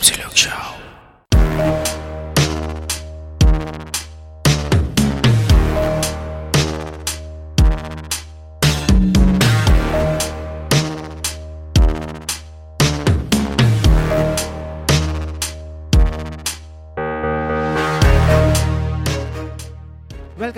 [0.00, 0.69] Game Silog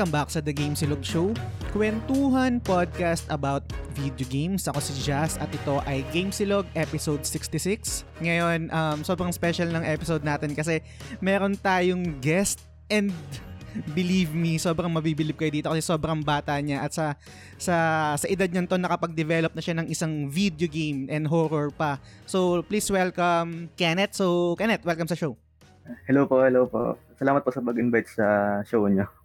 [0.03, 1.31] Welcome back sa The Game Silog Show,
[1.71, 3.63] kwentuhan podcast about
[3.95, 4.67] video games.
[4.67, 8.03] Ako si Jazz at ito ay Game Silog episode 66.
[8.19, 10.83] Ngayon, um, sobrang special ng episode natin kasi
[11.23, 13.15] meron tayong guest and
[13.95, 17.15] believe me, sobrang mabibilib kayo dito kasi sobrang bata niya at sa
[17.55, 17.77] sa
[18.19, 22.03] sa edad niyan to nakapag-develop na siya ng isang video game and horror pa.
[22.27, 24.19] So, please welcome Kenneth.
[24.19, 25.39] So, Kenneth, welcome sa show.
[26.11, 26.99] Hello po, hello po.
[27.23, 28.27] Salamat po sa pag-invite sa
[28.67, 29.22] show niyo.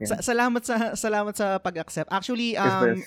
[0.00, 2.10] Sa- salamat sa salamat sa pag-accept.
[2.10, 3.06] Actually, Yes, um yes.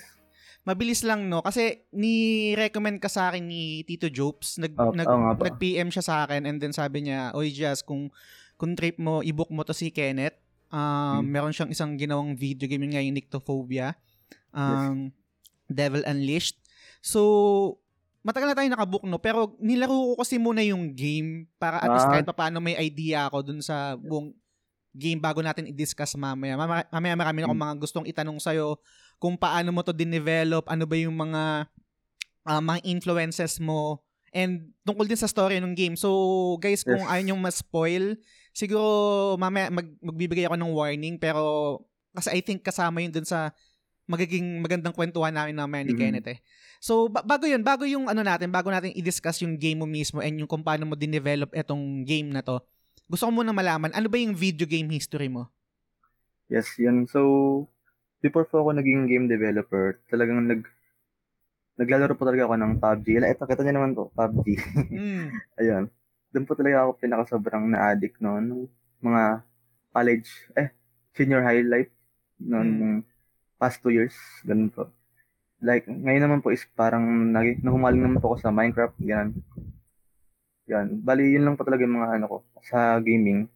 [0.64, 4.56] mabilis lang no kasi ni-recommend ka sa akin ni Tito Jopes.
[4.56, 5.42] Nag Oh, nag, po.
[5.42, 8.08] nag-PM siya sa akin and then sabi niya, "Oy Jazz, kung
[8.54, 10.34] kung trip mo, i-book mo to si Kenneth.
[10.68, 11.30] Um, Hmm.
[11.30, 13.96] meron siyang isang ginawang video game yun nga yung Nyctophobia.
[14.50, 15.14] Um,
[15.66, 16.58] Devil Unleashed.
[17.00, 17.78] So,
[18.20, 22.04] matagal na tayo nakabook no, pero nilaro ko kasi muna yung game para at least
[22.04, 22.12] Ah.
[22.12, 24.34] kahit paano may idea ako dun sa buong
[24.90, 26.54] game bago natin i-discuss mamaya.
[26.54, 27.66] Mama- Mamaya marami akong Hmm.
[27.66, 28.76] mga gustong itanong sa'yo
[29.16, 31.66] kung paano mo to din-develop, ano ba yung mga
[32.42, 34.00] ah, mga influences mo,
[34.30, 35.92] and tungkol din sa story ng game.
[35.94, 36.08] So,
[36.56, 37.04] guys, kung Yes.
[37.06, 38.16] ayaw nyo ma-spoil,
[38.52, 38.82] siguro
[39.36, 41.76] mamaya mag, magbibigay ako ng warning, pero
[42.10, 43.52] kasi I think kasama yun dun sa
[44.04, 46.00] magiging magandang kwentuhan namin mamaya ni Mhm.
[46.00, 46.38] Kenneth eh.
[46.80, 50.24] So, ba- bago yun, bago yung ano natin, bago natin i-discuss yung game mo mismo
[50.24, 52.56] and yung kung paano mo din-develop etong game na to,
[53.08, 55.48] gusto ko muna malaman, ano ba yung video game history mo?
[56.48, 57.08] Yes, yun.
[57.08, 57.64] So,
[58.20, 60.64] before po ako naging game developer, talagang nag
[61.78, 63.06] naglalaro po talaga ako ng PUBG.
[63.16, 64.46] Ila, ito, kita niyo naman po, PUBG.
[64.90, 65.26] Mm.
[65.62, 65.84] Ayun.
[66.28, 68.66] Doon po talaga ako pinaka sobrang na-addict noon.
[68.98, 69.22] Mga
[69.94, 70.74] college, eh,
[71.14, 71.88] senior highlight
[72.38, 73.00] noon Mm.
[73.56, 74.14] past two years.
[74.42, 74.90] Ganun po.
[75.58, 78.98] Like, ngayon naman po is parang nag- nahumaling naman po ako sa Minecraft.
[79.02, 79.38] Yan.
[80.68, 81.00] Yan.
[81.00, 83.48] Bali, yun lang po talaga yung mga ano ko sa gaming.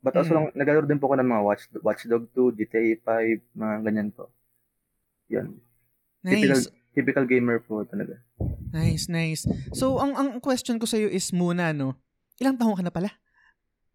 [0.00, 0.36] But also, Mm.
[0.38, 4.10] lang, naglalaro din po ako ng mga Watch, Watch Dog 2, GTA 5, mga ganyan
[4.10, 4.28] po.
[5.28, 5.56] Yan.
[6.20, 6.68] Typical, Nice.
[6.92, 8.20] typical gamer po talaga.
[8.70, 9.44] Nice, nice.
[9.72, 11.96] So, ang ang question ko sa'yo is muna, no?
[12.36, 13.12] Ilang taong ka na pala?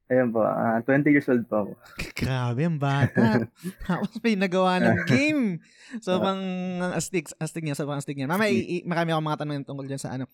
[0.08, 1.72] Ayan po, ah, 20 years old po ako.
[2.18, 3.46] Grabe, ang bata.
[3.86, 5.62] Tapos may nagawa ng game.
[6.02, 6.42] So, pang
[6.82, 8.26] ang astig, astig niya, sobrang astig niya.
[8.26, 10.26] Mamaya, i- i- marami akong mga tanong tungkol dyan sa ano.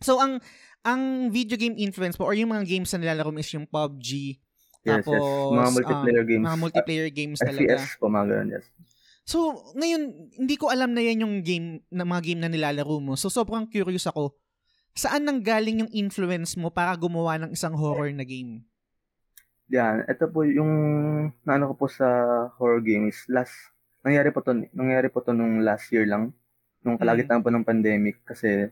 [0.00, 0.42] So, ang
[0.84, 4.36] ang video game influence po or yung mga games na nilalaro mo is yung PUBG,
[4.84, 5.48] Yes, tapos yes.
[5.48, 6.44] Mga multiplayer um, games.
[6.44, 7.72] mga multiplayer games Ah, talaga.
[7.72, 8.66] FPS mga ganun, yes.
[9.24, 9.38] So,
[9.72, 10.02] ngayon,
[10.36, 13.16] hindi ko alam na yan yung game, na mga game na nilalaro mo.
[13.16, 14.36] So, sobrang curious ako.
[14.92, 18.68] Saan nang galing yung influence mo para gumawa ng isang horror na game?
[19.72, 20.68] Yan, ito po yung
[21.40, 22.04] naano ko po sa
[22.60, 23.24] horror games.
[23.32, 23.56] Last,
[24.04, 26.36] nangyari po to, nangyari po to nung last year lang.
[26.84, 28.68] Nung kalagitnaan po ng pandemic kasi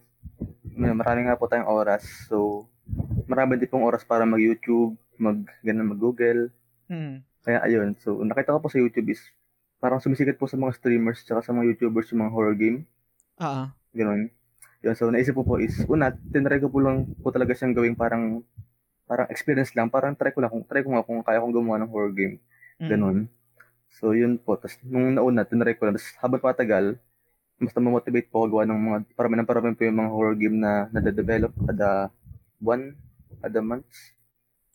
[0.77, 2.03] marami nga po tayong oras.
[2.27, 2.66] So,
[3.28, 6.50] marami din pong oras para mag-YouTube, mag, ganun, mag-Google.
[6.91, 7.22] Hmm.
[7.43, 9.22] Kaya ayun, so nakita ko po sa YouTube is
[9.83, 12.87] parang sumisikat po sa mga streamers tsaka sa mga YouTubers yung mga horror game.
[13.43, 14.31] Ah, Ganun.
[14.83, 17.99] Yun, so naisip ko po is, una, tinry ko po lang po talaga siyang gawing
[17.99, 18.43] parang
[19.06, 21.83] parang experience lang, parang try ko lang, kung, try ko nga kung kaya kong gumawa
[21.83, 22.41] ng horror game.
[22.81, 22.89] mm.
[22.89, 23.28] Ganun.
[23.93, 24.56] So, yun po.
[24.56, 26.00] Tapos, nung nauna, tinry ko lang.
[26.00, 26.97] Tapos, habang patagal,
[27.62, 30.90] mas na-motivate po gawa ng mga, parami ng parami po yung mga horror game na
[30.90, 32.10] nade-develop kada
[32.58, 32.90] buwan,
[33.38, 34.18] kada months.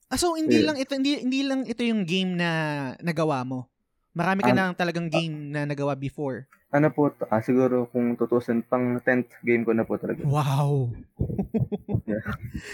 [0.07, 0.71] Ah, so hindi Yeah.
[0.71, 2.49] lang ito hindi hindi lang ito yung game na
[2.97, 3.67] nagawa mo.
[4.11, 4.57] Marami ka Ah.
[4.57, 6.47] na talagang game na nagawa before.
[6.67, 10.23] Ano po, ah, siguro kung tutusin, pang 10th game ko na po talaga.
[10.23, 10.95] Wow.
[12.07, 12.23] Yeah.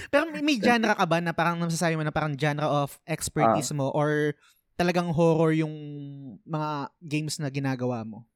[0.08, 3.74] Pero may, may genre ka ba na parang nasasabi mo na parang genre of expertise
[3.74, 3.76] Ah.
[3.76, 4.38] mo or
[4.76, 5.74] talagang horror yung
[6.44, 6.70] mga
[7.02, 8.30] games na ginagawa mo?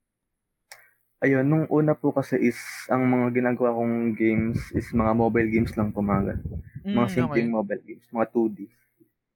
[1.17, 2.61] Ayun, nung una po kasi is,
[2.93, 6.37] ang mga ginagawa kong games is mga mobile games lang po mga,
[6.85, 8.69] Mm, mga simpleng mobile games, mga 2D.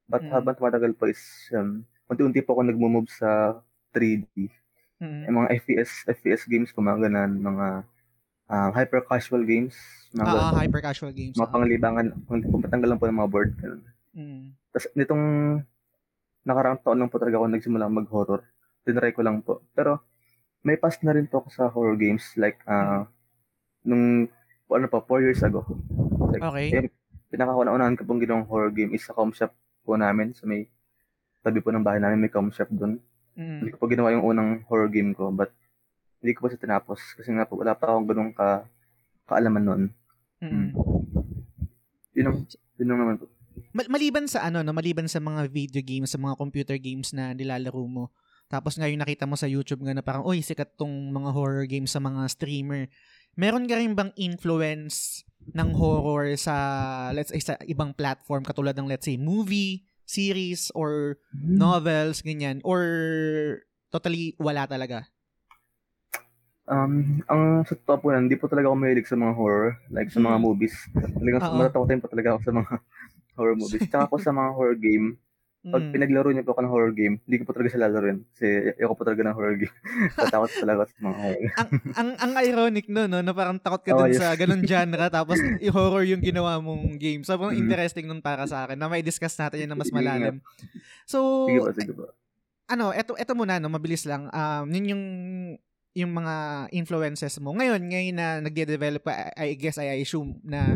[0.05, 0.29] But Mm.
[0.29, 1.17] habang tumatagal po is,
[1.51, 3.57] um, unti-unti po ako nagmo-move sa
[3.89, 4.53] 3D.
[5.01, 5.21] Mm.
[5.25, 7.67] Yung mga FPS, FPS games po, mga ganun, mga
[8.45, 9.73] ah, hyper casual games,
[10.11, 10.59] mga, Ah, ganun.
[10.59, 11.33] hyper casual games.
[11.33, 11.53] mga ah.
[11.55, 13.51] panglibangan, pang- pampatanggal lang po ng mga board.
[13.57, 13.81] Ganun.
[14.11, 14.43] Mm.
[14.69, 15.23] Tapos nitong
[16.43, 18.41] nakaraang taon lang po talaga ako nagsimula mag-horror.
[18.83, 19.63] Tinry ko lang po.
[19.71, 20.03] Pero
[20.61, 23.05] may past na rin po ako sa horror games like ah
[23.81, 24.29] nung
[24.71, 25.67] ano pa, 4 years ago.
[26.31, 26.67] Like, Okay.
[26.71, 26.87] eh,
[27.27, 29.51] pinakauna-unahan ko pong ginawang horror game is sa com shop
[29.83, 30.69] po namin sa may
[31.43, 33.01] tabi po ng bahay namin may com shop doon.
[33.35, 33.59] Mm.
[33.65, 35.51] Hindi ko pa ginawa yung unang horror game ko, but
[36.23, 38.63] hindi ko pa siya tinapos kasi nga po wala pa akong ganung ka
[39.27, 39.83] kaalaman noon.
[40.39, 40.67] Mm.
[42.15, 42.37] Yun ang,
[42.79, 43.25] yun ang naman po.
[43.71, 47.31] Ma- maliban sa ano, no, maliban sa mga video games, sa mga computer games na
[47.35, 48.11] nilalaro mo.
[48.51, 51.95] Tapos ngayon nakita mo sa YouTube nga na parang, oy, sikat tong mga horror games
[51.95, 52.91] sa mga streamer.
[53.39, 55.23] Meron ka rin bang influence
[55.55, 56.55] ng horror sa,
[57.15, 61.15] let's say, sa ibang platform katulad ng, let's say, movie, series, or
[61.47, 62.59] novels, ganyan?
[62.67, 62.83] Or
[63.87, 65.07] totally wala talaga?
[66.67, 70.07] Um, ang sa totoo po lang, hindi po talaga ako mahilig sa mga horror, like
[70.11, 70.45] sa mga Hmm.
[70.45, 70.75] movies.
[70.95, 72.71] Talagang matatakotin po talaga ako sa mga
[73.35, 73.83] horror movies.
[73.91, 75.19] Tsaka po sa mga horror game,
[75.61, 75.93] pag Mm.
[75.93, 78.25] pinaglaro niyo po ako ng horror game, hindi ko po talaga siya lalaroin.
[78.27, 79.75] Kasi ayoko po talaga ng horror game.
[80.17, 81.49] Tatakot talaga sa mga horror.
[81.53, 84.17] ang ang ang ironic no no na parang takot ka Oh, dun yes.
[84.17, 87.21] sa ganung genre tapos yung horror yung ginawa mong game.
[87.21, 87.61] Sobrang Mhm.
[87.61, 90.41] interesting nun para sa akin na may discuss natin yan na mas malalim.
[91.05, 92.03] So Sige po, sige po.
[92.65, 94.27] ano, eto eto muna no, mabilis lang.
[94.27, 95.03] Um yun yung
[95.93, 96.35] yung mga
[96.71, 97.51] influences mo.
[97.51, 100.73] Ngayon, ngayon na nagde-develop ka, I I guess I assume na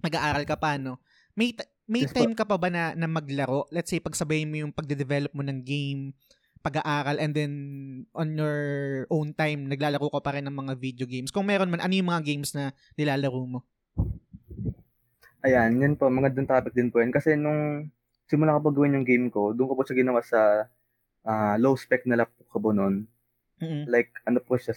[0.00, 1.00] nag-aaral ka pa no.
[1.32, 3.68] May may time ka pa ba na, na maglaro?
[3.68, 6.16] Let's say pagsabayin mo yung pagde-develop mo ng game,
[6.64, 7.52] pag-aaral and then
[8.16, 8.56] on your
[9.12, 11.28] own time naglalaro ka pa rin ng mga video games.
[11.28, 13.60] Kung meron man, ano yung mga games na nilalaro mo?
[15.44, 17.12] Ayan, yun po, magandang topic din po yun.
[17.12, 17.92] Kasi nung
[18.24, 20.72] simula ko po gawin yung game ko, doon ko po siya ginawa sa
[21.28, 23.04] ah, low spec na laptop ko po noon.
[23.60, 23.84] Mm-mm.
[23.84, 24.72] Like, ano po siya,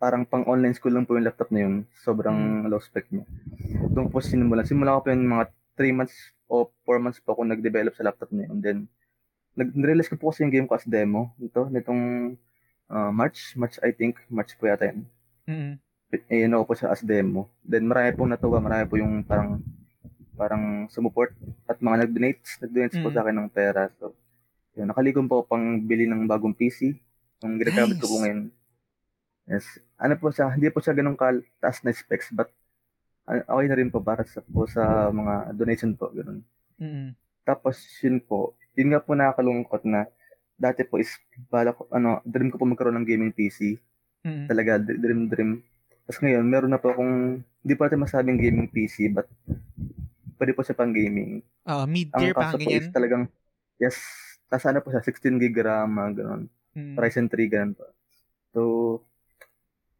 [0.00, 1.84] parang pang online school lang po yung laptop na yun.
[2.00, 3.28] Sobrang low spec niya.
[3.92, 4.64] Doon po sinimulan.
[4.64, 8.28] Simula ko po yun mga 3 months o 4 months po ako nag-develop sa laptop
[8.36, 8.60] na yun.
[8.60, 8.78] Then,
[9.56, 11.32] nag-release ko po kasi yung game ko as demo.
[11.40, 12.36] Ito, nitong
[12.92, 13.56] ah, March.
[13.56, 14.20] March, I think.
[14.28, 15.08] March po yata yun.
[15.48, 15.74] Mm-mm.
[16.10, 17.48] eh, ano po siya as demo.
[17.62, 19.62] Then marami pong natuwa, marami po yung parang
[20.34, 21.30] parang sumuport
[21.68, 23.14] at mga nag-donates, nag-donates po Mm.
[23.14, 23.82] sa akin ng pera.
[24.00, 24.16] So,
[24.74, 26.96] yun, nakaligom po pang bili ng bagong PC.
[27.44, 28.22] Yung ginagamit ko po Nice.
[28.26, 28.40] ngayon.
[29.50, 29.66] Yes.
[29.98, 31.18] Ano po siya, hindi po siya ganun
[31.60, 32.48] taas na specs, but
[33.46, 36.10] okay na rin po para sa, po sa mga donation po.
[36.10, 36.42] Ganun.
[36.80, 37.14] Mm-mm.
[37.46, 40.06] Tapos yun po, yun nga po nakakalungkot na
[40.60, 41.08] dati po is,
[41.48, 43.80] bala ko, ano, dream ko po magkaroon ng gaming PC
[44.24, 44.44] Mm-mm.
[44.44, 45.64] talaga dream dream.
[46.04, 49.24] Tapos ngayon, meron na po akong, hindi po natin masabing gaming PC, but
[50.36, 51.40] pwede po siya pang gaming.
[51.64, 52.92] Ah, Ang mid-tier pa po is ganyan.
[52.92, 53.24] talagang,
[53.78, 53.96] yes,
[54.50, 56.42] tas ano po siya, 16 gig RAM, mga ganun.
[56.74, 56.96] Mm.
[56.98, 57.84] Ryzen 3, ganun po.
[58.50, 58.60] So,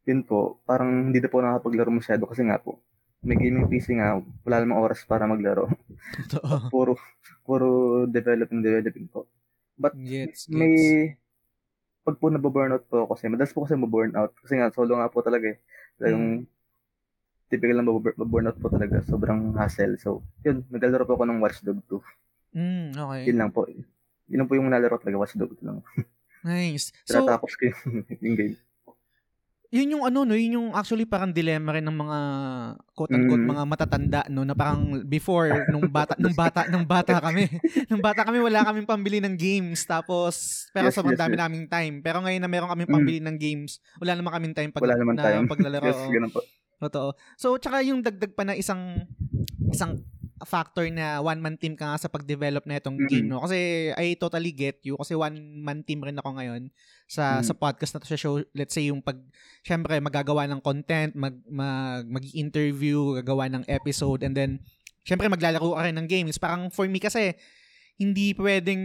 [0.03, 2.81] yun po, parang hindi na po nakapaglaro masyado kasi nga po,
[3.21, 5.69] may gaming PC nga, wala namang oras para maglaro.
[6.25, 6.47] Totoo.
[6.73, 6.93] puro,
[7.45, 7.67] puro
[8.09, 9.29] developing, developing po.
[9.77, 10.49] But gets.
[10.49, 10.73] may
[12.01, 15.53] pag po nababurnout po kasi madalas po kasi maburnout kasi nga solo nga po talaga
[15.53, 15.57] eh.
[16.01, 16.49] Yung
[17.51, 19.03] typical na mabur- maburnout po talaga.
[19.05, 19.99] Sobrang hassle.
[19.99, 20.63] So, yun.
[20.71, 22.57] Naglalaro po ako ng Watch Dog 2.
[22.57, 23.21] Mm, okay.
[23.27, 23.67] Yun lang po.
[23.67, 25.19] Yun lang po yung nalaro talaga.
[25.19, 25.83] Watch Dog 2 lang.
[26.41, 26.89] Nice.
[27.05, 27.81] So, Tinatapos ko yung,
[28.25, 28.55] yung game.
[29.71, 32.17] Yun yung ano no, yun yung actually parang dilemma rin ng mga
[32.91, 33.49] quote unquote Mm.
[33.49, 37.47] mga matatanda no na parang before nung bata nung bata nung bata kami.
[37.89, 41.41] nung bata kami wala kaming pambili ng games tapos pero Yes, sobrang yes, dami yes.
[41.41, 41.95] naming time.
[42.03, 42.95] Pero ngayon na meron kaming Mm.
[42.99, 45.47] pambili ng games, wala naman kaming time pag Wala naman na time.
[45.55, 45.87] paglalaro.
[45.87, 46.43] Yes, ganun po.
[46.77, 47.09] Totoo.
[47.37, 49.07] So, tsaka yung dagdag pa na isang
[49.69, 50.01] isang
[50.43, 53.07] factor na one-man team ka nga sa pag-develop na itong Mhm.
[53.07, 53.41] game, no?
[53.41, 53.57] Kasi
[53.93, 56.69] I totally get you kasi one-man team rin ako ngayon
[57.05, 57.45] sa Mhm.
[57.45, 58.41] sa podcast na to sa show.
[58.51, 59.21] Let's say yung pag
[59.61, 64.51] syempre magagawa ng content, mag mag mag-interview, gagawa ng episode and then
[65.01, 66.37] syempre maglalaro ka rin ng games.
[66.37, 67.33] Parang for me kasi
[67.95, 68.83] hindi pwedeng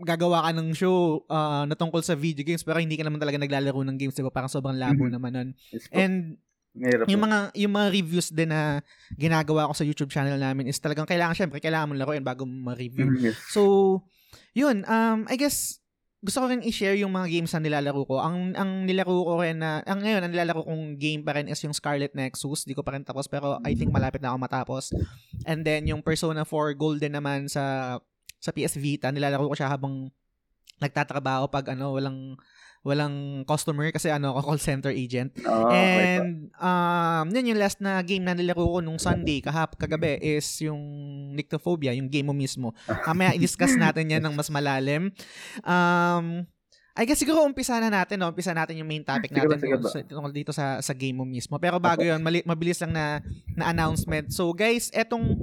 [0.00, 3.36] gagawa ka ng show ah, na tungkol sa video games pero hindi ka naman talaga
[3.36, 4.32] naglalaro ng games, diba?
[4.32, 5.12] Parang sobrang labo Mhm.
[5.12, 5.48] naman nun.
[5.92, 7.26] And Mahirap yung po.
[7.26, 8.78] mga yung mga reviews din na
[9.18, 12.70] ginagawa ko sa YouTube channel namin is talagang kailangan syempre kailangan mo laruin bago mo
[12.70, 13.10] ma-review.
[13.10, 13.36] Mm, yes.
[13.50, 14.02] So,
[14.54, 15.82] yun, um I guess
[16.20, 18.20] gusto ko rin i-share yung mga games na nilalaro ko.
[18.20, 21.58] Ang ang nilaro ko rin na ang ngayon ang nilalaro kong game pa rin is
[21.64, 22.68] yung Scarlet Nexus.
[22.68, 24.92] Di ko pa rin tapos pero I think malapit na ako matapos.
[25.48, 27.96] And then yung Persona 4 Golden naman sa
[28.36, 30.12] sa PS Vita, nilalaro ko siya habang
[30.80, 32.36] nagtatrabaho pag ano walang
[32.80, 35.36] walang customer kasi ano ako call center agent.
[35.36, 35.68] Okay po.
[35.68, 40.48] And um, yun yung last na game na nilaro ko nung Sunday kahap kagabi is
[40.64, 40.80] yung
[41.36, 42.72] Nyctophobia, yung game mo mismo.
[43.04, 45.12] Mamaya i-discuss natin yan ng mas malalim.
[45.60, 46.48] Um,
[46.96, 48.28] I guess siguro umpisa na natin, no?
[48.28, 49.88] Umpisa natin yung main topic Sige natin ba, sige ba?
[50.10, 51.56] tungkol dito sa sa game mo mismo.
[51.56, 54.28] Pero bago yun, mali- mabilis lang na na announcement.
[54.34, 55.38] So guys, etong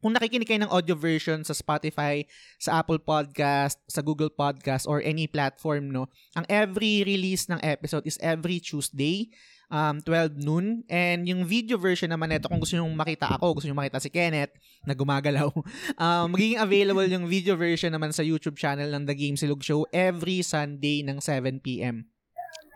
[0.00, 2.24] kung nakikinig kayo ng audio version sa Spotify,
[2.56, 8.08] sa Apple Podcast, sa Google Podcast, or any platform, no, ang every release ng episode
[8.08, 9.28] is every Tuesday,
[9.68, 10.82] um, 12 noon.
[10.88, 14.08] And yung video version naman nito, kung gusto nyo makita ako, gusto nyo makita si
[14.08, 15.52] Kenneth na gumagalaw,
[16.04, 19.84] um, magiging available yung video version naman sa YouTube channel ng The Game Silog Show
[19.92, 22.19] every Sunday ng 7pm.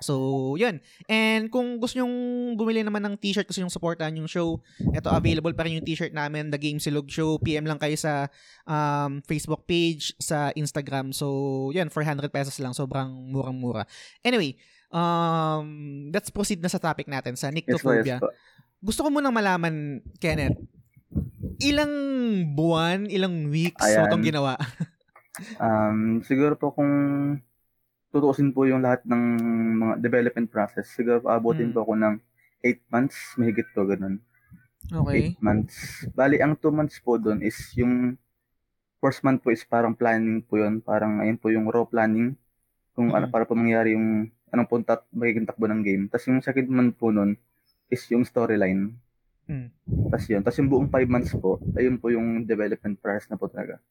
[0.02, 0.82] So, yun.
[1.06, 2.16] And kung gusto nyong
[2.58, 6.10] bumili naman ng t-shirt, gusto nyong supportan yung show, ito available pa rin yung t-shirt
[6.10, 7.38] namin, The Game Silog Show.
[7.38, 8.26] PM lang kayo sa
[8.66, 11.14] um, Facebook page, sa Instagram.
[11.14, 12.74] So, yun, 400 pesos lang.
[12.74, 13.86] Sobrang murang-mura.
[14.20, 14.58] Anyway,
[14.90, 18.18] um, let's proceed na sa topic natin, sa Yes po, Nyctophobia.
[18.18, 18.30] yes po.
[18.84, 20.60] Gusto ko munang malaman, Kenneth,
[21.62, 21.92] ilang
[22.52, 24.08] buwan, ilang weeks mo Ayan.
[24.10, 24.54] itong ginawa?
[25.58, 26.86] Um, siguro po kung
[28.14, 29.22] tutuusin po yung lahat ng
[29.74, 31.74] mga development process, siguro abutin Mm.
[31.74, 32.14] po ako ng
[32.62, 34.22] 8 months, mahigit po ganun.
[34.86, 35.34] Okay.
[35.34, 36.06] 8 months.
[36.14, 38.14] Bali, ang 2 months po doon is yung
[39.02, 40.78] first month po is parang planning po yun.
[40.80, 42.38] Parang ayun po yung raw planning.
[42.94, 43.32] Kung ano Mhm.
[43.34, 46.06] para po mangyari yung anong punta at magiging takbo ng game.
[46.06, 47.34] Tapos yung second month po nun
[47.90, 48.94] is yung storyline.
[49.44, 49.68] Mm.
[50.08, 50.40] Tapos yun.
[50.40, 53.82] Tapos yung buong 5 months po, ayun po yung development process na po talaga.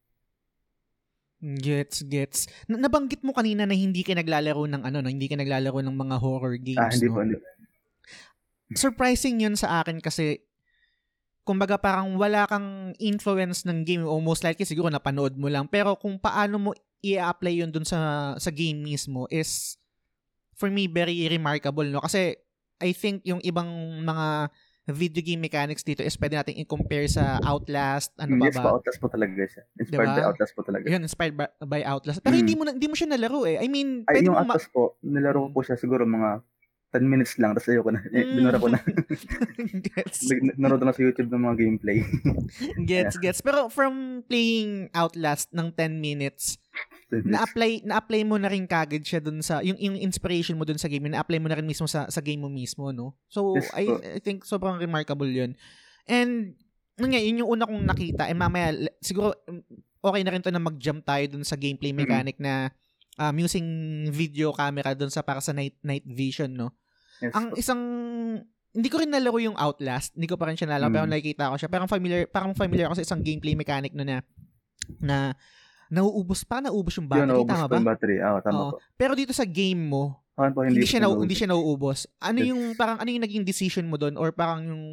[1.44, 2.48] Gets, gets.
[2.72, 5.12] Na- nabanggit mo kanina na hindi ka naglalaro ng ano, no?
[5.12, 7.14] hindi ka naglalaro ng mga horror games, Ah, hindi no?
[7.14, 7.36] po, hindi.
[8.74, 10.40] Surprising yun sa akin kasi
[11.44, 16.00] kumbaga parang wala kang influence ng game o most likely siguro napanood mo lang pero
[16.00, 16.70] kung paano mo
[17.04, 19.76] i-apply yun dun sa sa game mismo is
[20.56, 22.40] for me very remarkable no kasi
[22.80, 23.68] I think yung ibang
[24.08, 24.48] mga
[24.86, 29.00] video game mechanics dito is pwede natin i-compare sa Outlast ano ba yes ba Outlast
[29.00, 29.64] po talaga siya.
[29.78, 30.18] Inspired Diba?
[30.18, 30.86] by Outlast po talaga.
[30.86, 32.42] yun inspired by, by Outlast pero Mm.
[32.42, 34.68] hindi mo hindi mo siya nalaro eh I mean Ay, pwede yung mo ma- Outlast
[34.70, 36.44] po, nilaro ko po siya siguro mga
[36.92, 38.06] 10 minutes lang, tapos ayoko na.
[38.06, 38.78] Eh, binura ko na.
[39.90, 42.06] gets Naroon na sa YouTube ng mga gameplay.
[42.86, 46.62] gets gets pero from playing Outlast ng 10 minutes
[47.14, 50.90] na-apply na-apply mo na rin kagad siya dun sa yung, yung inspiration mo dun sa
[50.90, 53.86] game na-apply mo na rin mismo sa sa game mo mismo no so Yes, I
[53.86, 54.02] po.
[54.02, 55.54] I think sobrang remarkable yun
[56.10, 56.58] and
[56.98, 59.62] nga yun yung una kong nakita and mamaya siguro mm,
[60.02, 62.74] okay na rin to na mag-jump tayo dun sa gameplay mechanic na
[63.22, 63.66] um, using
[64.10, 66.74] video camera dun sa para sa night night vision no
[67.22, 67.82] Yes ang isang
[68.74, 70.18] hindi ko rin nalaro yung Outlast.
[70.18, 70.96] Hindi ko pa rin siya nalaro, Mm.
[70.98, 71.70] pero nakikita ko siya.
[71.70, 74.26] Parang familiar, parang familiar ako sa isang gameplay mechanic no na
[74.98, 75.38] na
[75.94, 77.76] nauubos pa, naubos yung Yun, battery, naubos tama ba?
[77.78, 78.16] yung battery.
[78.20, 78.72] Oo, tama Oo.
[78.72, 78.78] po.
[78.94, 82.10] Pero dito sa game mo, Akin po, hindi, hindi, siya na, hindi siya nauubos.
[82.18, 82.50] Ano Yes.
[82.50, 84.84] yung parang ano yung naging decision mo doon or parang yung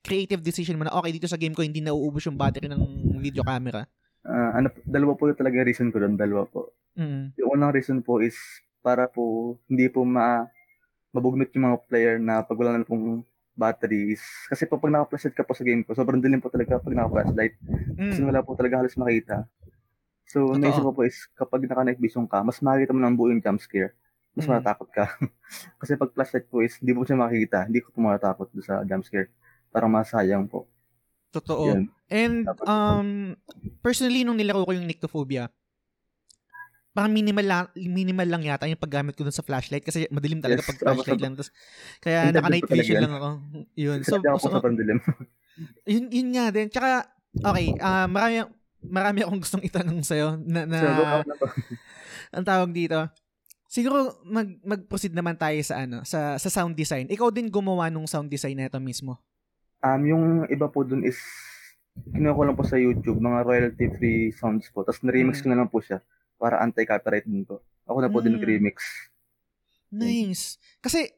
[0.00, 2.82] creative decision mo na okay dito sa game ko hindi nauubos yung battery ng
[3.18, 3.82] video camera.
[4.22, 6.70] Ah, ano, dalawa po yung talaga yung reason ko doon, dalawa po.
[6.94, 7.34] Mm.
[7.34, 8.38] Yung unang reason po is
[8.78, 10.46] para po hindi po ma
[11.10, 14.18] mabugnot yung mga player na pag wala na pong batteries.
[14.46, 17.54] Kasi po pag naka-flashlight ka po sa game ko, sobrang dilim po talaga pag naka-flashlight.
[17.96, 18.28] Kasi Mm.
[18.28, 19.46] wala po talaga halos makita.
[20.24, 20.58] So, Totoo.
[20.58, 23.60] naisip ko po is kapag naka-night vision ka, mas makikita mo ng buo yung jump
[23.60, 23.92] scare.
[24.34, 24.50] Mas Mm.
[24.50, 25.04] matatakot ka.
[25.80, 27.68] Kasi pag flashlight po is, hindi po siya makikita.
[27.68, 29.30] Hindi ko po matatakot sa jump scare.
[29.70, 30.66] Parang masayang po.
[31.34, 31.66] Totoo.
[31.74, 31.90] Yun.
[32.12, 33.34] And um
[33.82, 35.50] personally nung nilaro ko yung Nyctophobia,
[36.94, 40.62] parang minimal lang, minimal lang yata yung paggamit ko dun sa flashlight kasi madilim talaga
[40.62, 41.34] Yes, pag flashlight lang.
[41.34, 41.50] Tas,
[41.98, 43.02] kaya Intended naka night po talaga vision yan.
[43.02, 43.28] lang ako.
[43.74, 43.98] Yun.
[44.06, 44.48] So, So, so
[45.86, 46.68] yun, yun nga din.
[46.70, 47.06] Tsaka,
[47.42, 48.46] okay, ah marami,
[48.86, 50.78] marami akong gustong itanong sa'yo na, na
[52.36, 53.08] ang tawag dito.
[53.66, 57.10] Siguro mag mag-proceed naman tayo sa ano, sa sa sound design.
[57.10, 59.18] Ikaw din gumawa nung sound design na ito mismo.
[59.82, 61.18] Um, yung iba po dun is,
[62.08, 64.80] kinuha ko lang po sa YouTube, mga royalty-free sounds po.
[64.80, 65.42] Tapos na-remix Mm.
[65.42, 65.98] ko na lang po siya
[66.36, 67.60] para anti-copyright din po.
[67.84, 68.38] Ako na po din Mm.
[68.40, 68.76] nag-remix.
[69.90, 70.56] Nice.
[70.78, 71.10] Kasi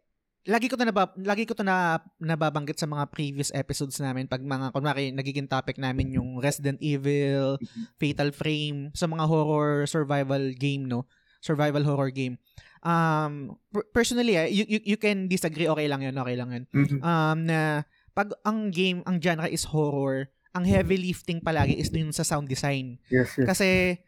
[0.46, 4.40] lagi ko to nabab lagi ko to na nababanggit sa mga previous episodes namin pag
[4.40, 7.58] mga kunwari nagiging topic namin yung Resident Evil,
[7.98, 11.04] Fatal Frame sa mga horror survival game no.
[11.42, 12.38] Survival horror game.
[12.86, 16.64] Um per- personally ah, you, you you can disagree okay lang 'yun, okay lang 'yun.
[16.70, 16.98] Mhm.
[17.02, 17.82] Um na
[18.16, 22.48] pag ang game, ang genre is horror, ang heavy lifting palagi is dun sa sound
[22.48, 22.96] design.
[23.12, 23.44] Yes, yes.
[23.50, 23.98] Kasi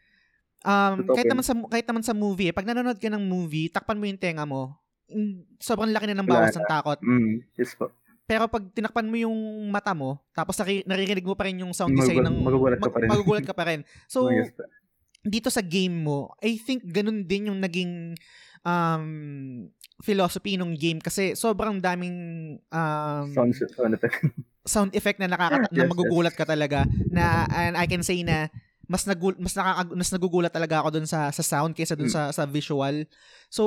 [0.63, 3.99] um kahit naman sa kahit naman sa movie, eh, pag nanonood ka ng movie, takpan
[3.99, 4.79] mo yung tenga mo.
[5.09, 6.99] Mm, Sobrang laki na ng bawas ng takot.
[7.01, 7.89] Mm, yes po.
[8.23, 9.33] Pero pag tinakpan mo yung
[9.67, 12.89] mata mo, tapos nari- naririnig mo pa rin yung sound design Magugulat- ng magugulat ka
[12.89, 13.07] pa rin.
[13.07, 13.79] magugulat ka pa rin.
[14.07, 14.53] So Oh, yes
[15.19, 18.15] dito sa game mo, I think ganun din yung naging
[18.63, 19.05] um
[19.99, 22.15] philosophy ng game kasi sobrang daming
[22.69, 24.15] um Sound, sound effect.
[24.63, 26.39] sound effect na nakaka na Yes, magugulat yes.
[26.39, 28.47] ka talaga na and I can say na
[28.85, 32.15] mas nagul mas nakaka mas nagugulat talaga ako doon sa sa sound kaysa doon Mm.
[32.15, 33.03] sa sa visual.
[33.49, 33.63] So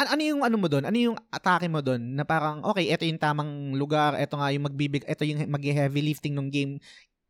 [0.00, 0.88] an- ano yung ano mo doon?
[0.88, 4.64] Ano yung atake mo doon na parang okay, ito yung tamang lugar, ito nga yung
[4.64, 6.72] magbibig, ito yung mag-heavy lifting ng game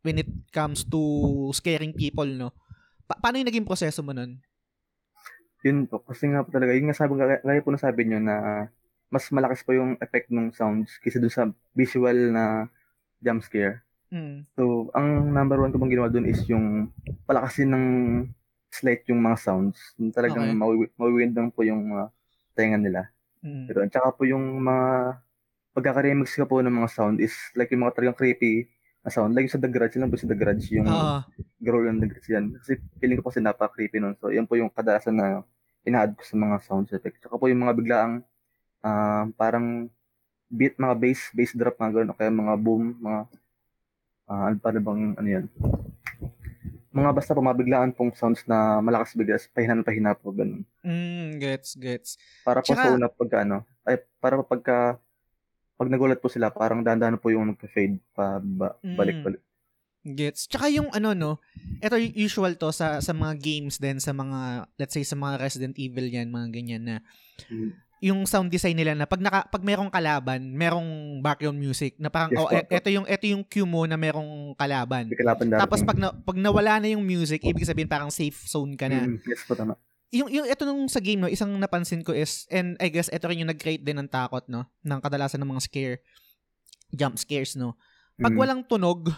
[0.07, 1.00] when it comes to
[1.50, 2.55] scaring people, no?
[3.11, 4.39] Pa- paano yung naging proseso mo nun?
[5.67, 6.00] Yun po.
[6.00, 8.37] Kasi nga po talaga, yun nga sabi, gaya, po na sabi nyo na
[9.11, 12.71] mas malakas po yung effect ng sounds kaysa dun sa visual na
[13.21, 13.83] jump scare.
[14.09, 14.47] Mm.
[14.57, 16.89] So, ang number one ko bang ginawa dun is yung
[17.27, 17.87] palakasin ng
[18.71, 19.77] slight yung mga sounds.
[19.99, 20.57] Yung talagang Okay.
[20.57, 22.09] mawi- mawiwind lang po yung mga
[22.54, 23.11] tenga nila.
[23.40, 23.66] Mm.
[23.71, 25.19] Pero tsaka po yung mga
[25.73, 28.66] pagkaka-remix ka po ng mga sound is like yung mga talagang creepy
[29.00, 29.33] na sound.
[29.33, 31.25] Like yung sa The Grudge, lang po sa The Grudge, yung Oo.
[31.62, 32.52] growl yung The Grudge yan.
[32.61, 34.14] Kasi feeling ko po kasi napaka-creepy nun.
[34.21, 35.40] So, yun po yung kadalasan na
[35.87, 37.23] ina-add ko sa mga sound effects.
[37.25, 38.14] Tsaka po yung mga biglaang
[38.85, 39.88] ah, parang
[40.50, 42.16] beat, mga bass, bass drop, mga gano'n.
[42.19, 43.21] Kaya mga boom, mga
[44.28, 45.47] ah, ano pa na bang, ano yan?
[46.91, 50.67] Mga basta po, mga biglaan pong sounds na malakas bigla, pahina na pahina po, gano'n.
[50.83, 52.19] Mm, gets, gets.
[52.43, 54.99] Para po Tsaka- sa una pagka ano, ay para po pagka
[55.77, 58.97] pag nagulat po sila, parang dahan-dahan po yung nagpa-fade pa ba, Mm.
[58.97, 59.43] balik-balik.
[60.03, 60.49] Gets.
[60.49, 61.33] Tsaka yung ano no,
[61.79, 65.77] ito usual to sa sa mga games din sa mga let's say sa mga Resident
[65.77, 66.97] Evil yan, mga ganyan na
[67.47, 67.71] Mm.
[68.00, 72.33] Yung sound design nila na pag naka, pag merong kalaban, merong background music na parang
[72.33, 75.04] Yes, oh, e- yung ito yung cue mo na merong kalaban.
[75.12, 75.52] Kalaban.
[75.52, 79.04] Tapos pag na, pag nawala na yung music, ibig sabihin parang safe zone ka na.
[79.04, 79.76] Mm, yes po, tama.
[80.11, 83.28] Yung yung ito nung sa game no, isang napansin ko is and I guess ito
[83.28, 85.97] rin yung nag-create din ng takot no, ng kadalasan ng mga scare
[86.90, 87.76] jump scares no.
[88.16, 88.40] Pag Mm.
[88.40, 89.12] walang tunog,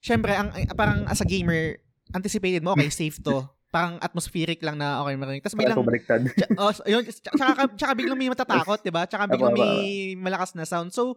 [0.00, 1.78] syempre ang parang as a gamer,
[2.10, 3.44] anticipated mo okay, safe to.
[3.72, 5.40] Parang atmospheric lang na okay marinig.
[5.40, 6.20] Tapos biglang baliktad.
[6.28, 9.08] Tsa- oh, yun, tsaka, biglang may matatakot, 'di ba?
[9.08, 10.92] Tsaka biglang may malakas na sound.
[10.92, 11.16] So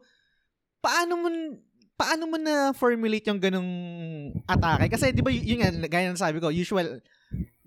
[0.80, 1.28] paano mo
[2.00, 3.72] paano mo na formulate yung ganung
[4.48, 4.88] atake?
[4.88, 7.04] Kasi 'di ba yun nga gaya ng sabi ko, usual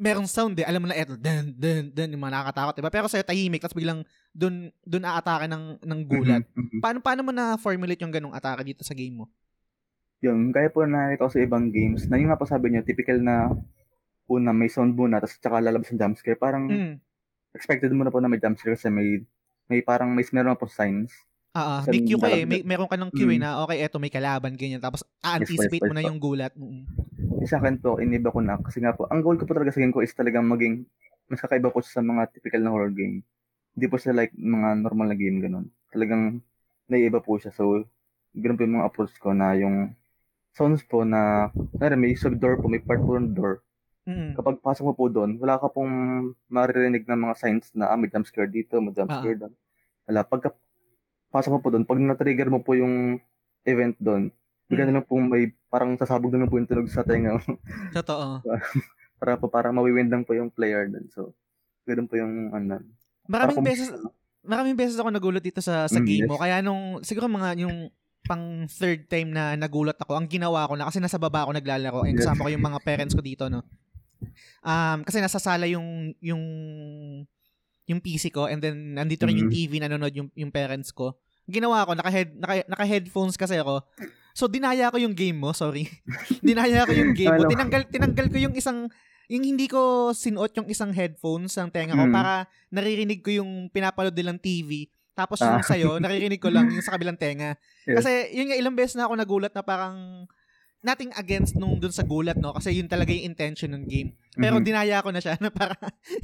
[0.01, 0.65] merong sound eh.
[0.65, 2.93] Alam mo na eto, dun, dun, dun, yung mga nakakatakot, 'di ba?
[2.95, 4.01] Pero sa'yo tahimik, tapos biglang
[4.33, 6.43] dun dun aatake ng ng gulat.
[6.49, 6.81] Mhm, mhm.
[6.81, 9.29] Paano paano mo na formulate yung ganung atake dito sa game mo?
[10.25, 13.23] Yung, kaya po nakita ko sa ibang games, na yung nga po sabi niyo, typical
[13.23, 13.55] na
[14.29, 16.37] una may sound muna, tapos tsaka lalabas yung jumpscare.
[16.39, 16.95] Parang Mm.
[17.57, 19.25] expected mo na po na may jumpscare kasi may
[19.69, 21.13] may parang may meron po signs.
[21.57, 21.81] Ah.
[21.83, 22.45] Sa may cue ka eh.
[22.45, 23.43] May, meron ka ng cue eh Mm.
[23.43, 24.81] na, okay, eto may kalaban, ganyan.
[24.85, 26.53] Tapos, a-anticipate yes, mo na yung gulat.
[26.55, 26.85] Mm.
[27.49, 28.61] Sa akin po, iniba ko na.
[28.61, 30.85] Kasi nga po, ang goal ko po talaga sa game ko is talagang maging,
[31.27, 33.25] mas kakaiba po siya sa mga typical na horror game.
[33.75, 35.67] Hindi po siya like mga normal na game, ganun.
[35.89, 36.45] Talagang
[36.87, 37.51] naiiba po siya.
[37.53, 37.85] So,
[38.37, 39.97] ganun po yung mga approach ko na yung
[40.53, 43.65] sounds po na, na may sub door po, may part po ng door.
[44.09, 44.33] Mm.
[44.33, 45.93] Kapag pasok mo po doon, wala ka pong
[46.49, 49.21] maririnig ng mga signs na ah, may jump scare dito, may jump Ah.
[49.21, 49.53] scare doon.
[50.07, 50.25] Wala.
[50.25, 50.57] Pagka
[51.29, 53.21] pasok mo po doon, pag na-trigger mo po yung
[53.63, 54.33] event doon,
[54.65, 54.91] bigla Mm.
[54.91, 57.45] na lang po may parang sasabog na lang po yung tunog sa tenga mo.
[57.95, 58.41] Totoo.
[59.21, 61.05] para po para mawiwind lang po yung player doon.
[61.11, 61.37] So,
[61.85, 62.81] ganun po yung ano.
[63.27, 63.93] Maraming kung- beses
[64.41, 66.31] maraming beses ako nagulat dito sa sa Mm, game yes.
[66.31, 66.37] mo.
[66.37, 70.85] Kaya nung siguro mga yung pang third time na nagulat ako, ang ginawa ko na
[70.85, 73.65] kasi nasa baba ako naglalaro, and kasama ko yung mga parents ko dito, no.
[74.61, 76.43] Um, kasi nasa sala yung yung
[77.89, 79.57] yung PC ko and then nandito rin yung Mhm.
[79.57, 81.17] TV nanonood yung yung parents ko.
[81.49, 83.81] Ginawa ko naka-head naka, naka-headphones kasi ako.
[84.37, 85.89] So dinaya ko yung game mo, sorry.
[86.45, 87.49] dinaya ko yung game mo.
[87.49, 88.93] Tinanggal tinanggal ko yung isang
[89.29, 92.13] yung hindi ko sinuot yung isang headphones ng tenga ko Mm.
[92.13, 92.33] para
[92.69, 94.89] naririnig ko yung pinapanood nilang TV.
[95.13, 95.65] Tapos yung Ah.
[95.65, 97.57] sa'yo, naririnig ko lang yung sa kabilang tenga.
[97.85, 98.01] Yes.
[98.01, 100.25] Kasi yun nga, ilang beses na ako nagulat na parang
[100.79, 102.55] nothing against nung dun sa gulat, no?
[102.55, 104.11] Kasi yun talaga yung intention ng game.
[104.33, 104.65] Pero Mhm.
[104.65, 105.75] dinaya ko na siya na para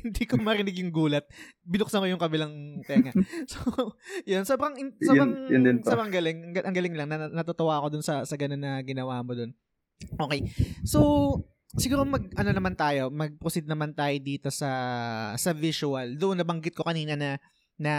[0.00, 1.26] hindi ko marinig yung gulat.
[1.60, 3.10] Binuksan ko yung kabilang tenga.
[3.50, 3.58] so,
[4.22, 4.46] yun.
[4.46, 5.90] Sobrang, in- Yun- sobrang, yun po.
[5.90, 6.38] sobrang galing.
[6.50, 7.08] Ang Ang galing lang.
[7.10, 9.50] Na, natutuwa ako dun sa, sa ganun na ginawa mo dun.
[10.16, 10.46] Okay.
[10.82, 11.00] So,
[11.74, 14.70] siguro mag, ano naman tayo, mag-proceed naman tayo dito sa,
[15.34, 16.14] sa visual.
[16.14, 17.42] Doon nabanggit ko kanina na,
[17.74, 17.94] na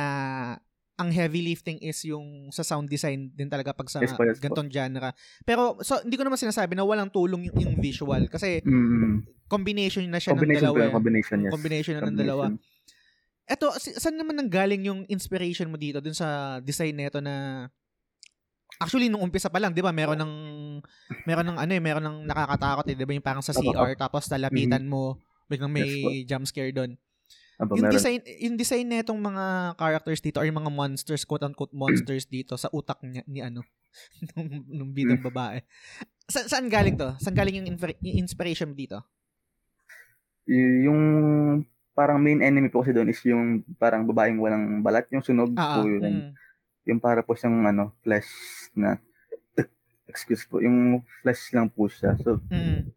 [0.95, 4.71] ang heavy lifting is yung sa sound design din talaga pag sa Yes yes gantong
[4.71, 5.11] genre.
[5.43, 9.27] Pero so hindi ko naman sinasabi na walang tulong yung, yung visual kasi Mm.
[9.51, 10.87] combination na siya Combination ng dalawa.
[10.87, 11.51] yung combination, yes.
[11.51, 12.45] Combination na ng dalawa.
[13.45, 17.67] Eto, saan naman nanggaling yung inspiration mo dito dun sa design nito na
[18.75, 20.33] Actually nung umpisa pa lang, 'di ba, meron ng
[21.23, 24.27] meron ng ano eh, meron ng nakakatakot eh, 'di ba, yung parang sa CR tapos
[24.27, 25.15] lalapitan mo,
[25.47, 26.99] biglang may Yes jump scare doon.
[27.55, 27.95] Apo, Yung meron.
[27.95, 32.55] design yung design nitong mga characters dito or yung mga monsters, quote unquote monsters dito
[32.55, 33.63] sa utak niya ni ano
[34.35, 35.29] nung, nung bidang Hmm.
[35.29, 35.63] babae.
[36.25, 37.15] Sa, saan galing to?
[37.15, 38.99] Saan galing yung, infer- yung inspiration dito?
[40.45, 41.01] Y- yung
[41.91, 45.79] parang main enemy po kasi doon is yung parang babaeng walang balat, yung sunog Ah,
[45.79, 46.03] po ah, yun.
[46.03, 46.31] mm,
[46.85, 48.29] Yung para po siyang ano, flesh
[48.75, 48.99] na
[50.11, 52.13] excuse po, yung flesh lang po siya.
[52.19, 52.91] So, mm,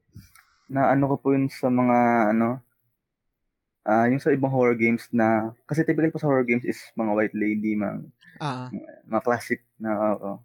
[0.69, 1.97] na ano ko po yun sa mga
[2.33, 2.61] ano
[3.87, 7.13] ah yung sa ibang horror games na kasi typical po sa horror games is mga
[7.15, 8.05] white lady, mga,
[8.43, 8.69] ah,
[9.07, 10.39] mga classic na uh,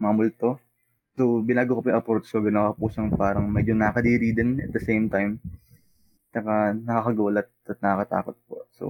[0.00, 0.50] mga multo.
[1.20, 4.56] So, binago ko po yung approach ko, ginawa ko po siyang parang medyo nakadiri din
[4.64, 5.36] at the same time.
[6.32, 8.56] Tsaka nakakagulat at nakakatakot po.
[8.72, 8.84] So,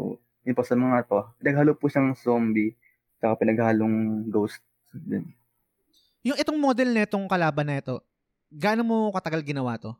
[0.47, 1.27] yun po sa mga to.
[1.43, 2.79] Pinaghalo po siyang zombie,
[3.19, 4.63] tsaka pinaghalong ghost
[4.95, 5.27] din.
[6.23, 8.05] Yung itong model netong kalaban na ito,
[8.53, 9.97] gaano mo katagal ginawa to?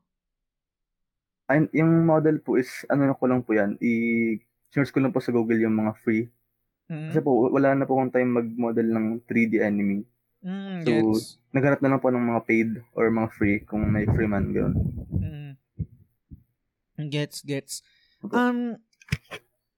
[1.51, 5.35] Ay, yung model po is, ano ko lang po yan, i-search ko lang po sa
[5.35, 6.31] Google yung mga free
[6.91, 7.15] Mm.
[7.15, 10.03] Kasi po, wala na po akong time mag-model ng 3D enemy.
[10.43, 11.39] Mm, So, gets.
[11.55, 14.75] Naghanap na lang po ng mga paid or mga free kung may free man, gano'n.
[15.15, 15.51] Mm.
[17.07, 17.87] Gets, gets.
[18.27, 18.77] Um,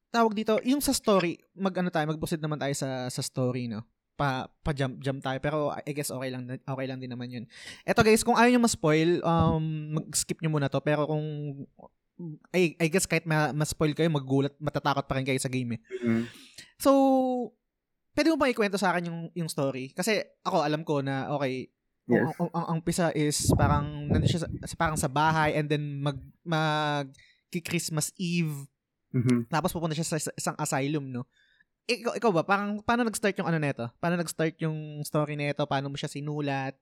[0.08, 3.84] tawag dito, yung sa story, mag ano tayo, mag-proceed naman tayo sa sa story, no?
[4.22, 7.44] Pa pa jump jump tayo pero I guess okay lang okay lang din naman 'yun.
[7.82, 11.26] Eto guys, kung ayaw niyo ma-spoil, um mag-skip niyo muna to pero kung
[12.54, 15.80] I, I guess kahit ma- ma-spoil kayo, magulat, matatakot pa rin kayo sa game eh.
[16.06, 16.24] Mm.
[16.78, 16.90] So,
[18.14, 19.90] pwede mo ba ikwento sa akin yung, yung story?
[19.90, 21.72] Kasi ako, alam ko na, okay,
[22.06, 22.22] Yes.
[22.22, 25.98] ang, ang, ang, ang pisa is parang, nandun siya sa, parang sa bahay and then
[25.98, 27.10] mag, mag,
[27.64, 28.70] Christmas Eve,
[29.12, 29.50] Mhm.
[29.50, 31.26] tapos pupunta siya sa, sa isang asylum, no?
[31.82, 33.90] Ikaw, ikaw ba, parang, paano nag-start yung ano neto?
[33.98, 35.66] Paano nag-start yung story neto?
[35.66, 36.78] Paano mo siya sinulat?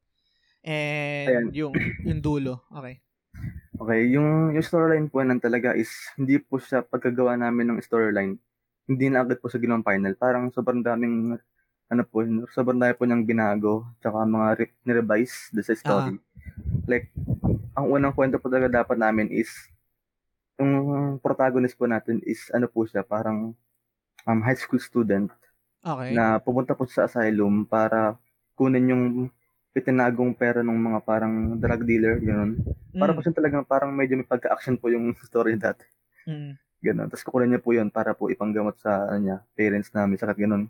[0.60, 1.44] And Ayan.
[1.56, 1.74] yung,
[2.08, 2.68] yung dulo.
[2.68, 3.00] Okay.
[3.80, 5.88] Okay, yung, yung storyline po nan talaga is
[6.20, 8.36] hindi po siya pagkagawa namin ng storyline.
[8.84, 10.12] Hindi na agad po sa ginawang final.
[10.20, 11.40] Parang sobrang daming
[11.90, 12.22] ano po,
[12.54, 16.14] sobrang dami po niyang binago tsaka mga re- nirevise doon sa story.
[16.86, 17.10] Like,
[17.74, 19.50] ang unang kwento po talaga dapat namin is
[20.60, 23.56] yung protagonist po natin is ano po siya, parang
[24.28, 25.30] um, high school student
[25.84, 26.18] Okay.
[26.18, 28.18] na pumunta po sa asylum para
[28.58, 29.04] kunin yung
[29.76, 32.58] itinagong pera ng mga parang drug dealer, gano'n.
[33.00, 35.86] Para po Mm, siya talagang parang medyo may pagka-action po yung story dati.
[36.26, 37.08] mm, Ganun.
[37.12, 40.64] Tapos kukunin niya po yun para po ipanggamot sa ano niya, parents namin, sakit ganun.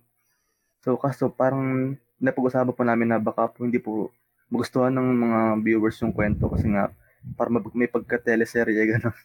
[0.85, 4.13] So, kaso parang napag-usapan po namin na baka po hindi po
[4.53, 6.91] magustuhan ng mga viewers yung kwento kasi nga
[7.39, 9.17] para may pagka-teleserye gano'n.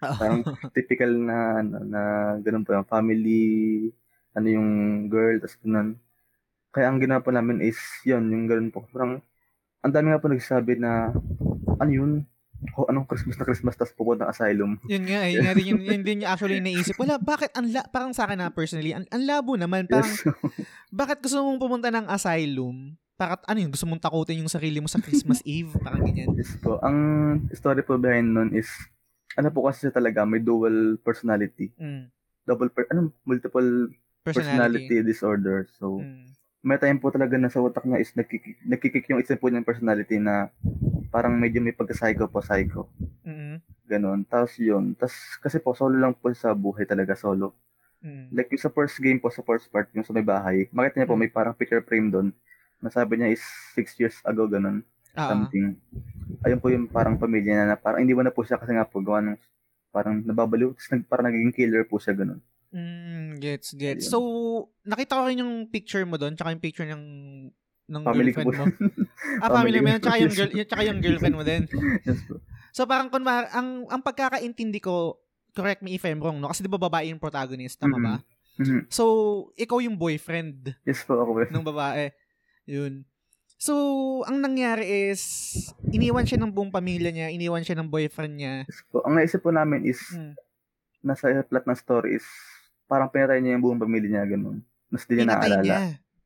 [0.00, 2.00] Parang typical na ano, na
[2.38, 3.88] ganun po yung family,
[4.32, 4.68] ano yung
[5.06, 5.98] girl, tapos ganun.
[6.70, 8.86] Kaya ang ginawa po namin is yun, yung ganun po.
[8.90, 9.18] Parang
[9.80, 11.10] ang dami nga po nagsasabi na
[11.78, 12.12] ano yun?
[12.74, 14.72] Ho, anong Christmas na Christmas tapos pupunta ng asylum?
[14.90, 16.98] Yun nga, yun nga din yun, yun din yung actually naisip.
[16.98, 20.26] Wala, bakit, ang la- parang sa akin na personally, ang, ang labo naman, parang, Yes.
[20.90, 22.98] bakit gusto mong pumunta ng asylum?
[23.14, 25.70] Bakit, ano yun, gusto mong takutin yung sarili mo sa Christmas Eve?
[25.78, 26.34] Parang ganyan.
[26.34, 26.82] Yes po.
[26.82, 26.98] Ang
[27.54, 28.66] story po behind nun is,
[29.36, 31.74] ano po kasi siya talaga, may dual personality.
[31.76, 32.08] Mm.
[32.44, 33.92] Double, per, ano, multiple
[34.24, 34.96] personality, Personality.
[35.04, 35.58] disorder.
[35.76, 36.32] So, Mm.
[36.60, 39.64] may time po talaga na sa utak niya is nagkikik, nagkikik yung isa po niyang
[39.64, 40.48] personality na
[41.08, 42.88] parang medyo may pagka-psycho po, psycho.
[43.24, 43.60] Mm.
[43.88, 44.20] Ganon.
[44.24, 44.92] Tapos yun.
[44.92, 47.56] Tapos kasi po, solo lang po sa buhay talaga, solo.
[48.04, 48.28] Mm.
[48.30, 51.08] Like yung sa first game po, sa first part, yung sa may bahay, makita niya
[51.08, 52.28] po may parang picture frame doon.
[52.78, 54.84] Nasabi niya is six years ago, ganon.
[55.18, 55.74] Ah, something.
[56.46, 58.86] Ayun po yung parang pamilya niya na parang hindi mo na po siya kasi nga
[58.86, 59.36] po gawa ng
[59.90, 60.70] parang nababaliw.
[60.78, 62.38] Tapos nag, parang naging killer po siya ganun.
[62.70, 64.06] mm, gets, gets.
[64.06, 64.12] Ayun.
[64.12, 64.18] So,
[64.84, 67.04] nakita ko rin yung picture mo doon, tsaka yung picture ng
[67.88, 68.64] ng Family girlfriend mo.
[69.40, 71.62] Ah, family Family mo yun, tsaka yung, girl, yung, tsaka yung girlfriend mo din.
[72.04, 72.36] yes po.
[72.70, 75.16] So, parang kung ma- ang, ang pagkakaintindi ko,
[75.56, 76.52] correct me if I'm wrong, no?
[76.52, 78.14] Kasi di ba babae yung protagonist, tama ba?
[78.60, 78.92] Mhm.
[78.92, 79.04] So,
[79.56, 81.30] ikaw yung boyfriend Yes po ako.
[81.32, 81.40] po.
[81.48, 82.12] ng babae.
[82.68, 83.08] Yun.
[83.58, 83.74] So,
[84.22, 85.20] ang nangyari is,
[85.90, 88.54] iniwan siya ng buong pamilya niya, iniwan siya ng boyfriend niya.
[88.88, 89.02] Po.
[89.02, 90.38] Ang naisip po namin is Mm.
[91.02, 92.26] nasa plot ng story is
[92.86, 94.62] parang pinatay niya yung buong pamilya niya ganun.
[94.88, 95.62] Mas di niya Pinatay naalala.
[95.62, 95.78] niya.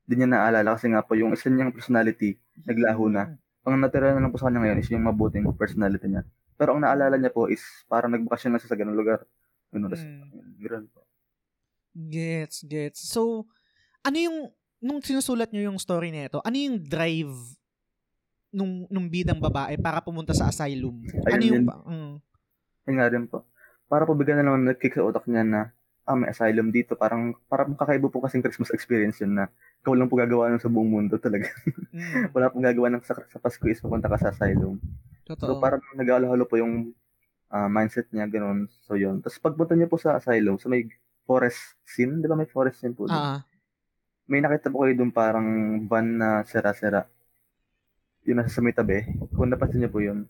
[0.04, 3.32] Di niya naalala kasi nga po yung isa niyang personality naglaho na.
[3.64, 6.22] Ang natira na lang po sa kanya ngayon is yung mabuting personality niya.
[6.54, 9.24] Pero ang naalala niya po is parang nagbakasyon lang siya sa ganung lugar.
[9.72, 9.88] Ganun.
[9.88, 10.60] Mm.
[10.60, 11.00] Ganun po.
[11.92, 13.00] Gets, gets.
[13.04, 13.48] So,
[14.00, 14.38] ano yung,
[14.82, 17.30] nung sinusulat niyo yung story nito, ano yung drive
[18.50, 21.00] nung, nung bidang babae para pumunta sa asylum?
[21.00, 21.64] ano Ayun yung, yun.
[21.64, 22.14] pa- mm,
[22.84, 23.46] Yun nga rin po.
[23.86, 25.60] Para po bigyan na naman nag-kick sa utak niya na
[26.02, 26.98] ah, may asylum dito.
[26.98, 29.46] Parang, parang kakaiba po kasing Christmas experience yun na
[29.80, 31.46] ikaw lang po gagawa nun sa buong mundo talaga.
[31.94, 34.82] mm, Wala pong gagawa ng sa, sa Pasko is pupunta ka sa asylum.
[35.22, 35.46] totoo.
[35.46, 36.90] So parang nag-alahalo po yung
[37.48, 38.66] ah, mindset niya, ganun.
[38.82, 39.22] So yun.
[39.22, 40.90] Tapos pagpunta niya po sa asylum, sa may
[41.22, 43.06] forest scene, di ba may forest scene po?
[43.06, 43.46] Ah,
[44.26, 45.46] May nakita po kayo doon parang
[45.87, 47.06] van na sira-sira.
[48.22, 49.02] Yun nasa sa may tabi.
[49.35, 50.26] Kung napansin niyo po yun.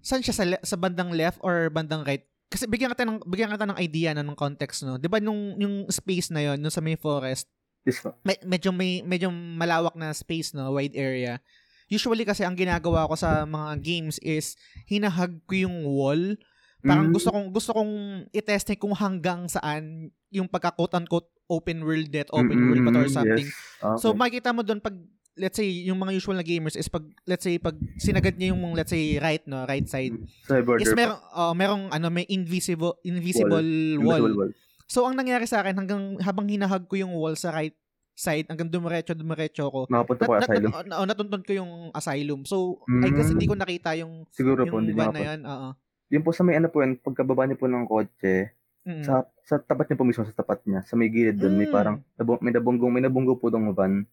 [0.00, 2.22] saan siya sa, le- sa bandang left or bandang right?
[2.46, 5.02] Kasi bigyan kita ng bigyan kita ng idea na ng context no.
[5.02, 7.50] 'Di ba nung yung space na 'yon, nung sa may forest,
[7.82, 8.14] This po.
[8.22, 11.42] me- medyo may medyo malawak na space no, wide area.
[11.90, 14.54] Usually kasi ang ginagawa ko sa mga games is
[14.86, 16.38] hinahag ko yung wall.
[16.86, 17.12] Parang Mm.
[17.12, 17.92] gusto kong gusto kong
[18.30, 23.00] i-test kung hanggang saan yung pagka quote unquote open world net, open Mm-mm, world to
[23.00, 23.44] or something.
[23.44, 23.78] Yes.
[23.78, 23.98] Okay.
[23.98, 24.94] So makikita mo doon pag
[25.34, 28.72] let's say yung mga usual na gamers is pag let's say pag sinagad niya yung
[28.72, 30.16] let's say right no, right side
[30.48, 30.96] border is po.
[30.96, 33.60] merong oh, merong ano may invisible invisible
[34.00, 34.22] wall.
[34.22, 34.52] Invisible wall.
[34.86, 37.74] So ang nangyari sa akin hanggang habang hinahag ko yung wall sa right
[38.12, 39.80] side hanggang dumiretso dumiretso ko.
[39.86, 40.70] Nakapunta po nat, asylum.
[40.72, 42.40] nat, oh, natuntun ko yung asylum.
[42.42, 42.56] So
[42.96, 43.32] I guess Mm.
[43.36, 45.26] hindi ko nakita yung Siguro po, yung hindi van niya na po.
[45.26, 45.40] yan.
[45.44, 45.68] Oo.
[46.10, 49.02] Yun po sa may ano po yun, pagkababa niyo po ng kotse, Mm.
[49.02, 51.74] Sa sa tapat niya po mismo, sa tapat niya, sa may gilid doon, may Mm.
[51.74, 54.06] parang nabung, may nabunggong, may nabunggo po dong van.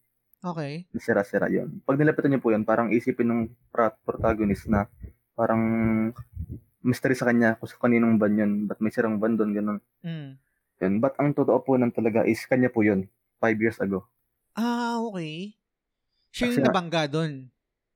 [0.43, 0.83] Okay.
[0.99, 1.79] sira-sira yun.
[1.87, 3.41] Pag nilapitan niyo po yun, parang isipin ng
[4.03, 4.91] protagonist na
[5.39, 5.61] parang
[6.83, 8.51] mystery sa kanya kung sa kaninong van yun.
[8.67, 9.79] Ba't may sirang van doon, ganun.
[10.03, 10.35] Mm.
[10.83, 10.93] Yun.
[10.99, 13.07] But ang totoo po nun talaga is kanya po yun.
[13.39, 14.03] Five years ago.
[14.51, 15.55] Ah, okay.
[16.35, 17.52] Siya yung nabangga doon.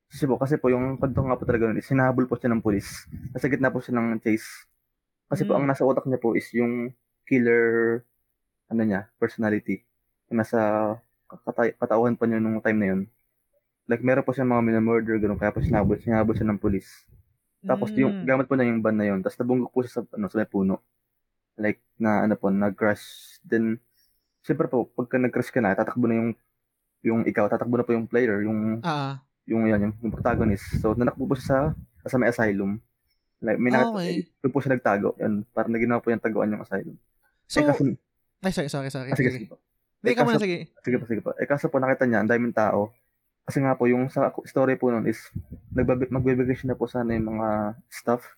[0.07, 2.63] Kasi po, kasi po yung kwento nga po talaga nun is hinahabol po siya ng
[2.63, 3.05] polis.
[3.35, 4.47] Nasa gitna po siya ng chase.
[5.27, 5.59] Kasi po, Mm.
[5.59, 6.95] ang nasa utak niya po is yung
[7.27, 7.99] killer,
[8.71, 9.83] ano niya, personality.
[10.31, 10.59] Yung nasa
[11.27, 13.01] katay- katauhan pa niya nung time na yun.
[13.83, 16.87] Like, meron po siya mga minamurder, gano'n, kaya po sinabot, sinabot siya ng polis.
[17.59, 18.25] Tapos yung Mm.
[18.25, 19.19] gamit po na yung van na yun.
[19.19, 20.79] Tapos nabunggok po siya sa, ano, sa may puno.
[21.59, 23.03] Like, na ano po, nag-crash.
[23.43, 23.83] Then,
[24.39, 26.31] syempre po, pagka nag-crash ka na, tatakbo na yung,
[27.01, 30.67] yung ikaw, tatakbo na po yung player, yung, Ah, yung, yan, yung, yung protagonist.
[30.83, 31.71] So, nanakbo po siya
[32.03, 32.77] sa, sa may asylum.
[33.39, 34.15] Like, may nakita, okay.
[34.43, 35.09] doon po siya nagtago.
[35.23, 36.95] Yan, parang naginawa po yung taguan yung asylum.
[37.47, 37.83] so, eh, kaso,
[38.43, 39.09] ay, sorry, sorry, sorry.
[39.09, 39.47] ah, sige, sige.
[39.47, 39.57] sige po.
[40.03, 40.57] Hindi, Eh, ka muna, sige.
[40.85, 41.31] Sige po, sige po.
[41.39, 42.93] Eh, kaso po nakita niya, ang daming tao.
[43.47, 45.17] Kasi nga po, yung sa story po nun is,
[45.71, 48.35] nagbabi- mag-vacation na po sana yung mga staff.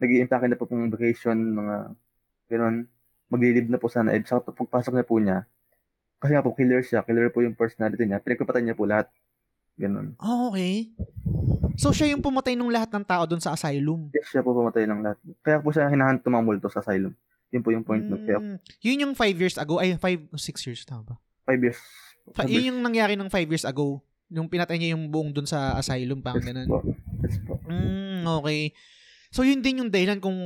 [0.00, 1.92] nag i na po pong vacation, mga
[2.48, 2.88] gano'n.
[3.28, 4.16] Maglilib na po sana.
[4.16, 5.44] Eh, sa pagpasok na po niya,
[6.20, 7.00] kasi nga po, killer siya.
[7.00, 8.20] Killer po yung personality niya.
[8.20, 9.08] Pinagkapatan niya po lahat.
[9.80, 10.08] Gano'n.
[10.20, 10.92] Ah, okay.
[11.74, 14.12] So, siya yung pumatay nung lahat ng tao doon sa asylum.
[14.12, 15.16] Yes, siya po pumatay ng lahat.
[15.40, 17.16] Kaya po siya hinahanap ng mga multo sa asylum.
[17.48, 18.04] Yun po yung point.
[18.04, 18.20] Mm.
[18.22, 18.56] Kaya Mm.
[18.84, 19.80] Yun yung five years ago.
[19.80, 21.16] Ay, five, six years, tama ba?
[21.42, 21.80] five years.
[22.30, 22.62] Five years.
[22.62, 23.98] yun yung nangyari ng five years ago.
[24.28, 26.68] Yung pinatay niya yung buong doon sa asylum, parang Yes ganun.
[26.68, 26.78] po.
[27.24, 27.52] Yes po.
[27.66, 28.62] Mm, okay.
[29.32, 30.36] So, yun din yung dahilan kung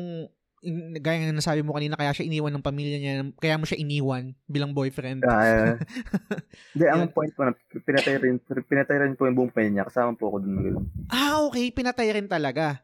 [0.65, 3.79] in- gaya ng nasabi mo kanina, kaya siya iniwan ng pamilya niya, kaya mo siya
[3.79, 5.21] iniwan bilang boyfriend.
[5.23, 5.77] Ah,
[6.73, 7.53] Hindi, ang point po na
[7.85, 9.89] pinatay rin, pinatay rin po yung buong pamilya niya.
[9.89, 10.89] Kasama po ako dun.
[11.13, 11.69] Ah, okay.
[11.69, 12.81] Pinatay rin talaga.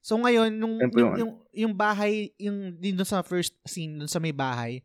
[0.00, 4.18] So ngayon, nung, yung, yung- yung, yung bahay, yung din sa first scene, doon sa
[4.18, 4.80] may bahay,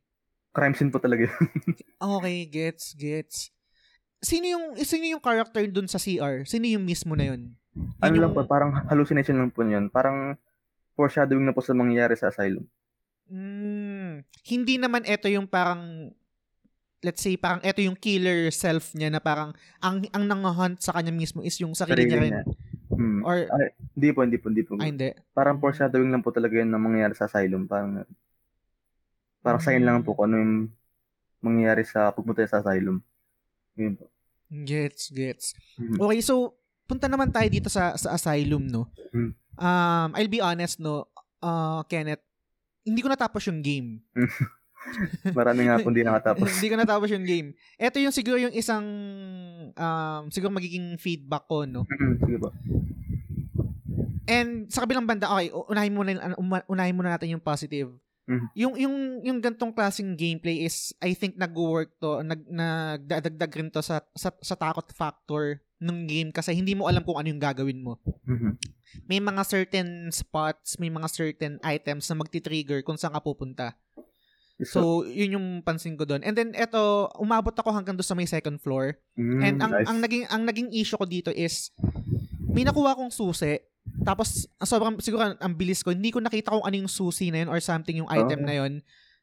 [0.53, 1.33] Crime scene po talaga yun.
[2.21, 3.49] okay, gets, gets.
[4.21, 6.45] Sino yung, sino yung character doon sa CR?
[6.45, 7.57] Sino yung mismo na yun?
[7.97, 9.89] Ano lang yung- po, parang hallucination lang po yun.
[9.89, 10.37] Parang
[10.93, 12.65] foreshadowing na po sa mangyayari sa asylum.
[13.27, 16.11] Mm, hindi naman ito yung parang
[17.03, 21.11] let's say parang ito yung killer self niya na parang ang ang nang-hunt sa kanya
[21.11, 22.31] mismo is yung sarili, niya rin.
[22.31, 22.43] niya.
[22.93, 23.19] Hmm.
[23.25, 24.77] Or Ay, hindi po, hindi po, hindi po.
[24.77, 25.09] ay hindi.
[25.33, 27.65] Parang foreshadowing lang po talaga yun na mangyayari sa asylum.
[27.65, 28.05] Parang,
[29.41, 29.87] parang sign Hmm.
[29.89, 30.53] lang po kung ano yung
[31.41, 33.01] mangyayari sa pagpunta sa asylum.
[33.75, 34.07] Yun po.
[34.47, 35.57] Gets, gets.
[35.75, 35.97] Mhm.
[35.97, 36.53] Okay, so
[36.87, 38.89] punta naman tayo dito sa sa asylum, no.
[39.11, 39.31] Hmm.
[39.53, 41.07] Um, I'll be honest, no.
[41.43, 42.23] Uh, Kenneth,
[42.83, 44.03] hindi ko natapos yung game.
[45.37, 46.47] Marami nga po hindi nakatapos.
[46.59, 47.47] hindi ko natapos yung game.
[47.79, 48.85] Ito yung siguro yung isang
[49.73, 51.87] um, siguro magiging feedback ko, no.
[51.87, 52.49] Mhm, Sige po.
[54.23, 56.11] And sa kabilang banda, okay, unahin muna
[56.67, 57.91] unahin muna natin yung positive.
[58.23, 58.47] Mhm.
[58.55, 63.83] Yung yung yung gantong klaseng gameplay is I think nag-work to, nag nagdadagdag rin to
[63.83, 67.83] sa, sa sa takot factor ng game kasi hindi mo alam kung ano yung gagawin
[67.83, 67.99] mo.
[68.23, 68.55] Mhm.
[69.11, 73.75] May mga certain spots, may mga certain items na magti-trigger kung saan ka pupunta.
[74.63, 76.23] So, yun yung pansin ko doon.
[76.23, 78.95] And then eto, umabot ako hanggang doon sa may second floor.
[79.17, 79.87] mm, And ang nice.
[79.89, 81.73] ang naging ang naging issue ko dito is
[82.47, 83.59] may nakuha akong susi.
[84.03, 85.91] Tapos ang sobrang siguro ang, bilis ko.
[85.91, 88.47] Hindi ko nakita kung ano yung susi na yun or something yung item Oh.
[88.47, 88.73] na yun.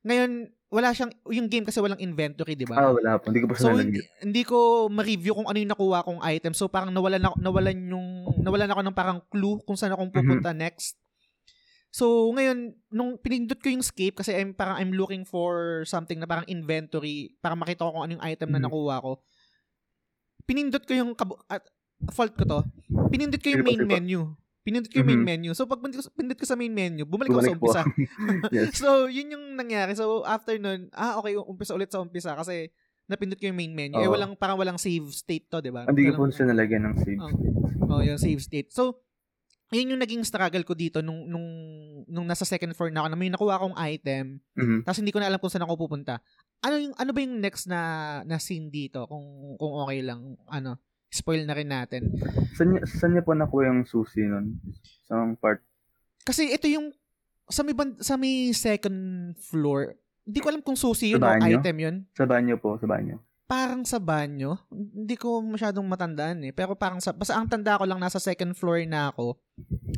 [0.01, 0.31] Ngayon,
[0.70, 2.79] wala siyang yung game kasi walang inventory, 'di ba?
[2.79, 3.29] Ah, wala po.
[3.29, 6.55] Hindi ko po So hindi, hindi ko ma-review kung ano yung nakuha kong item.
[6.55, 10.55] So parang nawalan ako, nawalan yung nawalan ako ng parang clue kung saan akong pupunta
[10.55, 10.94] next.
[11.90, 16.31] So ngayon nung pinindot ko yung escape kasi I'm parang I'm looking for something na
[16.31, 18.66] parang inventory para makita ko kung ano yung item na Mhm.
[18.70, 19.12] nakuha ko.
[20.46, 21.66] Pinindot ko yung kabu- at
[22.14, 22.61] fault ko to.
[23.11, 24.38] Pinindot ko yung main menu.
[24.61, 25.29] Pinindot ko yung main Mhm.
[25.40, 25.51] menu.
[25.53, 27.83] So pag pinindot ko- sa main menu, bumalik, ako sa Bumalik umpisa.
[28.55, 28.70] yes.
[28.83, 29.96] So, yun yung nangyari.
[29.96, 32.68] So, after nun, ah, okay, umpisa ulit sa umpisa kasi
[33.07, 33.96] napindot ko yung main menu.
[33.96, 34.12] Eh, Oo.
[34.12, 35.85] walang, parang walang save state to, di ba?
[35.85, 37.18] Hindi ko po siya nalagyan ng save.
[37.18, 37.33] Oh.
[37.90, 38.68] Oh, yung save state.
[38.70, 39.01] So,
[39.70, 41.49] yun yung naging struggle ko dito nung, nung,
[42.05, 44.83] nung nasa second floor na ako na may nakuha akong item Mhm.
[44.83, 46.18] tapos hindi ko na alam kung saan ako pupunta.
[46.59, 47.81] Ano yung ano ba yung next na
[48.25, 49.23] na scene dito kung
[49.57, 50.75] kung okay lang ano
[51.11, 52.07] spoil na rin natin.
[52.55, 54.62] Saan, saan niya po nakuha yung susi nun?
[55.11, 55.61] Sa part?
[56.23, 56.94] Kasi ito yung
[57.51, 59.99] sa may band, sa may second floor.
[60.23, 61.96] Hindi ko alam kung susi yun o item yun.
[62.14, 63.18] Sa banyo po, sa banyo.
[63.51, 64.55] parang sa banyo.
[64.70, 66.55] Hindi ko masyadong matandaan eh.
[66.55, 69.35] Pero parang sa, basta ang tanda ko lang nasa second floor na ako.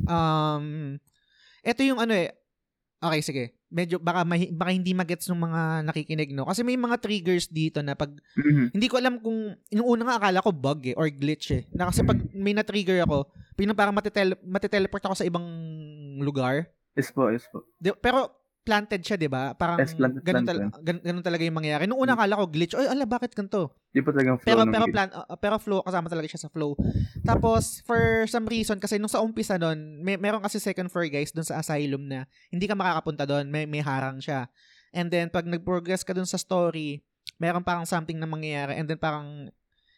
[0.09, 0.97] Um,
[1.61, 2.33] ito yung ano eh.
[3.03, 3.45] Okay, sige.
[3.67, 6.47] Medyo baka, mahi- baka hindi magets ng mga nakikinig, no?
[6.47, 8.71] Kasi may mga triggers dito na pag, Mhm.
[8.71, 11.67] hindi ko alam kung, yung una nga akala ko bug eh, or glitch eh.
[11.73, 15.43] Na kasi pag may na-trigger ako, pinang parang matitel, matiteleport ako sa ibang
[16.19, 16.71] lugar.
[16.95, 17.67] Yes po, yes po.
[17.75, 18.31] Di- pero,
[18.63, 19.53] planted siya, 'di ba?
[19.53, 20.55] Parang Yes, planted- ganun, planted.
[20.71, 21.85] tal- gan- ganun talaga yung mangyayari.
[21.85, 22.73] Nung una akala ko glitch.
[22.73, 23.75] Oy, ala bakit ganito?
[23.91, 26.79] Di po talagang flow Pero pero plan uh, pero flow kasama talaga siya sa flow.
[27.21, 31.31] Tapos for some reason kasi nung sa umpisa doon, may meron kasi second floor guys
[31.31, 34.47] doon sa asylum na hindi ka makakapunta doon, may may harang siya.
[34.91, 37.03] And then pag nag-progress ka doon sa story,
[37.37, 39.51] meron parang something na mangyayari and then parang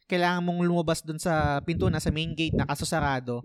[0.04, 3.40] kailangan mong lumabas doon sa pinto na sa main gate na kaso sarado.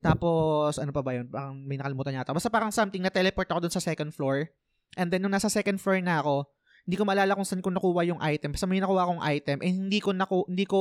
[0.00, 1.28] Tapos ano pa ba 'yun?
[1.28, 2.32] Parang may nakalimutan yata.
[2.32, 4.48] Basta parang something na teleport ako doon sa second floor.
[4.96, 6.48] And then nung nasa second floor na ako,
[6.88, 8.56] hindi ko maalala kung saan ko nakuha yung item.
[8.56, 10.80] Basta may nakuha akong item eh hindi ko naku, hindi ko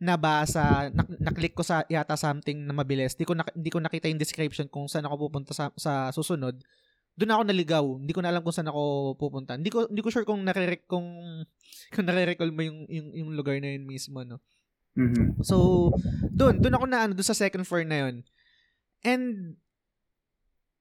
[0.00, 3.14] nabasa, nak- naklik ko sa yata something na mabilis.
[3.14, 6.58] Hindi ko nak- hindi ko nakita yung description kung saan ako pupunta sa, sa susunod.
[7.14, 7.84] Doon ako naligaw.
[8.00, 9.54] Hindi ko na alam kung saan ako pupunta.
[9.54, 11.04] Hindi ko hindi ko sure kung nare kung
[11.92, 14.40] kung nare-recall mo yung, yung yung lugar na yun mismo, no.
[14.94, 15.40] Mhm.
[15.40, 15.88] So,
[16.28, 18.14] doon, doon ako na ano, doon sa second floor na yun.
[19.00, 19.56] And,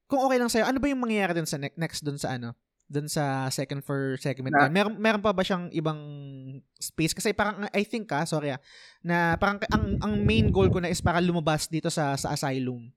[0.09, 2.57] kung okay lang sa'yo, ano ba yung mangyayari dun sa ne- next dun sa ano?
[2.89, 6.01] Dun sa second floor segment na, meron, meron pa ba siyang ibang
[6.73, 7.13] space?
[7.13, 8.61] Kasi parang, I think ah, sorry ah,
[9.05, 12.89] na parang ang, ang main goal ko na is para lumabas dito sa sa asylum.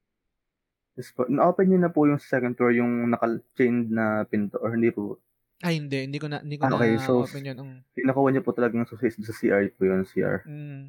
[0.97, 1.29] Yes po.
[1.29, 5.21] Na-open niyo na po yung second floor, yung naka-chained na pinto, or hindi po?
[5.61, 6.09] Ay, hindi.
[6.09, 6.97] Hindi ko na, hindi ko Ah, okay.
[6.97, 7.57] na So, open yun.
[7.57, 10.41] Ang, Nakuha niyo po talagang susi sa CR po yun, CR.
[10.43, 10.83] mm,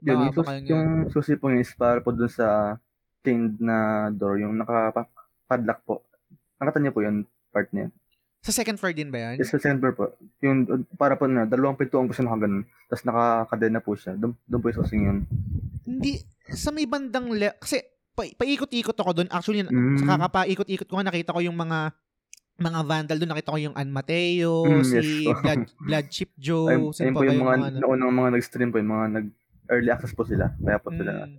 [0.00, 2.78] Yun, yung, sus- yung susi po yun is para po dun sa
[3.20, 3.76] chained na
[4.08, 6.06] door, yung naka-padlock po.
[6.56, 7.90] Nakata niyo po yun, part niya.
[8.38, 9.34] Sa second floor din ba yan?
[9.36, 10.04] Yes, sa second floor po.
[10.40, 10.62] Yung
[10.94, 12.62] para po na, dalawang pinto ang gusto nakaganon.
[12.86, 14.14] Tapos nakakadena po siya.
[14.14, 15.18] Doon, doon po yung susing yun.
[15.82, 17.82] Hindi, sa may bandang le- kasi
[18.14, 19.28] pa, paikot-ikot ako doon.
[19.28, 19.98] Actually, Mm.
[19.98, 21.90] sa kakapaikot-ikot ko nga, nakita ko yung mga
[22.58, 23.30] mga vandal doon.
[23.30, 25.38] Nakita ko yung Ann Mateo, Mm, si yes.
[25.40, 27.78] Blood, Blood Chip Joe, Ayun, sino pa po ba yung mga, ano?
[27.80, 29.06] naunang mga nag-stream po, yung mga
[29.68, 30.56] nag-early access po sila.
[30.56, 31.28] Kaya po sila.
[31.28, 31.36] Mm.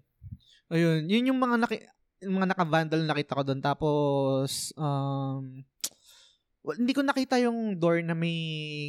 [0.69, 1.77] Ayun, yun yung mga naki,
[2.21, 3.57] yung mga naka-vandal na nakita ko doon.
[3.57, 5.65] Tapos, um,
[6.61, 8.37] well, hindi ko nakita yung door na may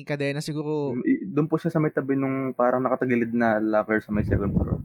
[0.05, 0.45] kadena.
[0.45, 0.93] Siguro,
[1.33, 4.77] Doon po siya sa may tabi nung parang nakatagilid na locker sa may second floor.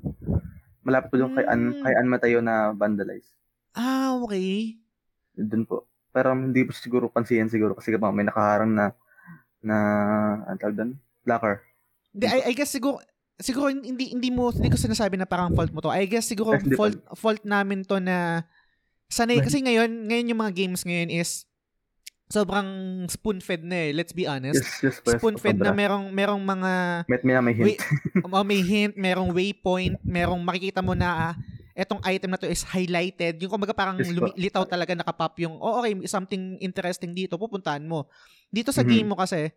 [0.87, 1.83] Malapit po yung kay Ann, Mm.
[1.83, 3.27] kay Ann Mateo na vandalize.
[3.75, 4.79] ah, okay.
[5.35, 5.83] Doon po.
[6.15, 8.95] Pero hindi po siguro pansin siguro kasi may nakaharang na
[9.59, 9.77] na
[10.47, 10.91] ang tawag doon?
[11.27, 11.59] Locker.
[12.15, 13.03] Hindi, I, I guess siguro,
[13.37, 15.91] siguro hindi hindi mo hindi ko sinasabi na parang fault mo to.
[15.91, 18.47] I guess siguro di fault fault namin to na
[19.05, 21.43] sanay kasi ngayon ngayon yung mga games ngayon is
[22.25, 22.65] sobrang
[23.05, 23.91] spoon-fed na eh.
[23.93, 24.57] Let's be honest.
[24.57, 26.71] Yes, yes yes po, spoon-fed na merong merong mga
[27.05, 27.65] May, may, may hint.
[27.69, 27.79] Wait,
[28.25, 31.33] oh, may hint, merong waypoint, merong makikita mo na ah,
[31.77, 33.37] etong item na to is highlighted.
[33.37, 34.25] Yung kumbaga parang Yes po.
[34.25, 38.09] lumilitaw talaga nakapop yung, oh okay, something interesting dito, pupuntahan mo.
[38.49, 38.89] Dito sa Mhm.
[38.89, 39.51] game mo kasi,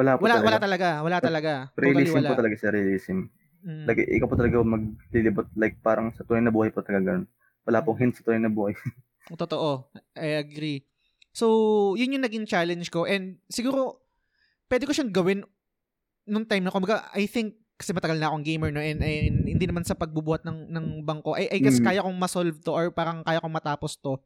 [0.00, 0.48] Wala po wala talaga.
[0.48, 1.52] wala talaga, wala talaga.
[1.76, 2.28] Totally Realism wala.
[2.32, 3.16] po talaga siya, realism.
[3.60, 3.84] Mm.
[3.84, 7.28] Like, ikaw po talaga maglilibot, like, parang sa tunay na buhay po talaga ganun.
[7.68, 8.72] Wala pong hint sa tunay na buhay.
[9.36, 9.92] Totoo.
[10.16, 10.88] I agree.
[11.36, 13.04] So, yun yung naging challenge ko.
[13.04, 14.00] And siguro,
[14.72, 15.44] pwede ko siyang gawin
[16.24, 18.80] nung time na, kumbaga, I think, kasi matagal na akong gamer, no?
[18.80, 21.36] And, and hindi naman sa pagbubuhat ng, ng bangko.
[21.36, 21.84] I, I guess Mm.
[21.84, 24.16] kaya kong masolve to or parang kaya kong matapos to.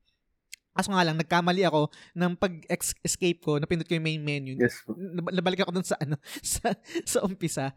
[0.74, 4.58] Kaso nga lang, nagkamali ako ng pag-escape ko, napindot ko yung main menu.
[4.58, 4.92] Yes po.
[4.92, 6.74] Nab- Nabalik ako dun sa ano sa
[7.06, 7.70] sa umpisa.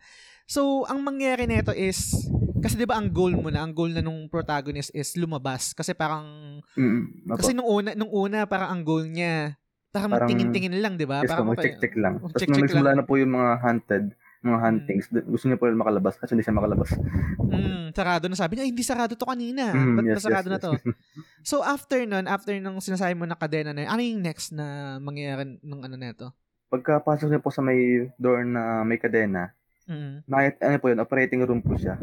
[0.43, 2.25] So, ang mangyari nito is
[2.57, 5.93] kasi 'di ba ang goal mo na, ang goal na nung protagonist is lumabas kasi
[5.93, 6.25] parang
[6.73, 9.57] Mm, kasi nung una, nung una parang ang goal niya
[9.87, 11.21] parang, Parang- tingin-tingin lang, 'di ba?
[11.21, 12.17] yes Parang mag-check-check lang.
[12.19, 14.03] Tapos check-check nung nagsimula na po yung mga hunted,
[14.47, 16.89] mga huntings, gusto niya po yung makalabas kasi hindi siya makalabas.
[17.37, 19.69] Mm, sarado na sabi niya, "Ay, hindi sarado to kanina.
[19.69, 20.71] Mm, Ba't yes, nasarado yes, na to?
[21.43, 24.65] So after nun, after nung sinasabi mo na kadena na, yun, ano yung next na
[24.97, 26.27] mangyayari ng ano neto?
[26.67, 27.79] Pagkapasok niya po sa may
[28.15, 29.55] door na may kadena,
[29.85, 30.27] Mm.
[30.27, 31.95] nakit, ano po yun, operating room po siya.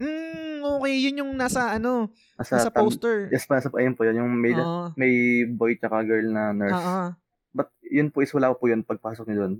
[0.00, 3.28] Mm, okay, yun yung nasa ano, Nasa, nasa tam- poster.
[3.28, 4.88] Yes, nasa, ayun po yun, yung may, Oo.
[4.96, 5.12] may
[5.44, 6.72] boy tsaka girl na nurse.
[6.74, 7.12] Oo.
[7.52, 9.54] But yun po is wala po yun pagpasok niyo doon.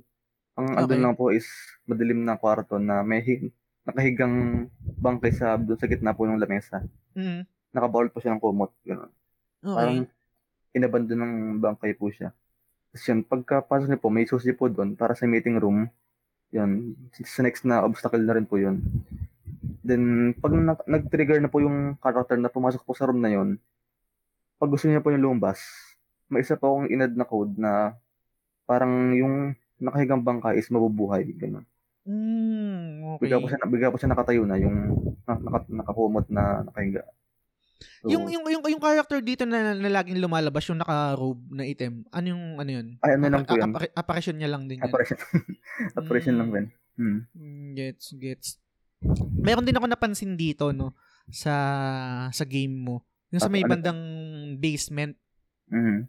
[0.55, 0.79] Ang Okay.
[0.83, 1.47] andun lang po is
[1.85, 6.85] madilim na kwarto na may hi- nakahigang bangkay sa doon sa gitna po ng lamesa.
[7.15, 7.47] Mm.
[7.71, 8.71] Nakabawal po siya ng kumot.
[8.83, 9.11] Ganun.
[9.61, 9.75] Okay.
[9.75, 9.99] Parang
[10.71, 12.31] inabandon ng bangkay po siya.
[12.91, 15.87] Tapos yun, pagkapasok niyo po, may susi po doon para sa meeting room.
[16.51, 18.83] Yun, sa next na obstacle na rin po yun.
[19.81, 23.55] Then, pag na- nag-trigger na po yung character na pumasok po sa room na yun,
[24.59, 25.63] pag gusto niya po yung lumabas,
[26.27, 27.95] may isa pa akong inad na code na
[28.65, 31.25] parang yung nakahigang bangka is mabubuhay.
[31.33, 31.65] Ganun.
[32.05, 32.81] Mm,
[33.15, 33.27] okay.
[33.27, 34.77] Bigla po siya, bigla po siya nakatayo na, yung
[35.23, 37.05] na, naka, nakakumot na nakahiga.
[38.01, 42.05] So, Yung yung yung yung character dito na, na laging lumalabas yung naka-robe na item.
[42.11, 42.87] Ano yung ano yun?
[43.01, 43.69] ay, ano lang po yan?
[43.69, 44.85] appari- apparition niya lang din yan.
[44.87, 45.19] Apparition.
[45.99, 46.55] Apparition lang Mm.
[46.55, 46.67] din.
[46.95, 47.19] Hmm.
[47.33, 48.49] Mm, gets, gets.
[49.33, 50.93] Meron din ako napansin dito, no,
[51.27, 51.55] sa
[52.29, 53.01] sa game mo.
[53.31, 53.71] Yung sa Ah, may ano?
[53.71, 54.01] bandang
[54.57, 55.17] basement,
[55.67, 56.05] Mhm.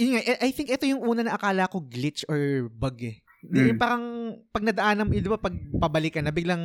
[0.00, 3.20] Yun nga, I I think ito yung una na akala ko glitch or bug eh.
[3.44, 3.76] Mm.
[3.76, 4.04] Parang
[4.52, 6.60] pag nadaanan, di ba pag pabalik ka na, biglang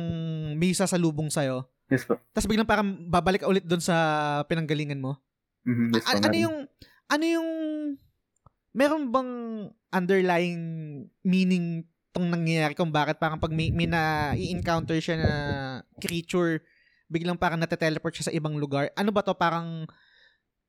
[0.56, 1.68] may sasalubong sa'yo.
[1.92, 2.20] Yes po.
[2.32, 3.96] Tapos biglang parang babalik ka ulit doon sa
[4.48, 5.20] pinanggalingan mo.
[5.64, 6.16] Mhm, yes po.
[6.16, 6.56] A- ano yung,
[7.08, 7.48] ano yung,
[8.76, 9.32] meron bang
[9.88, 10.64] underlying
[11.24, 15.32] meaning tong nangyayari kung bakit parang pag may, may na i-encounter siya na
[16.00, 16.60] creature,
[17.08, 18.92] biglang parang nate-teleport siya sa ibang lugar.
[18.96, 19.88] Ano ba to parang,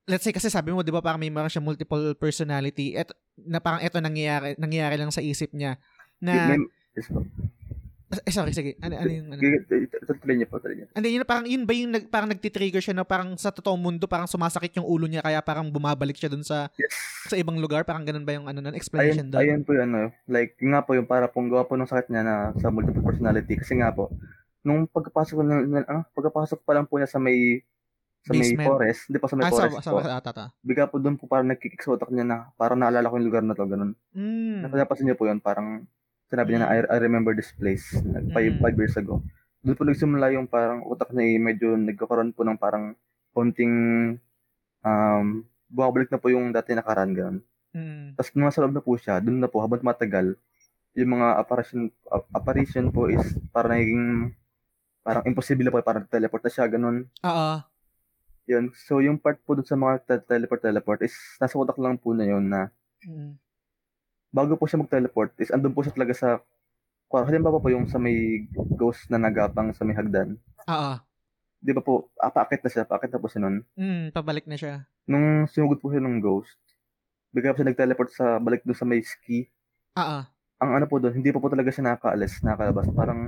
[0.07, 3.59] let's say kasi sabi mo, di ba parang may meron siya multiple personality, et, na
[3.59, 5.75] parang ito nangyayari, nangyayari lang sa isip niya.
[6.23, 7.21] Na, po.
[8.23, 8.79] eh, sorry, sige.
[8.79, 9.41] Ano, ano yung, ano?
[10.23, 10.87] Tuloy niyo po, tuloy niyo.
[10.95, 14.07] Hindi, yun, parang, yun ba yung nag, parang nagtitrigger siya na parang sa totoong mundo,
[14.07, 16.95] parang sumasakit yung ulo niya, kaya parang bumabalik siya dun sa Yes.
[17.27, 17.83] sa ibang lugar?
[17.83, 18.73] Parang ganun ba yung ano nun?
[18.79, 19.41] Explanation Ayun, doon?
[19.43, 19.99] ayun po yung ano,
[20.31, 23.03] like, yun nga po yung para pong gawa po ng sakit niya na sa multiple
[23.03, 23.59] personality.
[23.59, 24.07] Kasi nga po,
[24.63, 27.61] nung pagkapasok na, na ah, pagkapasok pa lang po niya sa may
[28.27, 28.67] sa may Basement.
[28.67, 29.99] forest, hindi pa sa may Ah, sa, forest sa, po.
[30.03, 30.45] sa, ata.
[30.59, 33.39] Bigla po doon po parang nagkikik sa utak niya na parang naalala ko yung lugar
[33.41, 33.95] na to, ganun.
[34.11, 34.67] Mm.
[34.67, 35.87] Napapansin niyo po yun, parang
[36.27, 38.61] sinabi niya na I, I remember this place, like, five, Mm.
[38.61, 39.23] five years ago.
[39.57, 42.91] Doon po nagsimula yung parang utak niya eh, medyo nagkakaroon po ng parang
[43.31, 43.73] konting
[44.81, 45.25] um,
[45.67, 47.37] bumabalik na po yung dati nakaraan, ganun.
[47.71, 48.13] Mm.
[48.13, 50.35] Tapos nung nasa loob na po siya, doon na po habang matagal,
[50.91, 54.33] yung mga apparition ap- apparition po is parang naging
[54.99, 57.07] parang imposible na po, parang teleport na siya, ganun.
[57.21, 57.49] Oo.
[58.47, 58.71] Yun.
[58.73, 62.15] So yung part po doon sa mga te- teleport teleport is nasa utak lang po
[62.15, 63.37] na yun na Mm.
[64.27, 66.29] bago po siya mag-teleport is andun po siya talaga sa
[67.13, 68.43] halimbawa po yung sa may
[68.73, 70.33] ghost na nagapang sa may hagdan.
[70.65, 70.91] Oo.
[71.57, 73.61] Di ba po, ah, paakit na siya, paakit na po siya nun.
[73.73, 74.83] Mm, pabalik na siya.
[75.05, 76.57] Nung sinugod po siya ng ghost,
[77.31, 79.47] bigla po siya nag-teleport sa balik doon sa may ski.
[79.95, 80.19] Oo.
[80.57, 82.85] Ang ano po doon, hindi pa po talaga siya nakakaalis, nakakalabas.
[82.91, 83.19] Parang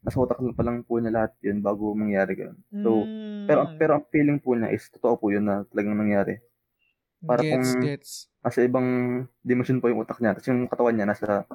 [0.00, 2.60] nasa utak pa lang po niya lahat yun bago mangyari ganun.
[2.74, 3.22] So, Mm.
[3.44, 6.40] Pero pero ang feeling po niya is totoo po yun na talagang nangyari.
[7.22, 8.10] para gets, kung- gets.
[8.38, 8.84] Nasa ibang
[9.40, 10.32] dimension po yung utak niya.
[10.32, 11.48] Tapos yung katawan niya nasa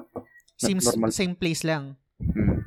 [0.58, 1.10] Seems normal.
[1.10, 1.94] same place lang.
[2.18, 2.58] hmm,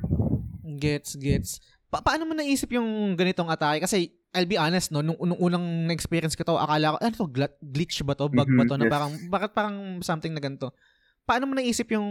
[0.74, 1.60] Gets, gets.
[1.86, 3.84] Pa- paano mo naisip yung ganitong atake?
[3.84, 7.28] Kasi, I'll be honest, no, nung, nung unang na-experience ko to, akala ko, ano to,
[7.62, 8.26] glitch ba to?
[8.26, 8.74] Bug ba Mhm, to?
[8.74, 8.92] Na yes.
[8.92, 10.72] parang, bakit parang something na ganito?
[11.24, 12.06] Paano mo naisip yung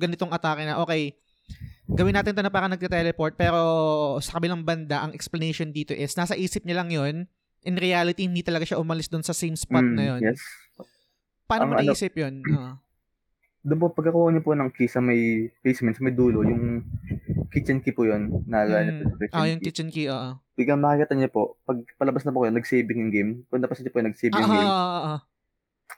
[0.00, 1.12] ganitong atake na, okay,
[1.84, 3.60] gawin natin to na parang nagte-teleport, pero
[4.24, 7.28] sa kabilang banda, ang explanation dito is, nasa isip niya lang yon
[7.64, 10.40] In reality, hindi talaga siya umalis doon sa same spot hmm, na yon Yes.
[11.44, 12.40] Paano mo Ang ano- naisip yun?
[12.54, 12.76] Ah.
[13.64, 16.84] Doon po, pagkakuha niyo po ng key sa may basement, sa may dulo, yung
[17.48, 18.44] kitchen key po yun.
[18.44, 19.66] Naalala niyo po kitchen Ah, yung key.
[19.72, 20.36] kitchen key, oo.
[20.52, 23.30] Biglang makikita niyo po, pag palabas na po kayo, nag-saving yung game.
[23.48, 24.68] Kung napasin niyo po yung nag-save Ah, yung ah, game.
[24.68, 25.18] ah, ah, ah.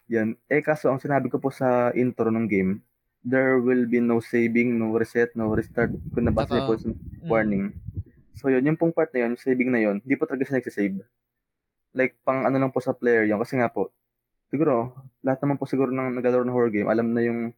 [0.07, 0.39] Yan.
[0.47, 2.79] Eh kaso ang sinabi ko po sa intro ng game,
[3.27, 5.91] there will be no saving, no reset, no restart.
[6.15, 7.27] Kung nabasa niyo po sa Mm.
[7.27, 7.65] warning.
[8.39, 10.63] So yun, yung pong part na yun, yung saving na yun, hindi po talaga siya
[10.63, 11.03] nagsisave.
[11.97, 13.41] Like, pang ano lang po sa player yun.
[13.43, 13.91] Kasi nga po,
[14.53, 14.95] siguro,
[15.27, 17.51] lahat naman po siguro ng naglalaro ng horror game, alam na yung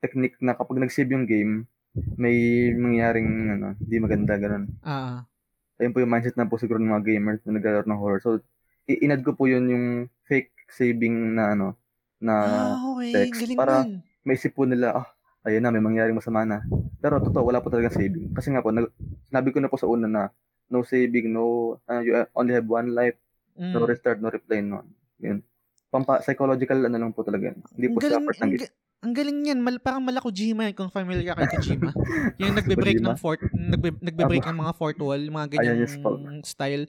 [0.00, 1.68] technique na kapag nag-save yung game,
[2.16, 4.70] may mangyaring ano, di maganda, ganun.
[4.80, 5.20] Ah, ah.
[5.82, 8.20] Ayun po yung mindset na po siguro ng mga gamers na naglalaro ng horror.
[8.22, 8.30] So,
[8.86, 9.86] inad ko po yun yung
[10.24, 11.74] fake saving na ano,
[12.18, 13.12] na ah, okay.
[13.26, 14.00] text Galing para- nun.
[14.22, 15.06] maisip po nila, ah,
[15.42, 16.60] ayun na, may mangyaring masama na.
[16.98, 18.30] Pero totoo, wala po talaga saving.
[18.30, 18.92] Kasi nga po, nag,
[19.24, 20.22] sinabi ko na po sa una na,
[20.68, 21.44] no saving, no,
[21.82, 23.16] uh, you only have one life,
[23.52, 23.72] Mm.
[23.72, 24.86] no restart, no replay, no.
[25.18, 25.44] Yun.
[25.88, 27.50] Pampa, psychological ano lang po talaga.
[27.50, 27.58] yun.
[27.74, 29.58] Hindi po siya galing, ng ang, ga- ang galing yan.
[29.58, 31.90] Mal, parang mala Kojima yan, kung familiar ka kay Kojima.
[32.38, 36.16] yung nagbe-break ng fort, nagbe, nagbe-break ng mga fort wall, mga Ayan, yes po.
[36.42, 36.86] style.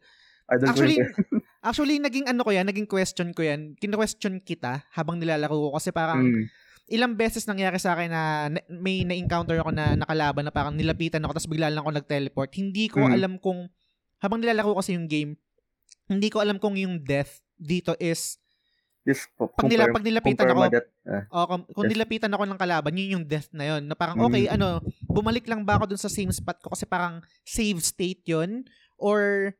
[0.52, 0.98] Idol Actually,
[1.64, 3.80] actually, naging ano ko yan, naging question ko yan.
[3.80, 6.46] Kino-question kita habang nilalaro ko kasi parang Mm,
[6.92, 11.24] ilang beses nangyari sa akin na, na- may na-encounter ako na nakalaban na parang nilapitan
[11.24, 12.52] ako tapos bigla lang ako nag-teleport.
[12.52, 13.14] Hindi ko Mm.
[13.16, 13.72] alam kung,
[14.20, 15.40] habang nilalaro ko kasi yung game,
[16.06, 18.36] hindi ko alam kung yung death dito is,
[19.02, 21.96] yes pag, nila, pag nilapitan ako, death, ah, o kung, kung Yes.
[21.96, 23.88] nilapitan ako ng kalaban, yun yung death na yun.
[23.88, 24.26] Na parang, Mm.
[24.28, 28.28] okay, ano, bumalik lang ba ako dun sa same spot ko kasi parang save state
[28.28, 28.68] yun?
[29.00, 29.56] Or,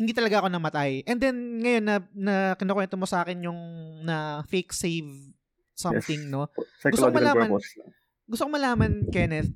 [0.00, 1.04] hindi talaga ako namatay.
[1.04, 3.60] And then, ngayon na, na kinukwento mo sa akin yung
[4.00, 5.12] na fake save
[5.76, 6.32] something, Yes.
[6.32, 6.48] no?
[6.80, 7.68] psychological malaman- purpose.
[8.24, 9.52] gusto ko malaman, Kenneth,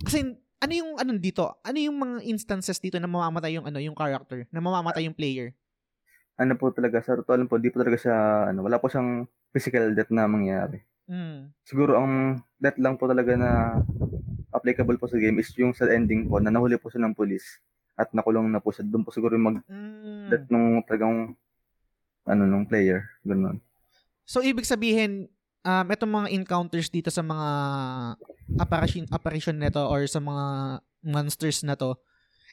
[0.00, 0.24] kasi
[0.56, 1.60] ano yung ano dito?
[1.60, 5.52] Ano yung mga instances dito na mamamatay yung ano, yung character, na mamamatay yung player?
[6.34, 8.16] Ano po talaga, sa totoo lang po, di po talaga siya,
[8.48, 10.80] ano, wala po siyang physical death na mangyari.
[11.04, 11.52] Mm.
[11.60, 13.76] siguro ang death lang po talaga na
[14.50, 17.60] applicable po sa game is yung sa ending po na nahuli po siya ng police
[17.94, 18.82] at nakulong na po siya.
[18.84, 20.52] Doon po siguro yung mag-death Mm.
[20.52, 21.16] nung talagang
[22.24, 23.06] ano nung player.
[23.22, 23.60] Ganun.
[24.24, 25.28] So ibig sabihin,
[25.64, 27.48] um etong mga encounters dito sa mga
[28.60, 30.44] apparition apparition nito or sa mga
[31.04, 31.96] monsters na to,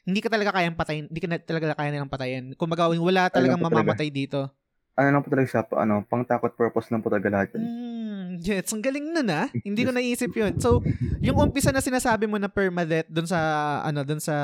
[0.04, 2.44] hindi ka talaga kayang patayin, hindi ka na talaga kaya nilang patayin.
[2.58, 3.94] Kumbaga, wala talagang po talaga.
[3.96, 4.50] mamamatay dito.
[4.92, 7.64] Ano lang po talaga siya, ano, pang takot purpose lang po talaga lahat yun.
[7.64, 8.00] Mm.
[8.38, 8.72] Jets.
[8.72, 9.48] Ang galing nun ah.
[9.66, 10.56] Hindi ko naisip yun.
[10.58, 10.84] So,
[11.18, 13.38] yung umpisa na sinasabi mo na permadeath dun sa,
[13.82, 14.34] ano, dun sa,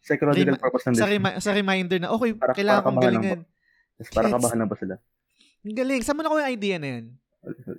[0.00, 3.40] Psychological Remi- purpose ng sa, remi- sa reminder na, okay, Para- kailangan para kong galingan.
[3.96, 4.34] Yes, para Gets.
[4.34, 4.94] kabahan lang po sila.
[5.62, 6.00] Ang galing.
[6.02, 7.04] Saan mo na yung idea na yun?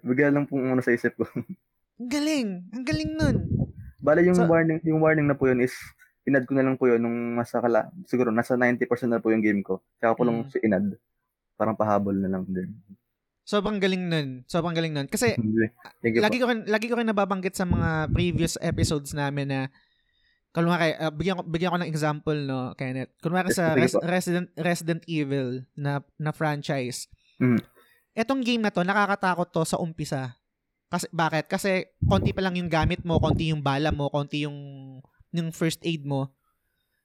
[0.02, 1.28] Bigla lang pong una sa isip ko.
[2.00, 2.48] Ang galing.
[2.72, 3.36] Ang galing nun.
[4.00, 5.76] Bale yung So- warning, yung warning na po yun is
[6.24, 9.40] inad ko na lang po yun nung nasa kala, siguro nasa 90% na po yung
[9.40, 9.84] game ko.
[9.98, 10.50] Tsaka po lang Mm.
[10.50, 10.88] si inad.
[11.56, 12.74] Parang pahabol na lang din.
[13.44, 14.30] Sobrang galing nun.
[14.48, 15.08] Sobrang galing nun.
[15.12, 15.36] Kasi,
[16.24, 19.62] lagi ko rin, lagi ko rin nababanggit sa mga previous episodes namin na
[20.54, 23.10] Kunwari, uh, bigyan, ko, bigyan ko ng example, no, Kenneth.
[23.18, 23.98] Kunwari sa Res-.
[24.06, 27.10] Resident, Resident Evil na, na franchise.
[27.42, 27.58] Mm.
[28.14, 30.38] Etong game na to, nakakatakot to sa umpisa.
[30.94, 31.50] Kasi, bakit?
[31.50, 34.58] Kasi, konti pa lang yung gamit mo, konti yung bala mo, konti yung,
[35.34, 36.30] yung first aid mo.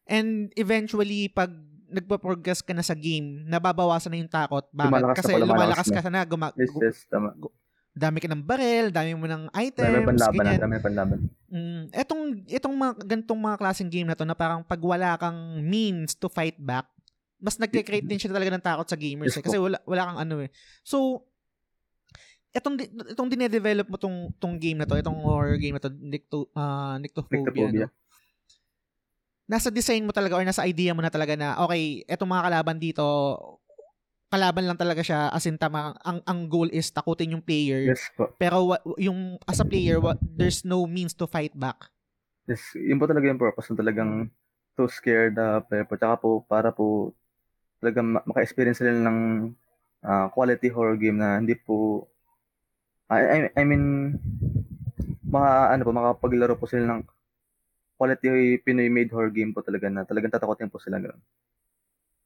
[0.04, 1.48] And eventually, pag
[1.90, 4.64] nagpa-progress ka na sa game, nababawasan na yung takot.
[4.68, 4.88] Bakit?
[4.90, 5.96] Lumalakas na Kasi po, lumalakas na.
[5.96, 7.32] ka na, guma- Yes, yes, tama.
[7.90, 10.60] dami ka ng barel, dami mo ng Dami items, panlaban na, ganyan.
[10.62, 11.18] dami panlaban.
[11.48, 15.34] Mm, etong etong mga gantong mga klaseng game na to na parang pag wala kang
[15.60, 16.86] means to fight back,
[17.36, 20.20] mas nagke-create din siya talaga ng takot sa gamers Yes eh, kasi wala wala kang
[20.20, 20.50] ano eh.
[20.80, 21.26] So
[22.48, 26.48] etong etong dine-develop mo tong tong game na to, itong horror game na to, Nicto
[26.52, 27.86] uh, Nyctophobia, Nyctophobia.
[27.86, 27.92] no?
[29.48, 32.76] Nasa design mo talaga or nasa idea mo na talaga na okay, etong mga kalaban
[32.76, 33.04] dito
[34.28, 38.12] kalaban lang talaga siya as in tama ang ang goal is takutin yung player Yes
[38.12, 38.28] po.
[38.36, 41.88] pero wa- yung as a player wa- there's no means to fight back
[42.44, 44.28] Yes, yun po talaga yung purpose na talagang
[44.72, 46.00] to scare the player po.
[46.00, 47.12] Tsaka po, para po
[47.76, 49.52] talagang ma- maka-experience sila ng
[50.00, 52.08] ah, quality horror game na hindi po
[53.08, 54.16] I, I, I mean
[55.28, 57.00] maka ano po makapaglaro po sila ng
[57.98, 58.28] quality
[58.62, 61.18] Pinoy made horror game po talaga na talagang tatakotin po sila ganun.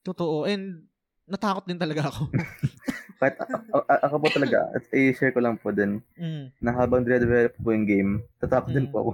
[0.03, 0.45] Totoo.
[0.45, 0.85] And
[1.25, 2.29] natakot din talaga ako.
[3.23, 6.59] Kahit a- a- a- ako po talaga at i-share ko lang po din mm.
[6.59, 8.93] na habang dire-develop po yung game, tatakot din Mm.
[8.93, 9.13] po ako.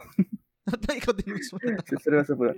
[0.99, 1.57] Ikaw din mismo.
[1.61, 2.01] natakot.
[2.05, 2.49] Seryoso po.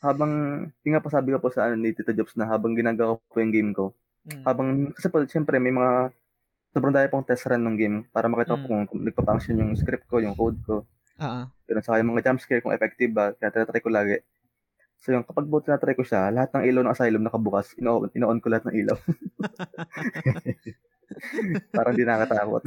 [0.00, 0.32] Habang,
[0.80, 3.24] yung nga pa sabi ko po sa ano, ni Tito Jobs na habang ginagawa ko
[3.30, 3.92] po yung game ko,
[4.24, 4.40] Mm.
[4.48, 6.08] habang, kasi po, siyempre, may mga,
[6.72, 8.66] sobrang dahil pong test run ng game para makita ko Mm.
[8.66, 12.38] kung, kung nagpa-function yung script ko, yung code ko, Ah, ganun sa yung mga jump
[12.38, 14.20] scare kung effective ba, kaya tinatry ko lagi.
[14.98, 18.38] So yung kapag po tinatry ko siya, lahat ng ilaw ng asylum nakabukas, ino- ino-on
[18.38, 18.96] ko lahat ng ilaw.
[21.70, 22.62] Parang di nakakatakot.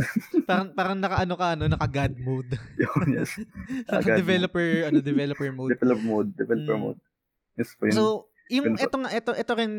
[0.45, 2.53] parang parang naka ano ka ano, naka God mode.
[2.79, 3.33] Yun, yes.
[3.83, 5.71] Naka God developer ano, developer mode.
[5.73, 6.83] Develop mode, developer Mm.
[6.85, 6.99] mode.
[7.57, 7.95] Yes po yun.
[7.97, 8.03] So,
[8.47, 9.73] yung ito nga ito ito rin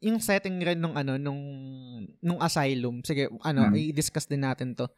[0.00, 1.38] yung setting rin nung ano nung
[2.18, 3.04] nung asylum.
[3.04, 3.76] Sige, ano, Mm.
[3.92, 4.88] i-discuss din natin 'to.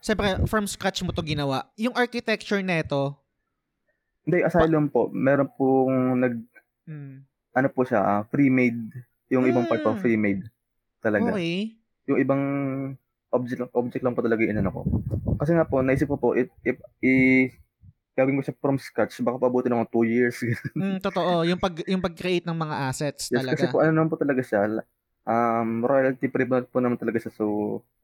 [0.00, 1.66] Siyempre, from scratch mo to ginawa.
[1.74, 3.18] Yung architecture nito,
[4.26, 6.34] Hindi, asylum po, meron pong nag,
[6.90, 7.16] mm,
[7.54, 8.90] ano po siya, ah, pre-made.
[9.30, 10.02] Yung ibang part po, Mm.
[10.02, 10.42] pre-made.
[10.98, 11.30] Talaga.
[11.30, 11.78] okay.
[12.10, 12.42] Yung ibang
[13.30, 14.82] object lang, object lang po talaga yung inano ko.
[15.38, 16.74] Kasi nga po, naisip ko po, if, if
[17.06, 17.46] i,
[18.18, 20.36] gawin ko siya from scratch, baka pabuti ng mga 2 years.
[20.74, 23.54] Mm, totoo, yung pag yung pag-create ng mga assets yes, talaga.
[23.58, 24.82] kasi po, ano naman po talaga siya,
[25.26, 27.34] um, royalty free po naman talaga siya.
[27.34, 27.44] So,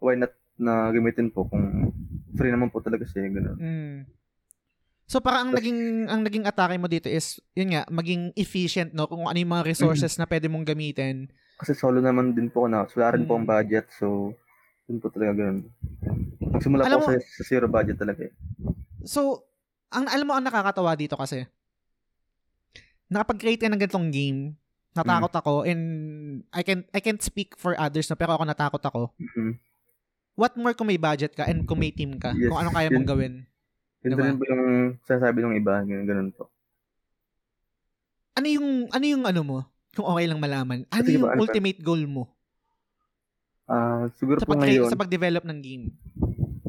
[0.02, 1.90] why not na gamitin po kung
[2.36, 3.24] free naman po talaga siya.
[3.26, 3.56] Ganun.
[3.56, 3.98] Mm.
[5.08, 9.04] So para ang naging ang naging atake mo dito is yun nga maging efficient no
[9.04, 11.28] kung ano yung mga resources na pwede mong gamitin.
[11.60, 13.52] Kasi solo naman din po na, so wala rin po ang Mm.
[13.52, 13.86] budget.
[13.92, 14.32] So,
[14.88, 15.68] yun po talaga ganun.
[16.40, 18.32] Nagsimula Alam po mo- sa, sa zero budget talaga eh.
[19.04, 19.44] So
[19.92, 21.44] ang alam mo ang nakakatawa dito kasi
[23.12, 24.56] nakapag-create ka ng ganitong game,
[24.92, 25.82] natakot ako and
[26.52, 29.02] I can I can't speak for others na pero ako natakot ako.
[29.16, 29.56] Mhm.
[30.32, 32.88] What more kung may budget ka and kung may team ka, Yes, kung anong kaya
[32.88, 33.34] mong gawin.
[34.02, 34.34] Yun Diba?
[34.34, 34.64] po yung
[35.04, 36.48] sinasabi ng iba, ganun, ganun po.
[38.32, 39.58] Ano yung ano yung ano mo?
[39.92, 40.88] Kung okay lang malaman.
[40.88, 42.32] Ano Sige yung ba, ano ultimate goal mo?
[43.68, 45.84] Ah, siguro sa po pag ngayon, sa pag-develop ng game.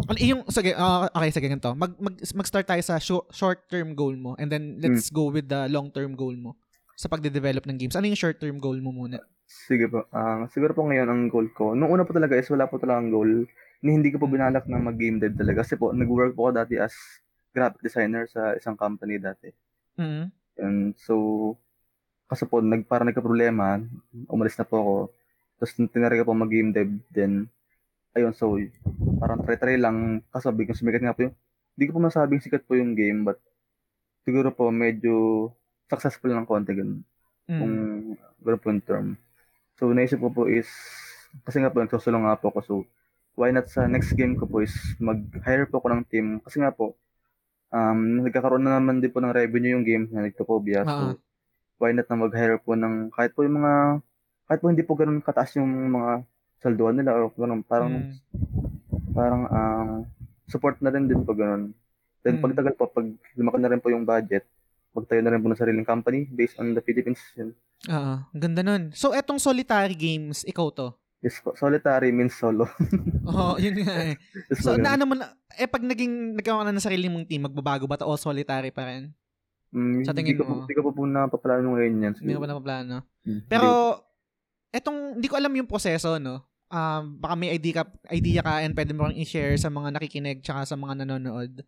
[0.03, 1.71] Ano yung sige, ah, okay sige ganito.
[1.71, 5.15] Mag, mag mag-start tayo sa short, short-term goal mo and then let's Hmm.
[5.15, 6.59] go with the long-term goal mo
[6.93, 7.95] sa pagde-develop ng games.
[7.97, 9.21] Ano yung short-term goal mo muna?
[9.53, 12.65] sige po, ah, siguro po ngayon ang goal ko, nung una po talaga is wala
[12.65, 13.31] po talagang goal,
[13.83, 15.61] ni hindi ko po binalak na mag-game dev talaga.
[15.61, 16.95] Kasi po, nag-work po ako dati as
[17.51, 19.51] graphic designer sa isang company dati.
[19.99, 20.25] Mhm.
[20.57, 21.55] And so,
[22.25, 23.83] kasi po, nag, parang nagka-problema,
[24.31, 24.95] umalis na po ako.
[25.59, 27.51] Tapos tinari ko po mag-game dev, then,
[28.15, 28.57] ayun, so,
[29.19, 31.35] parang try-try lang, kaso biglang sumikat nga po yung,
[31.73, 33.37] hindi ko po masabing sikat po yung game, but
[34.23, 35.49] siguro po medyo
[35.89, 37.01] successful ng konti, ganun,
[37.49, 37.59] Mm.
[37.59, 37.73] kung
[38.43, 39.07] ganun po yung term.
[39.79, 40.69] So, naisip ko po is,
[41.43, 42.73] kasi nga po, nagsusulong nga po ako, so,
[43.35, 46.69] why not sa next game ko po is mag-hire po ako ng team, kasi nga
[46.71, 46.93] po,
[47.73, 50.87] um, nagkakaroon na naman din po ng revenue yung game na Nagtopobia, Oo.
[50.87, 51.03] so,
[51.81, 53.73] why not na mag-hire po ng, kahit po yung mga,
[54.47, 56.23] kahit po hindi po ganun kataas yung mga
[56.61, 58.15] salduan nila, or ganun, parang, Mm.
[59.13, 59.89] parang, um,
[60.47, 61.73] support na rin din po ganun.
[62.23, 62.43] Then Mm.
[62.45, 64.45] pagtagal po, pag lumaki na rin po yung budget,
[64.93, 67.19] magtayo na rin po ng sariling company based on the Philippines.
[67.33, 67.51] Yun.
[67.89, 68.93] Ang ganda nun.
[68.93, 70.93] So, etong solitary games, ikaw to.
[71.23, 71.55] Yes po.
[71.55, 72.67] Solitary means solo.
[73.31, 74.15] Oo, yun nga eh.
[74.59, 74.83] So, ganun.
[74.83, 77.95] naano mo na, eh pag naging, nagkaroon ka na ng sarili mong team, magbabago ba
[77.95, 79.09] to o solitary pa rin?
[79.71, 80.55] Mm, sa hindi tingin ko, mo?
[80.67, 82.13] Hindi ko pa po napaplano ngayon yan.
[82.19, 82.95] Hindi ko pa napaplano.
[83.23, 84.77] Hmm, Pero, hindi.
[84.77, 86.43] etong, hindi ko alam yung proseso, no?
[86.67, 90.43] Um, baka may idea ka, idea ka and pwede mo rin i-share sa mga nakikinig
[90.43, 91.63] tsaka sa mga nanonood.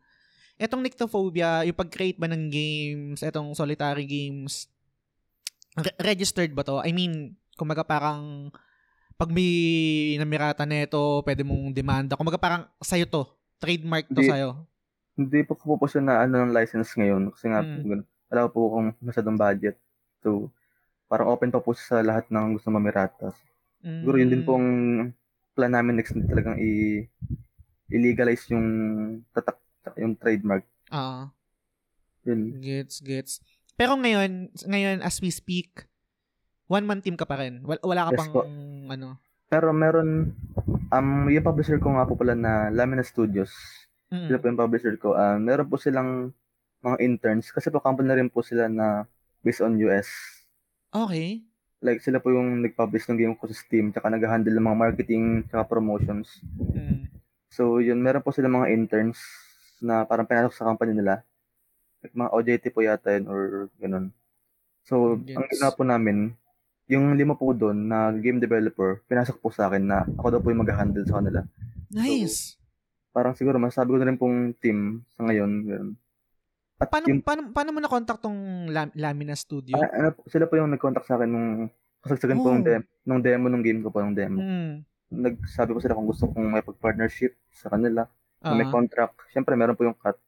[0.56, 4.72] Etong Nyctophobia, yung pag-create ba ng games, etong solitary games,
[5.76, 6.80] re- registered ba to?
[6.80, 8.48] I mean, kumaga parang
[9.16, 9.52] pag may
[10.16, 12.16] namirata neto, pwede mong demanda.
[12.16, 13.24] Kumaga parang sa'yo to.
[13.60, 14.32] Trademark to Hindi.
[14.32, 14.50] sa'yo.
[15.16, 17.68] Hindi po po po siya na ano ng license ngayon kasi nga Mm.
[17.72, 18.08] po, ganun.
[18.26, 19.76] wala po akong masyadong budget.
[20.20, 20.50] So,
[21.06, 23.32] parang open pa po sa lahat ng gusto mamirata.
[23.80, 24.48] Siguro yun din Mm.
[24.48, 24.68] pong
[25.54, 27.06] plan namin next na talagang i
[27.88, 28.68] i-legalize yung
[29.30, 29.62] tatak
[29.98, 30.66] yung trademark.
[30.90, 31.30] Ah.
[32.26, 32.58] Yun.
[32.60, 33.34] Gets, gets.
[33.78, 35.86] Pero ngayon, ngayon as we speak,
[36.66, 37.62] one man team ka pa rin.
[37.62, 38.42] Wala, wala ka Yes pang po.
[38.90, 39.10] ano.
[39.46, 40.34] Pero meron
[40.90, 43.54] um yung publisher ko nga po pala na Lamina Studios.
[44.10, 44.32] Mm.
[44.32, 45.14] Sila po yung publisher ko.
[45.14, 46.34] Um, meron po silang
[46.82, 49.06] mga interns kasi po company na rin po sila na
[49.46, 50.10] based on US.
[50.90, 51.46] Okay.
[51.84, 55.26] Like sila po yung nag-publish ng game ko sa Steam tsaka nag-handle ng mga marketing
[55.52, 56.42] tsaka promotions.
[56.58, 57.12] Mm.
[57.52, 59.45] So yun, meron po sila mga interns
[59.86, 61.22] na parang pinasok sa company nila.
[62.04, 63.40] Mga OJT po yata yun or
[63.78, 64.10] ganun.
[64.82, 65.34] So, Gets.
[65.36, 66.18] ang ginawa po namin,
[66.86, 70.50] yung lima po doon na game developer, pinasok po sa akin na ako daw po
[70.50, 71.42] yung mag-handle sa kanila.
[71.90, 72.58] Nice.
[73.10, 74.80] Parang siguro masabi ko na rin pong team
[75.10, 75.52] sa ngayon.
[75.64, 75.92] Ganun.
[76.76, 79.74] At paano, yung, paano, paano mo na-contact tong Lam- Lamina Studio?
[79.74, 81.50] ah, ano, po, sila po yung nag-contact sa akin nung
[82.04, 82.54] kasagsagan po Oh.
[82.54, 84.38] ng, dem- nung demo nung game ko po, ng demo.
[84.38, 84.84] Mm.
[85.08, 88.06] Nagsabi po sila kung gusto kong may pag-partnership sa kanila.
[88.46, 88.72] Na may Ah.
[88.72, 89.18] contract.
[89.28, 90.22] Siyempre, meron po yung cut.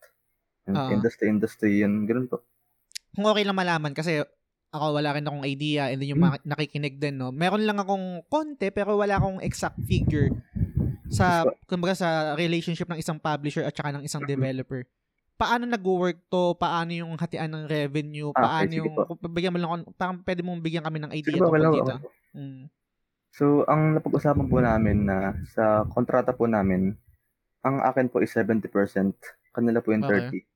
[0.66, 0.90] Yung Ah.
[0.90, 2.04] industry, industry, yun.
[2.04, 2.42] Ganun po.
[3.10, 4.22] kung okay lang malaman kasi
[4.70, 6.38] ako wala rin akong idea and then yung Hmm.
[6.38, 7.32] mga nakikinig din no.
[7.32, 10.30] Meron lang akong konti pero wala akong exact figure
[11.10, 14.30] sa kumbaga sa relationship ng isang publisher at saka ng isang Mhm.
[14.30, 14.86] developer.
[15.34, 16.54] Paano nag-work to?
[16.56, 18.30] Paano yung hatian ng revenue?
[18.32, 19.02] Ah, Paano okay, sige yung po.
[19.08, 21.58] kung bigyan mo lang ako- parang pwede mong bigyan kami ng idea Sige po, tungkol
[21.60, 21.94] wala dito.
[21.96, 22.08] po.
[22.34, 22.64] Mm.
[23.32, 26.94] So, ang napag-usapan po namin na sa kontrata po namin,
[27.68, 28.64] ang akin po is 70%.
[29.52, 30.48] Kanila po yung Okay.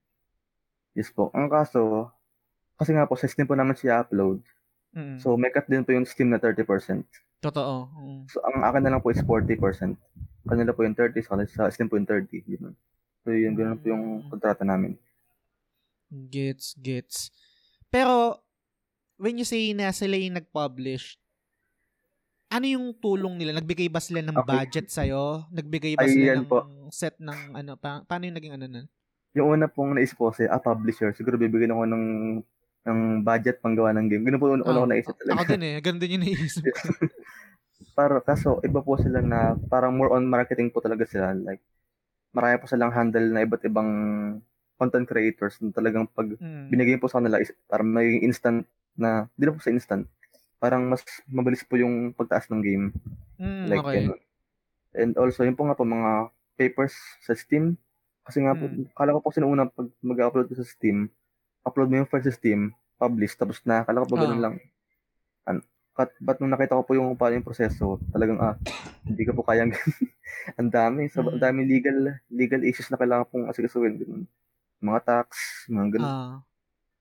[0.92, 0.96] 30.
[0.96, 1.28] Yes po.
[1.32, 2.08] Ang kaso,
[2.74, 4.40] kasi nga po, sa Steam po naman siya upload.
[4.92, 5.20] Mm.
[5.20, 7.04] So, may cut din po yung Steam na 30%.
[7.40, 7.74] Totoo.
[7.92, 8.20] Mm.
[8.28, 9.96] So, ang akin na lang po is 40%.
[10.42, 12.44] Kanila po yung 30, sa, sa Steam po yung 30.
[12.44, 12.74] Ganun.
[13.22, 14.28] So, yun, ganun po yung Mm.
[14.28, 14.96] kontrata namin.
[16.10, 17.30] Gets, gets.
[17.88, 18.42] Pero,
[19.16, 21.16] when you say na sila yung nag-publish,
[22.52, 23.56] ano yung tulong nila?
[23.56, 24.48] Nagbigay ba sila ng Okay.
[24.52, 25.48] budget sa'yo?
[25.48, 26.58] Nagbigay ba Ay, sila ng po.
[26.92, 27.72] set ng ano?
[27.80, 28.86] Pa- paano yung naging ano nun?
[29.32, 31.16] Yung una pong naisip ko kasi, ah, publisher.
[31.16, 32.04] Siguro bibigyan ako ng
[32.82, 34.26] ng budget pang gawa ng game.
[34.26, 35.38] Ganun po una Ah, ko naisip talaga.
[35.40, 35.74] Ako din eh.
[35.80, 36.76] Ganun din yung naisip ko.
[37.98, 41.32] Para, kaso, iba po sila na parang more on marketing po talaga sila.
[41.32, 41.60] Like,
[42.32, 43.90] marami po silang handle na iba't ibang
[44.76, 46.68] content creators na talagang pag Mm.
[46.72, 48.64] binigay po sa kanila is parang may instant
[48.96, 50.04] na, di na po sa instant,
[50.62, 52.84] parang mas mabilis po yung pagtaas ng game.
[53.34, 53.94] Mm, Like, okay.
[53.98, 54.20] ganun.
[54.94, 57.74] And also, yun po nga po mga papers sa Steam.
[58.22, 58.86] Kasi nga po, Mm.
[58.94, 61.10] kala ko po sinuuna pag mag-upload ko sa Steam,
[61.62, 64.44] upload mo yung file sa Steam, publish, tapos na, kala ko po ganun Ah.
[64.46, 64.54] lang.
[65.42, 65.56] An
[65.92, 68.54] kat, but nung nakita ko po yung paano yung proseso, talagang, ah,
[69.02, 69.74] hindi ko po kayang,
[70.58, 71.34] ang dami, so, Mm.
[71.34, 71.98] ang daming legal,
[72.30, 74.22] legal issues na kailangan pong asigasuhin, ganun.
[74.78, 75.28] Mga tax,
[75.66, 76.06] mga ganun.
[76.08, 76.36] Ah.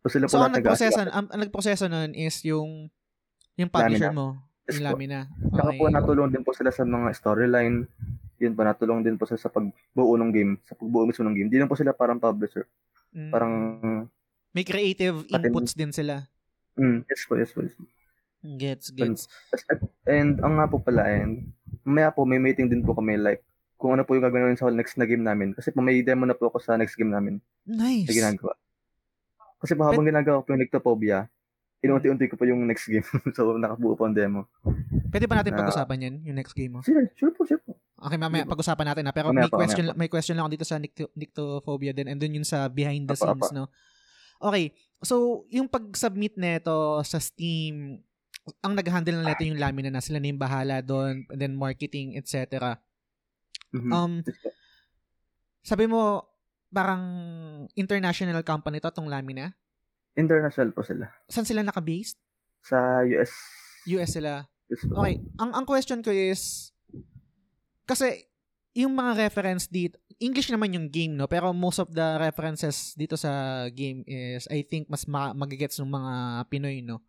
[0.01, 2.89] so, sila po So, ang nagproseso, ang, ang nagproseso nun is yung
[3.61, 4.37] yung publisher mo.
[4.63, 4.85] Yes Yung.
[4.87, 5.25] Lamina.
[5.51, 5.77] Saka Okay.
[5.77, 7.85] po natulong din po sila sa mga storyline.
[8.37, 11.47] Yun po, natulong din po sila sa pagbuo ng game, sa pagbuo mismo ng game.
[11.47, 12.65] Hindi lang po sila parang publisher.
[13.11, 13.29] Mm.
[13.29, 13.53] Parang,
[14.51, 16.25] May creative inputs din sila.
[16.73, 17.61] mm, yes po, yes po.
[17.61, 17.83] Yes po.
[18.41, 19.29] Gets, gets.
[19.67, 21.53] At- And ang nga po pala, and
[21.83, 23.45] mamaya po may meeting din po kami like
[23.75, 25.53] kung ano po yung gagawin sa next na game namin.
[25.53, 28.05] Kasi po may demo na po ako sa next game namin Nice.
[28.05, 28.53] na ginagawa.
[29.57, 31.29] Kasi po habang ginagawa ko yung Nictophobia,
[31.81, 33.05] inunti-unti ko po yung next game.
[33.37, 34.45] so nakabuo po ang demo.
[35.09, 36.81] Pwede ba natin pag-usapan yan, yung next game mo?
[36.85, 37.73] Sure, sure po, sure po.
[38.01, 39.13] Okay, mamaya pag-usapan natin na.
[39.13, 42.17] Pero Mamaya may po, question may question lang ako dito sa Nicto- Nictophobia din and
[42.17, 43.57] dun yun sa behind the Apa, scenes, apa.
[43.57, 43.65] no?
[44.41, 44.73] Okay.
[45.01, 48.01] So, yung pag-submit nito sa Steam,
[48.61, 52.17] ang nag-handle na nito yung Lamina na sila na yung bahala doon, and then marketing,
[52.17, 52.77] etc.
[53.73, 53.89] Mhm.
[53.93, 54.13] Um,
[55.61, 56.25] sabi mo,
[56.73, 57.03] parang
[57.77, 59.53] international company to, tong Lamina.
[60.13, 61.07] International po sila.
[61.25, 62.19] Saan sila naka-based?
[62.61, 63.31] Sa US.
[63.87, 64.45] US sila.
[64.87, 65.01] Po.
[65.01, 65.19] Okay.
[65.37, 66.71] Ang ang question ko is
[67.83, 68.27] kasi
[68.71, 71.27] yung mga reference dito, English naman yung game, no?
[71.27, 75.91] Pero most of the references dito sa game is, I think, mas ma- magigets ng
[75.91, 76.13] mga
[76.47, 77.03] Pinoy, no?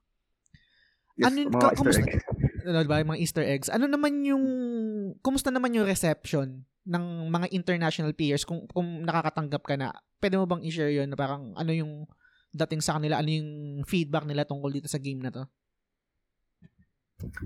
[1.15, 2.27] Yes, Ano mga ka- Easter kumusta- eggs.
[2.63, 3.69] Ano ba, yung mga Easter eggs.
[3.69, 4.45] Ano naman yung,
[5.19, 9.91] kumusta naman yung reception ng mga international players kung, kung nakakatanggap ka na?
[10.19, 12.07] Pwede mo bang i-share yun na parang ano yung
[12.53, 13.51] dating sa kanila, ano yung
[13.89, 15.45] feedback nila tungkol dito sa game na to?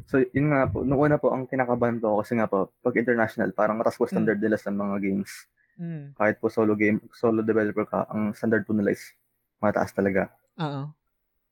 [0.08, 0.82] So, yun nga po.
[0.82, 4.08] Noong una po, ang kinakabahan po ako kasi nga po, pag international, parang mataas po
[4.08, 5.30] standard nila sa mga games.
[5.76, 6.16] Mm.
[6.16, 9.12] Kahit po solo game, solo developer ka, ang standard po nila is
[9.60, 10.32] mataas talaga.
[10.56, 10.88] Oo.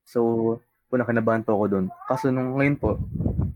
[0.05, 0.21] So,
[0.89, 1.87] una kinabahan po ako doon.
[2.09, 2.97] Kaso nung ngayon po,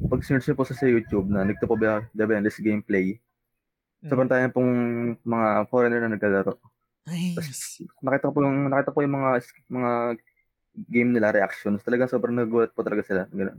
[0.09, 3.17] pag search po sa, sa YouTube na nagto po ba this gameplay,
[3.99, 4.15] Mm.
[4.15, 4.73] sobrang tayo pong
[5.27, 6.55] mga foreigner na naglalaro.
[7.09, 7.81] Nice.
[8.05, 9.31] Nakita ko po yung nakita ko yung mga
[9.73, 9.91] mga
[10.93, 11.81] game nila reactions.
[11.81, 13.25] Talaga sobrang nagulat po talaga sila.
[13.33, 13.59] Ganun.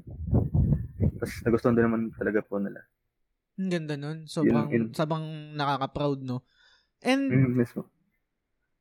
[1.20, 2.86] Tapos nagustuhan din naman talaga po nila.
[3.60, 4.24] Ang ganda nun.
[4.24, 4.96] Sobrang, Yun- yun.
[4.96, 5.26] sabang
[5.58, 6.46] nakaka-proud, no?
[7.04, 7.90] And, Mm, mismo.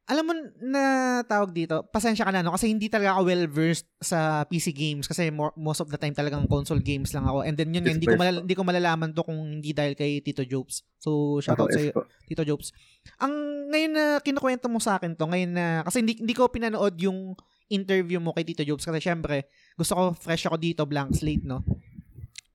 [0.08, 0.82] Alam mo na
[1.22, 2.50] tawag dito, pasensya ka na, no?
[2.50, 6.48] Kasi hindi talaga ako well-versed sa PC games kasi more, most of the time talagang
[6.48, 7.44] console games lang ako.
[7.44, 8.42] And then yun, Yes, hindi ko, first malal- po.
[8.42, 10.80] hindi ko malalaman to kung hindi dahil kay Tito Jobs.
[10.96, 12.02] So, shoutout Ako, sa po.
[12.24, 12.72] Tito Jobs.
[13.20, 13.32] Ang
[13.68, 17.36] ngayon na kinukwento mo sa akin to, ngayon na, kasi hindi, hindi ko pinanood yung
[17.68, 19.44] interview mo kay Tito Jobs kasi syempre,
[19.76, 21.60] gusto ko fresh ako dito, blank slate, no?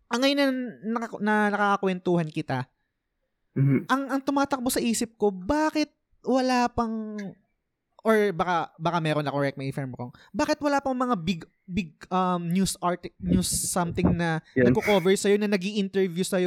[0.09, 0.47] Ang ngayon na,
[0.91, 2.65] naka, na nakakakwentuhan kita,
[3.53, 3.85] Mhm.
[3.85, 5.93] ang ang tumatakbo sa isip ko, bakit
[6.23, 7.13] wala pang
[8.03, 10.11] or baka baka meron na correct me if I'm wrong.
[10.35, 14.69] Bakit wala pang mga big big um news article news something na Yan.
[14.69, 16.37] nagko-cover sa na nag-i-interview sa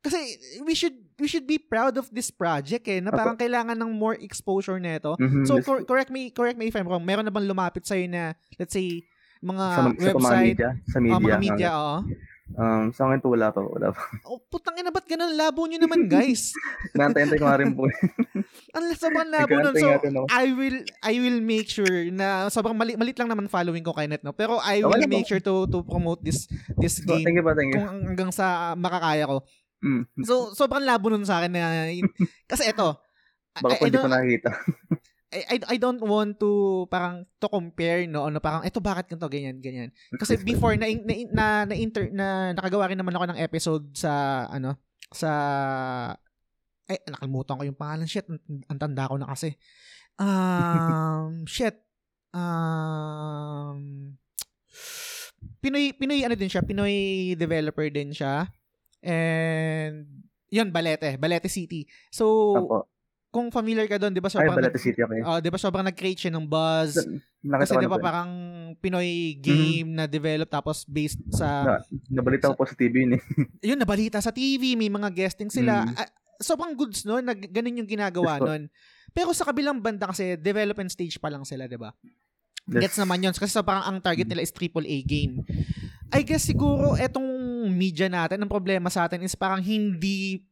[0.00, 0.18] kasi
[0.64, 3.20] we should we should be proud of this project eh na Apo.
[3.20, 5.14] parang kailangan ng more exposure nito.
[5.20, 7.04] Mhm, So yes cor- correct me correct me if I'm wrong.
[7.04, 9.04] Meron na bang lumapit sa na let's say
[9.40, 11.16] mga sa, sa mga website, media, sa media.
[11.20, 11.96] mga media, oo.
[12.50, 14.02] Um, sa akin po wala pa, wala pa.
[14.28, 15.34] Oh, putang ina ba't ganun?
[15.34, 16.50] Labo nyo naman, guys.
[16.92, 17.86] Nantay-antay ko nga rin po.
[18.76, 19.74] Ang sobrang labo nun.
[19.78, 19.88] So.
[20.30, 24.10] I will I will make sure na sobrang mali, malit lang naman following ko kay
[24.10, 24.34] Net, no?
[24.34, 25.30] Pero I Okay will lang make po.
[25.30, 27.78] sure to to promote this this So, game thank you pa, thank you.
[27.78, 29.42] kung hanggang sa makakaya ko.
[29.80, 30.02] Mm.
[30.22, 31.88] So, sobrang labo nun sa akin na
[32.44, 32.98] kasi eto,
[33.56, 34.50] I, Baka I po hindi don't, ko nakikita.
[35.30, 38.26] I, I, I don't want to parang to compare no?
[38.26, 39.30] Ano parang eto bakit ganito?
[39.30, 39.90] Ganyan ganyan.
[40.18, 44.44] Kasi before na na na, na, inter, na nakagawa rin naman ako ng episode sa
[44.50, 44.74] ano
[45.14, 45.30] sa
[46.90, 48.10] eh nakalimutan ko yung pangalan.
[48.10, 49.54] Shit ang, ang tanda ko na kasi.
[50.18, 51.78] Um shit.
[52.34, 54.18] Um
[55.62, 56.66] Pinoy Pinoy ano din siya?
[56.66, 56.94] Pinoy
[57.38, 58.50] developer din siya.
[58.98, 61.14] And yun Balete.
[61.22, 61.86] Balete City.
[62.10, 62.90] So Apo.
[63.30, 65.22] Kung familiar ka doon, 'di ba Ay, sobrang Balete City ako eh.
[65.22, 66.98] Oh, 'di ba sobrang nag-create siya ng buzz.
[67.46, 68.04] Nakita Kasi 'di ba eh.
[68.04, 68.30] parang
[68.82, 71.74] Pinoy game na develop tapos based sa Na,
[72.10, 73.22] nabalita ko po sa TV yun eh.
[73.70, 75.86] yun nabalita sa TV, may mga guesting sila.
[75.86, 75.94] Mm.
[75.94, 76.10] Ah,
[76.42, 78.62] sobrang goods no, nag ganun yung ginagawa Yes noon.
[79.10, 81.94] Pero sa kabilang banda kasi development stage pa lang sila, 'di ba?
[82.66, 82.90] Yes.
[82.90, 83.34] Gets naman yun.
[83.34, 85.42] Kasi sa parang ang target nila is AAA game.
[86.10, 87.26] I guess siguro etong
[87.70, 90.42] media natin, ang problema sa atin is parang hindi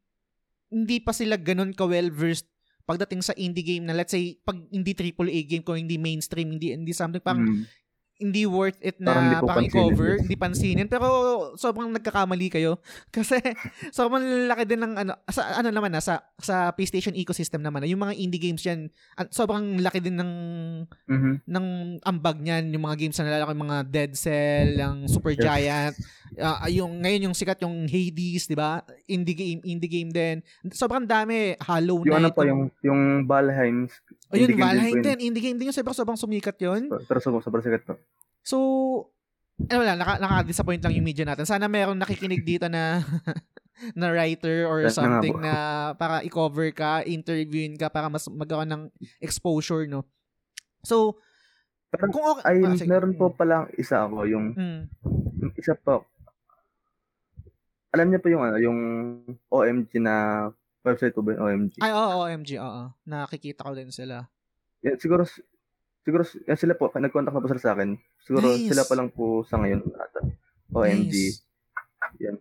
[0.71, 2.47] hindi pa sila ganun ka well versed
[2.89, 6.73] pagdating sa indie game na let's say pag hindi AAA game kung hindi mainstream hindi
[6.73, 7.65] hindi something parang Mm.
[8.19, 10.91] hindi worth it na parang i-cover, hindi pansinin.
[10.91, 11.07] Pero
[11.55, 12.83] sobrang nagkakamali kayo.
[13.15, 13.39] Kasi
[13.91, 14.21] sobrang
[14.51, 18.03] laki din ng ano, sa ano naman na, sa, sa PlayStation ecosystem naman na, yung
[18.03, 20.33] mga indie games yan, an- sobrang laki din ng
[21.07, 21.33] Mhm.
[21.47, 21.67] ng
[22.03, 25.95] ambag niyan, yung mga games na nalalaki, yung mga Dead Cell, yung Super Yes.
[26.39, 28.81] Ah, yung ngayon yung sikat yung Hades, 'di ba?
[29.05, 30.39] Indie game, indie game din.
[30.71, 32.37] Sobrang dami, Hollow Yung ano Knight.
[32.37, 33.91] po, yung, yung Valheim.
[34.29, 36.87] Oh, yun, indie game din Valheim din, indie game din yun, sobrang sobrang sumikat yun.
[36.87, 37.99] Pero sobrang, sobrang sikat po.
[38.41, 38.57] So,
[39.61, 41.43] eh wala, naka, naka-disappoint lang yung media natin.
[41.43, 43.03] Sana meron nakikinig dito na
[43.99, 45.43] na writer or na nga something po.
[45.43, 45.55] na
[45.95, 48.83] para i-cover ka, interviewin ka para mas magkaroon ng
[49.19, 50.03] exposure, no?
[50.83, 51.19] So,
[51.89, 54.83] Pero, kung okay, ay, ah, meron po palang isa ako, yung, Mm.
[55.41, 56.05] yung isa po.
[57.91, 58.79] Alam niyo po yung ano, yung
[59.49, 60.49] OMG na
[60.85, 61.81] website po ba yung OMG?
[61.81, 62.83] Ay, oo, OMG, oo.
[63.05, 64.29] Nakikita ko din sila.
[64.85, 65.25] Yan, siguro,
[66.05, 67.97] siguro, yan sila po, nag-contact na po sila sa akin.
[68.21, 68.69] Siguro, Nice.
[68.69, 69.81] sila pa lang po sa ngayon.
[69.89, 70.21] Ata.
[70.71, 71.13] OMG.
[71.13, 71.41] Nice.
[72.21, 72.37] Yan.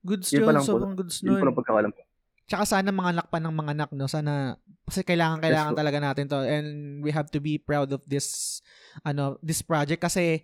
[0.00, 0.62] Goods Yun yun, po.
[0.64, 1.46] sobrang goods Yun po nun.
[1.50, 2.00] lang pagkakalam ko.
[2.46, 4.10] Tsaka sana mga anak pa ng mga anak, no?
[4.10, 5.80] Sana, kasi kailangan, kailangan Yes, po.
[5.82, 6.38] talaga natin to.
[6.40, 6.68] And
[6.98, 8.58] we have to be proud of this,
[9.02, 10.02] ano, this project.
[10.02, 10.42] Kasi,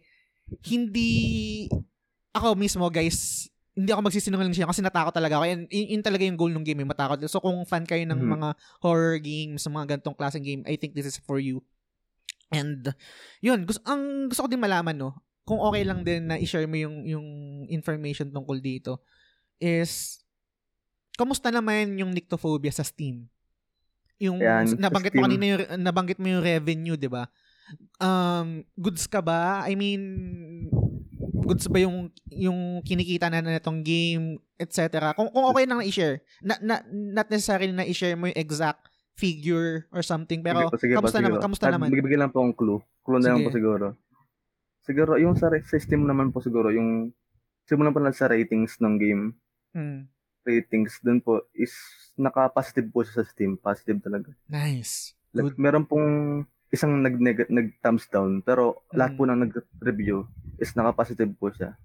[0.62, 1.10] hindi,
[2.30, 5.44] ako mismo, guys, hindi ako magsisinungaling siya kasi natakot talaga ako.
[5.44, 7.20] And yun, yun talaga yung goal ng game, eh, matakot.
[7.28, 8.32] So, kung fan kayo ng Mhm.
[8.40, 8.48] mga
[8.80, 11.60] horror games, mga ganitong klaseng game, I think this is for you.
[12.48, 12.88] And,
[13.44, 15.12] yun, gusto, ang gusto ko din malaman, no,
[15.44, 17.26] kung okay lang din na i-share mo yung, yung
[17.68, 19.04] information tungkol dito,
[19.60, 20.24] is,
[21.20, 23.28] kamusta naman yung Nyctophobia sa Steam?
[24.16, 27.28] Yung Ayan, nabanggit mo kanina yung nabanggit mo yung revenue, 'di ba?
[28.00, 29.64] Um, goods ka ba?
[29.68, 30.00] I mean,
[31.44, 35.12] goods ba yung yung kinikita na nitong game, etc.
[35.12, 36.24] Kung kung okay lang na i-share.
[36.40, 40.92] Na, na, not necessarily na i-share mo yung exact figure or something, pero Sige sige
[40.96, 41.40] kamusta naman?
[41.40, 41.88] Kamusta At naman?
[41.88, 42.80] Bigyan lang po akong clue.
[43.00, 43.86] Clue na lang po siguro.
[44.86, 47.10] Siguro, yung sa system naman po siguro, yung
[47.66, 49.22] simulan po lang sa ratings ng game.
[49.74, 50.06] Mm.
[50.46, 51.74] Ratings dun po is
[52.14, 53.58] naka-positive po sa Steam.
[53.58, 54.30] Positive talaga.
[54.46, 55.16] Nice.
[55.34, 55.58] Like, Good.
[55.58, 56.08] meron pong
[56.68, 57.14] isang nag
[57.46, 59.18] nag thumbs down pero lahat Mm.
[59.18, 60.18] po ng nag-review
[60.56, 61.78] is naka-positive po siya.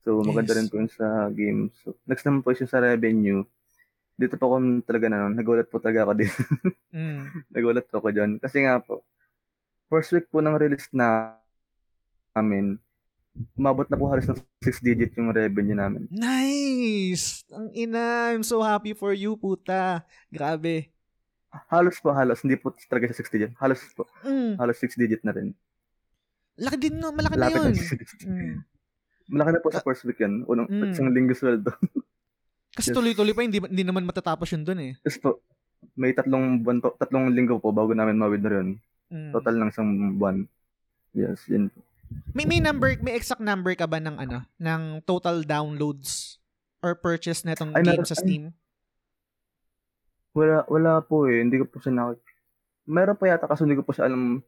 [0.00, 0.58] So maganda Yes.
[0.58, 1.68] rin po yun sa game.
[1.76, 3.42] So next naman po is yung sa revenue.
[4.14, 6.30] Dito po ako talaga na nagulat po talaga ako din.
[6.96, 7.44] Mm.
[7.50, 9.04] nagulat po ako diyan kasi nga po
[9.86, 11.36] first week po ng release na
[12.32, 12.80] namin
[13.52, 16.08] umabot na po halos ng 6 digit yung revenue namin.
[16.08, 17.44] Nice!
[17.52, 20.00] Ang ina, I'm so happy for you, puta.
[20.32, 20.88] Grabe.
[21.66, 23.52] Halos po halos hindi po talaga siya 6 digit.
[23.56, 24.56] Halos po Mm.
[24.56, 25.52] halos 6 digit na rin.
[26.56, 27.66] Laki din no, malaki na Lapit yun.
[27.66, 28.20] na 6 digit.
[28.22, 28.56] Mm.
[29.28, 30.44] Malaki na po sa first week yan.
[30.44, 30.90] Unang Mm.
[30.90, 31.70] isang linggo sweldo.
[32.76, 32.94] Kasi Yes.
[32.94, 34.92] tuloy-tuloy pa, hindi, hindi naman matatapos yun dun eh.
[35.00, 35.30] Tapos po,
[35.94, 38.76] may tatlong buwan po, tatlong linggo po bago namin ma-withdraw yun.
[39.08, 39.32] Mm.
[39.32, 40.36] Total ng isang buwan.
[41.10, 41.80] Yes, yun po.
[42.32, 46.38] May, may number, may exact number ka ba ng ano, ng total downloads
[46.78, 48.54] or purchase na itong Ay, game meron- sa Steam?
[50.36, 51.40] Wala, wala po eh.
[51.40, 52.20] Hindi ko po siya nakik...
[52.86, 54.44] Meron pa yata kasi hindi ko po siya alam.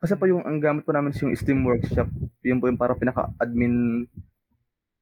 [0.00, 2.08] Kasi po yung ang gamit po namin is yung Steam Workshop.
[2.40, 4.08] Yun po yung para pinaka-admin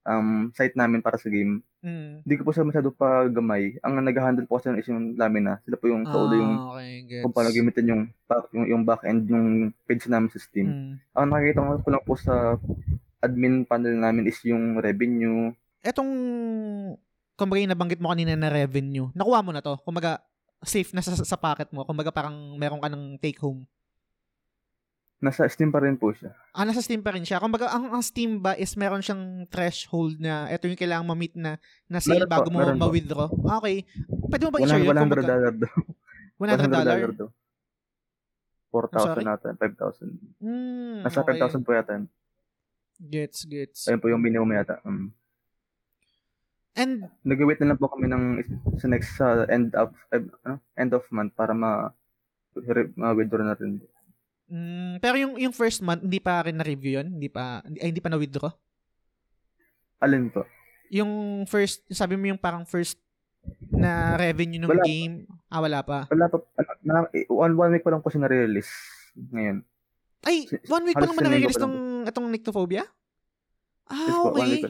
[0.05, 1.65] um, site namin para sa game.
[1.81, 2.25] Mm.
[2.25, 3.77] Hindi ko po siya masyado pa gamay.
[3.81, 5.61] Ang nag-handle po kasi nun is yung Lamina.
[5.65, 7.23] Sila po yung kaulo yung Ah, okay, gets.
[7.25, 9.47] kung paano gamitin yung, back, yung, yung back-end yung
[9.89, 10.69] page namin sa Steam.
[10.69, 10.93] Mm.
[11.17, 12.57] Ang nakikita ko lang po sa
[13.25, 15.53] admin panel namin is yung revenue.
[15.85, 16.13] Etong,
[17.35, 19.75] kumbaga yung nabanggit mo kanina na revenue, nakuha mo na to?
[19.83, 20.23] Kumbaga,
[20.63, 21.85] safe na sa, sa pocket mo?
[21.85, 23.67] Kumbaga parang meron ka ng take home?
[25.19, 26.37] Nasa Steam pa rin po siya.
[26.53, 27.41] Ah, nasa Steam pa rin siya.
[27.41, 31.57] Kumbaga, ang, ang Steam ba is meron siyang threshold na ito yung kailangan ma-meet na,
[31.89, 32.77] na sale Meron po, bago mo po.
[32.77, 33.29] ma-withdraw?
[33.49, 33.89] Ah, Okay.
[34.29, 34.93] Pwede mo ba i-share 100 yun?
[34.93, 35.75] 100 Kumbaga, dollar daw.
[36.37, 36.99] 100 dollar?
[37.15, 37.29] daw.
[39.01, 39.25] sorry?
[39.25, 40.45] 4,000 nata, 5,000.
[40.45, 41.39] Mm, Nasa okay.
[41.41, 41.93] 5,000 po yata.
[43.01, 43.81] Gets, gets.
[43.89, 44.83] Ayun po yung minimum yata.
[44.85, 45.09] Um,
[46.75, 48.25] And, Nag-wait na lang po kami ng
[48.83, 51.95] sa next sa end of ano, end of month para ma
[52.99, 53.79] ma-withdraw na rin.
[54.51, 57.19] mm, pero yung, yung first month, hindi pa rin na-review yun?
[57.19, 58.51] Hindi pa, hindi, ay, hindi pa na-withdraw?
[60.03, 60.47] Alin po?
[60.91, 62.99] Yung first, sabi mo yung parang first
[63.75, 64.85] na revenue ng Wala.
[64.87, 65.15] game,
[65.51, 66.07] ah, wala pa.
[66.11, 66.95] Wala pa, ano, na,
[67.31, 68.71] one, one week pa lang po siya na-release
[69.35, 69.63] ngayon.
[70.25, 72.85] Ay, one week pa linggo na-release pa lang tong itong Nyctophobia?
[73.91, 74.65] Ah, okay.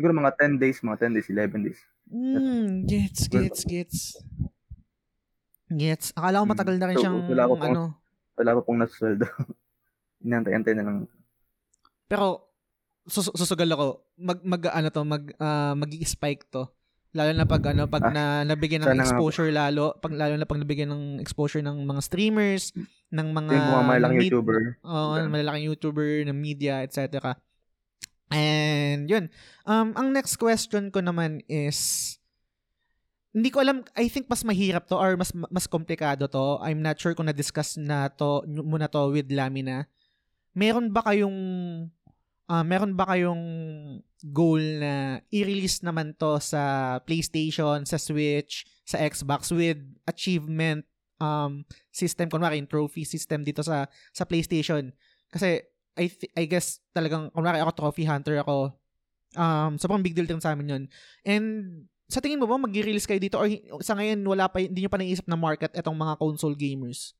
[0.00, 1.80] Siguro mga 10 days, mga 10 days, 11 days.
[2.08, 3.98] Mm, gets, gets, gets.
[5.70, 6.16] Gets.
[6.16, 6.50] Akala ko Mm.
[6.50, 7.82] matagal na rin So, siyang, wala ko pang- ano.
[8.34, 9.24] Wala pa pong nasweldo.
[10.24, 10.96] Inantay-antay na lang.
[12.08, 12.48] Pero,
[13.04, 13.86] sus- susugal ako.
[14.16, 16.64] Mag, mag, ano to, mag, ah, mag-spike to.
[17.12, 20.48] Lalo na pag, ano, pag Ah, na, nabigyan ng nga exposure lalo, pag, lalo na
[20.48, 22.72] pag nabigyan ng exposure ng mga streamers,
[23.10, 24.60] ng mga, yung mga malaking mid- YouTuber.
[24.80, 25.28] Oo, Ganun.
[25.28, 27.36] malalaking YouTuber, ng media, etc.
[28.30, 29.26] And yun.
[29.66, 32.16] Um, ang next question ko naman is,
[33.30, 36.58] hindi ko alam, I think mas mahirap to or mas mas komplikado to.
[36.62, 39.86] I'm not sure kung na-discuss na to, muna to with Lamina.
[40.54, 41.38] Meron ba kayong,
[42.50, 43.44] ah, meron ba kayong
[44.34, 50.86] goal na i-release naman to sa PlayStation, sa Switch, sa Xbox with achievement
[51.20, 54.88] um system kunwari yung trophy system dito sa sa PlayStation
[55.28, 55.60] kasi
[56.00, 58.72] I th- I guess talagang kunwari ako trophy hunter ako
[59.36, 60.84] um sobrang big deal din sa amin yun
[61.22, 61.46] and
[62.10, 63.46] sa tingin mo ba mag-release kayo dito or
[63.84, 67.14] sa ngayon wala pa hindi niyo pa naisip na market etong mga console gamers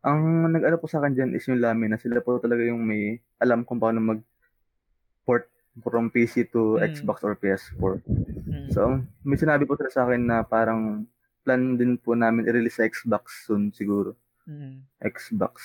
[0.00, 2.00] Ang nag-ano po sa akin dyan is yung Lamina.
[2.00, 5.44] Sila po talaga yung may alam kung paano mag-port
[5.84, 6.88] from PC to Mm.
[6.88, 8.00] Xbox or PS4.
[8.48, 8.68] Mm.
[8.72, 8.96] So,
[9.28, 11.04] may sinabi po sila sa akin na parang
[11.44, 14.16] plan din po namin i-release sa Xbox soon siguro.
[14.48, 14.88] Mm.
[15.04, 15.60] Xbox.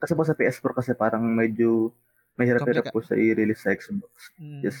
[0.00, 1.92] Kasi po sa PS4 kasi parang medyo
[2.34, 4.32] mahirap-hirap Komplika- po siya i-release sa Xbox.
[4.34, 4.60] Mm.
[4.62, 4.78] Yes.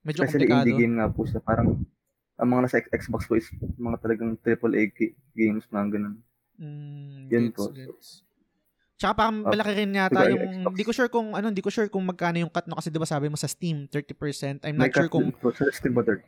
[0.00, 1.40] medyo Especially komplikado indie game nga po siya.
[1.40, 1.80] Parang
[2.34, 6.14] ang mga nasa Xbox po is mga talagang AAA ga- games, mga ganun.
[6.54, 7.64] Mm, Yun gets, po.
[7.70, 8.08] gets.
[8.94, 10.74] Tsaka parang Oh, malaki rin yata yung, Xbox.
[10.74, 13.04] di ko sure kung, ano, di ko sure kung magkano yung cut no kasi diba
[13.04, 14.62] sabi mo sa Steam, 30%.
[14.62, 16.20] I'm May not sure cut kung, po sa Steam ba third?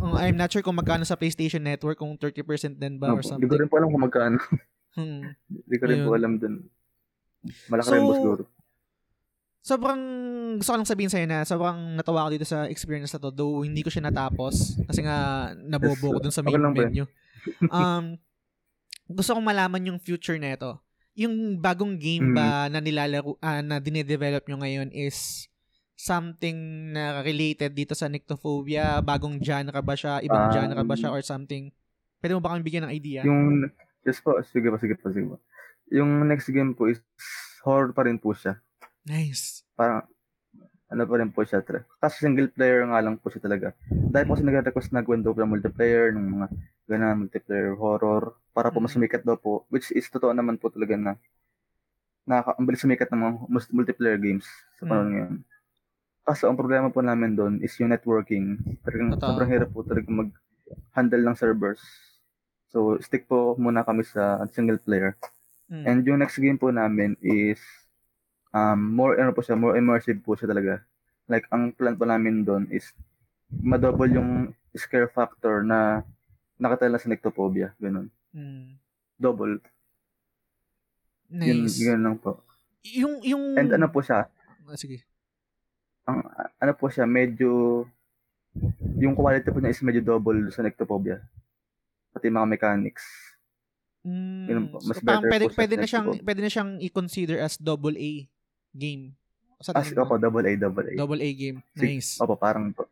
[0.00, 2.42] uh, I'm not sure kung magkano sa PlayStation Network, kung 30%
[2.74, 3.44] din ba or Opo, Hindi something.
[3.46, 4.38] ko rin po alam kung magkano.
[4.90, 5.30] Hmm.
[5.46, 6.18] Hindi ko rin po Ayun.
[6.18, 6.54] alam dun.
[7.66, 8.42] Malaki So, rin po siguro.
[9.60, 10.00] sobrang
[10.56, 13.60] gusto ko lang sabihin sa'yo na sobrang natawa ako dito sa experience na to though
[13.60, 15.16] hindi ko siya natapos kasi nga
[15.54, 17.04] nabobo ko dun sa main Okay menu.
[17.68, 18.18] Um,
[19.08, 20.76] gusto kong malaman yung future nito.
[21.14, 22.34] Yung bagong game Mm.
[22.34, 25.48] ba na nilalaro, ah, na dinedevelop nyo ngayon is
[25.94, 26.54] something
[26.88, 29.00] na related dito sa Nyctophobia?
[29.00, 30.20] Bagong genre ba siya?
[30.20, 31.70] Ibang Um, genre ba siya or something?
[32.18, 33.22] Pwede mo ba kami bigyan ng idea?
[33.22, 33.70] Yung,
[34.02, 35.36] yes po, sige po, sige po, sige po.
[35.90, 37.00] Yung next game po is
[37.62, 38.60] horror pa rin po siya.
[39.04, 39.64] Nice.
[39.72, 40.04] Parang,
[40.88, 41.60] ano pa rin po siya.
[41.60, 43.72] Tra- Kasi single player nga lang po siya talaga.
[43.88, 46.46] Dahil po kasi nag-request na gawin daw po ng multiplayer, ng mga
[46.88, 48.84] ganun, multiplayer horror, para po Mm.
[48.84, 51.12] mas sumikat daw po, which is totoo naman po talaga na
[52.28, 53.34] nakaka ang bilis sumikat ng mga
[53.72, 54.44] multiplayer games
[54.76, 54.88] sa Mm.
[54.88, 55.34] panahon ngayon.
[56.24, 58.60] Kaso ang problema po namin doon is yung networking.
[58.84, 59.32] Talagang Totoo.
[59.32, 61.80] sobrang hirap po talaga mag-handle ng servers.
[62.68, 65.16] So, stick po muna kami sa single player.
[65.68, 65.84] Mm.
[65.84, 67.60] And yung next game po namin is
[68.52, 70.80] um, more ano po siya, more immersive po siya talaga.
[71.28, 72.88] Like ang plan po namin doon is
[73.52, 74.30] madouble yung
[74.72, 76.04] scare factor na
[76.56, 78.08] nakatala sa Nectophobia, ganun.
[78.32, 78.76] Mm.
[79.16, 79.60] Double.
[81.28, 81.76] Yun, Nice.
[81.78, 82.40] yun lang po.
[82.88, 83.42] Yung, yung...
[83.54, 84.32] And ano po siya,
[84.68, 85.00] Ah, sige.
[86.04, 86.24] ang
[86.60, 87.84] ano po siya, medyo
[88.96, 91.20] yung quality po niya is medyo double sa Nectophobia.
[92.12, 93.04] Pati mga mechanics.
[94.08, 96.16] Mm, Yun po, mas so, parang better pwede, pwede na siyang po.
[96.18, 98.12] pwede na siyang i-consider as double A
[98.72, 99.12] game.
[99.58, 100.92] Sa As opo, double A, double A.
[100.94, 101.58] double A game.
[101.74, 102.16] Nice.
[102.16, 102.88] Opo, parang po.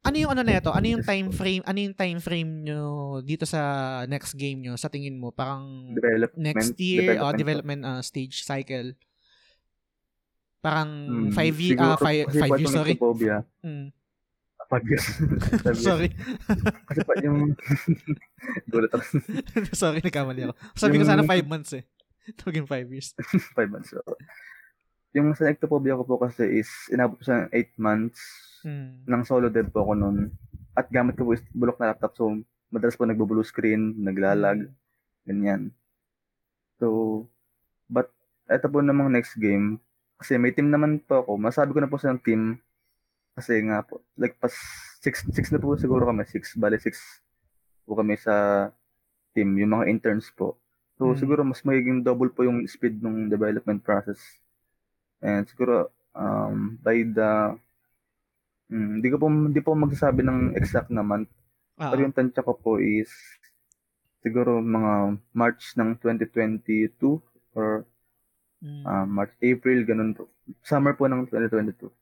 [0.00, 0.70] Ano yung ano neto?
[0.70, 1.66] Ano yung time frame?
[1.66, 2.78] Ano yung time frame nyo
[3.20, 3.58] dito sa
[4.06, 5.34] next game nyo sa tingin mo?
[5.34, 6.38] Parang Development.
[6.38, 7.36] next year or po.
[7.36, 8.94] development uh, stage cycle.
[10.60, 10.90] Parang
[11.26, 12.94] Hmm, 5 years, siguro ah, 5 kasi five pa years, sorry.
[13.62, 13.86] Mm.
[14.84, 15.06] Years.
[15.86, 16.10] sorry.
[16.86, 17.54] Kasi pa yung...
[18.72, 19.04] Gulat ako.
[19.72, 20.54] sorry, nagkamali ako.
[20.74, 21.84] Sabi ko Yung- sana 5 months eh.
[22.34, 23.14] Tawagin 5 years.
[23.54, 23.94] Five months.
[23.94, 24.02] So,
[25.14, 28.20] yung sa ectophobia ko po kasi is inabot ko siya ng 8 months
[28.66, 29.06] Mm.
[29.06, 30.34] ng solo dev po ako noon.
[30.74, 32.18] At gamit ko po is bulok na laptop.
[32.18, 32.34] So,
[32.68, 34.66] madalas po nagbo-blue screen, naglalag,
[35.22, 35.70] ganyan.
[36.76, 37.22] So,
[37.86, 38.10] but
[38.44, 39.78] eto po namang next game,
[40.18, 41.38] kasi may team naman po ako.
[41.38, 42.58] Masabi ko na po sa team,
[43.36, 44.52] kasi nga po, like pas
[45.04, 46.96] 6 six na po siguro kami, 6, bali 6
[47.86, 48.68] po kami sa
[49.36, 50.56] team, yung mga interns po.
[50.96, 51.18] So, Mm.
[51.20, 54.16] siguro mas magiging double po yung speed ng development process.
[55.20, 57.60] And siguro, um, by the,
[58.72, 61.28] mm, hindi ko po, hindi po magsasabi ng exact na month,
[61.76, 63.12] Ah, pero yung tansya ko po is
[64.24, 67.20] siguro mga March ng 2022
[67.52, 67.84] or
[68.64, 68.82] mm.
[68.88, 70.32] ah, March, April, ganun po.
[70.64, 71.92] Summer po ng 2022.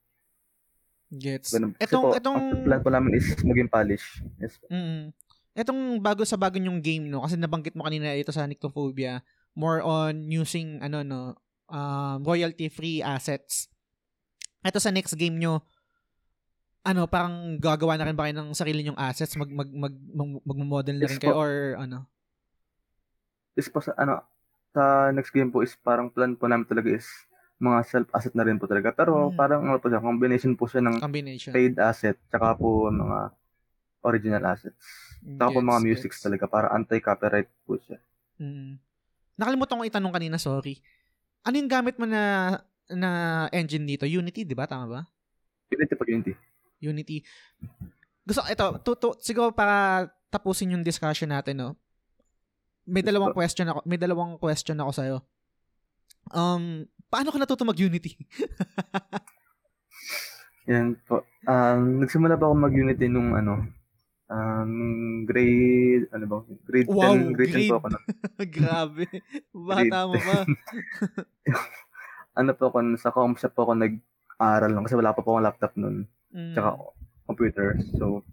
[1.13, 1.55] Gets.
[1.55, 1.73] Ganun.
[1.77, 4.23] Etong, po, etong, ang plan po namin is maging polish.
[4.41, 4.59] Yes.
[4.67, 5.13] mm,
[5.55, 7.23] etong bago sa bago yung game, no?
[7.23, 9.23] Kasi nabanggit mo kanina ito sa Nyctophobia,
[9.55, 11.39] more on using, ano, no,
[11.71, 13.71] um, royalty-free assets.
[14.65, 15.63] Ito sa next game nyo,
[16.85, 19.37] ano, parang gagawa na rin ba kayo ng sarili nyong assets?
[19.41, 21.37] Mag, mag, mag, mag, magmamodel na rin kayo?
[21.37, 22.05] Or, ano?
[23.57, 24.21] Is po sa, ano,
[24.75, 27.07] sa next game po is parang plan po namin talaga is
[27.57, 28.91] mga self-asset na rin po talaga.
[28.91, 29.37] Pero Hmm.
[29.37, 31.51] parang ano po siya, combination po siya ng Combination.
[31.51, 33.31] paid asset tsaka po mga
[34.03, 34.77] original assets.
[35.21, 36.23] Tsaka po Gets, mga musics gets.
[36.23, 37.97] talaga para anti-copyright po siya.
[38.37, 38.77] Mm.
[39.35, 40.83] Nakalimutan ko itanong kanina, sorry.
[41.43, 42.55] Ano yung gamit mo na
[42.87, 43.11] na
[43.49, 44.05] engine dito?
[44.05, 44.67] Unity, di ba?
[44.67, 45.01] Tama ba?
[45.71, 46.33] Unity po, Unity.
[46.79, 47.17] Unity.
[48.23, 51.71] Gusto, ito, to, to, siguro para tapusin yung discussion natin, no?
[52.85, 53.41] May Yes dalawang po.
[53.41, 55.17] question ako, may dalawang question ako sa'yo.
[56.31, 58.15] Um, paano ka natuto mag-Unity?
[60.71, 61.29] Yan po.
[61.45, 63.69] Um, nagsimula pa ako mag-Unity nung ano,
[64.33, 64.73] um,
[65.29, 66.37] grade, ano ba?
[66.65, 67.71] Grade Wow, 10, grade 10 grade.
[67.71, 67.87] po ako.
[67.93, 68.05] nun.
[68.57, 69.05] Grabe.
[69.53, 70.35] Bata mo pa.
[72.41, 75.47] ano po ako, sa comp shop po ako nag-aral lang kasi wala pa po akong
[75.47, 76.09] laptop nun.
[76.33, 76.57] Mm.
[76.57, 76.69] Tsaka
[77.29, 77.77] computer.
[77.97, 78.25] So,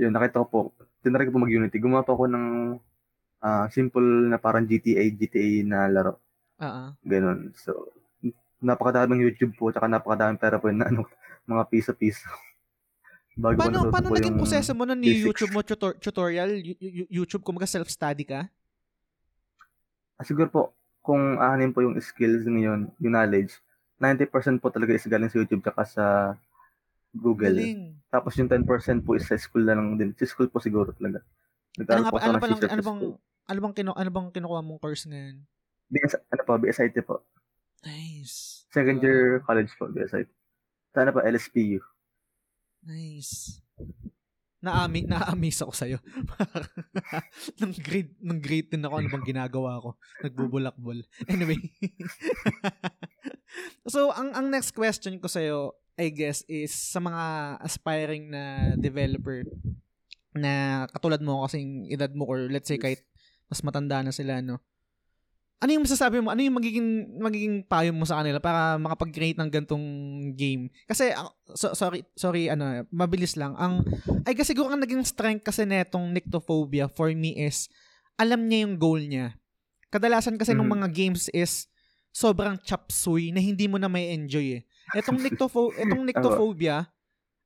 [0.00, 0.58] yun, nakita ko po,
[1.04, 1.76] tinry ko po mag-Unity.
[1.78, 2.46] Gumawa po ako ng
[3.44, 6.16] ah, simple na parang GTA, GTA na laro.
[6.56, 6.88] Ah, ah.
[7.04, 7.52] Ganun.
[7.60, 7.92] So,
[8.64, 11.04] napakadaming YouTube po, tsaka napakadaming pera po na ano,
[11.44, 12.26] mga piso-piso.
[13.34, 15.10] Bago Paano, paano po naging proseso mo nun ni.
[15.10, 16.54] YouTube mo tutor- tutorial?
[16.54, 18.46] Yu- YouTube, kumaga self-study ka?
[20.14, 20.62] Ah, siguro po,
[21.02, 23.58] kung aanin po yung skills ngayon, yung knowledge,
[23.98, 26.04] 90% po talaga is galing sa YouTube tsaka sa
[27.10, 27.58] Google.
[27.58, 27.98] Galing.
[28.06, 30.14] Tapos yung 10% po is sa school na lang din.
[30.14, 31.18] Sa school po siguro talaga.
[31.74, 33.00] Ano Nag-aaral nga po ano C-sharp ano sa bang,
[33.50, 35.42] ano bang, kinu, ano bang kinukuha mong course ngayon?
[35.90, 37.26] BS, ano po, BSIT po.
[37.82, 38.53] Nice.
[38.74, 39.06] Second Wow.
[39.06, 40.26] year college po, BSIT.
[40.90, 41.78] Sa ano pa, LSPU.
[42.82, 43.62] Nice.
[44.64, 45.98] Naami, na-amaze ako sa'yo.
[47.60, 49.90] nung grade, nung grade din ako, ano bang ginagawa ko?
[50.24, 50.98] Nagbubulakbol.
[51.30, 51.54] Anyway.
[53.92, 57.22] so, ang ang next question ko sa'yo, I guess, is sa mga
[57.62, 59.46] aspiring na developer
[60.34, 63.06] na katulad mo kasing edad mo or let's say kahit
[63.46, 64.58] mas matanda na sila, no?
[65.62, 66.28] Ano yung masasabi mo?
[66.28, 69.86] Ano yung magiging magiging payo mo sa kanila para makapag-create ng gantong
[70.34, 70.68] game?
[70.84, 73.54] Kasi ah, so, sorry sorry ano, mabilis lang.
[73.56, 73.86] Ang
[74.26, 77.70] ay kasi siguro ang naging strength kasi netong Nyctophobia for me is
[78.18, 79.38] alam niya yung goal niya.
[79.88, 80.74] Kadalasan kasi ng Mhm.
[80.74, 81.70] mga games is
[82.10, 84.62] sobrang chop suey na hindi mo na may enjoy eh.
[84.92, 86.86] Etong Nyctopho etong Nyctophobia,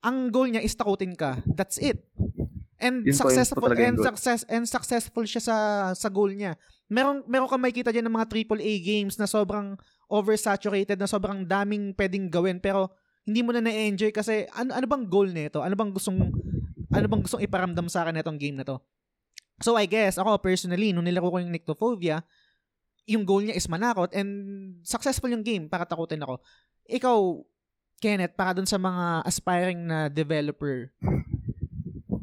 [0.00, 1.38] ang goal niya is takutin ka.
[1.46, 2.02] That's it.
[2.78, 5.56] And Yun successful and success and successful siya sa
[5.98, 6.54] sa goal niya.
[6.86, 9.74] Meron meron ka makikita diyan ng mga AAA games na sobrang
[10.06, 12.94] oversaturated na sobrang daming pwedeng gawin pero
[13.28, 15.58] hindi mo na na-enjoy kasi ano ano bang goal nito?
[15.60, 16.16] Ano bang gustong
[16.88, 18.78] ano bang gustong iparamdam sa akin nitong game na to?
[19.58, 22.22] So I guess ako personally nung nilaro ko yung Nyctophobia,
[23.10, 24.30] yung goal niya is manakot and
[24.86, 26.38] successful yung game para takutin ako.
[26.88, 27.18] Ikaw,
[27.98, 30.94] Kenneth, para dun sa mga aspiring na developer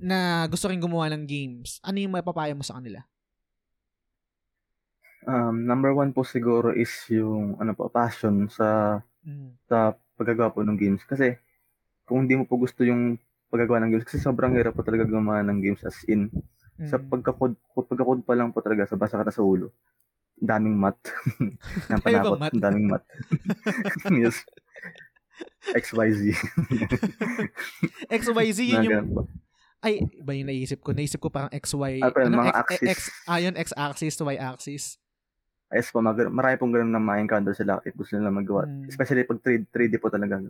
[0.06, 3.02] na gusto rin gumawa ng games, ano yung mapapayo mo sa kanila?
[5.26, 9.58] Um, number one po siguro is yung ano po, passion sa Mm.
[9.66, 11.02] sa paggagawa po ng games.
[11.02, 11.34] Kasi
[12.06, 13.18] kung hindi mo po gusto yung
[13.50, 16.30] paggagawa ng games, kasi sobrang hirap po talaga gumawa ng games as in.
[16.86, 17.10] Sa Mm.
[17.10, 19.74] pagka-code, pagka-code pa lang po talaga sa basa ka na sa ulo.
[20.38, 21.02] Daming math.
[21.90, 23.08] Ang Tayo bang panakot, ang daming math.
[24.22, 24.38] yes.
[25.74, 26.38] XYZ.
[28.14, 29.26] XYZ, yun yung.
[29.86, 30.98] Ay, iba yung naisip ko.
[30.98, 32.02] Naisip ko parang XY.
[32.02, 32.90] Ah, pero ano, mga X, axis.
[32.90, 34.86] X, ah, yun, X-axis, Y-axis.
[35.70, 38.66] Yes po, mag- marami pong ganun na ma-encounter sila if gusto nila magawa.
[38.66, 38.90] Mm.
[38.90, 40.42] Especially pag 3, 3D po talaga.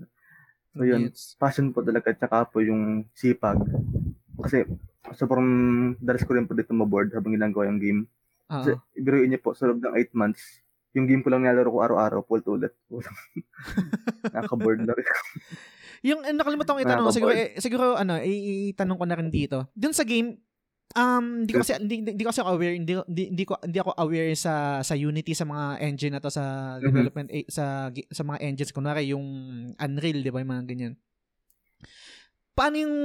[0.76, 1.40] So yun, Gets.
[1.40, 3.60] passion po talaga at saka po yung sipag.
[4.40, 4.68] Kasi
[5.16, 5.48] sobrang
[6.04, 8.02] dalas ko rin po dito maboard habang ginagawa yung game.
[8.52, 10.62] Ah, Kasi ibiruin niyo po, sa loob ng 8 months,
[10.94, 12.74] yung game ko lang nilalaro ko araw-araw, full to ulit.
[14.36, 15.08] Nakaka-board na rin.
[16.06, 19.66] Yung eh, nakalimutan ko itanong, siguro eh, siguro ano, itanong ko na rin dito.
[19.74, 20.38] Dun sa game,
[20.94, 23.80] um hindi ko kasi hindi, hindi ko kasi ako aware, hindi, hindi, hindi ko hindi
[23.82, 24.54] ako aware sa
[24.86, 26.84] sa Unity sa mga engine na to sa Mhm.
[26.86, 29.26] development eh, sa sa mga engines kunwari yung
[29.76, 30.94] Unreal, 'di ba, yung mga ganyan.
[32.56, 32.96] Paano yung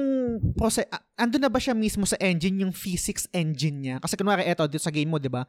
[0.55, 3.97] process ah, andun na ba siya mismo sa engine yung physics engine niya?
[3.99, 5.43] Kasi kunwari eto dito sa game mo, 'di ba?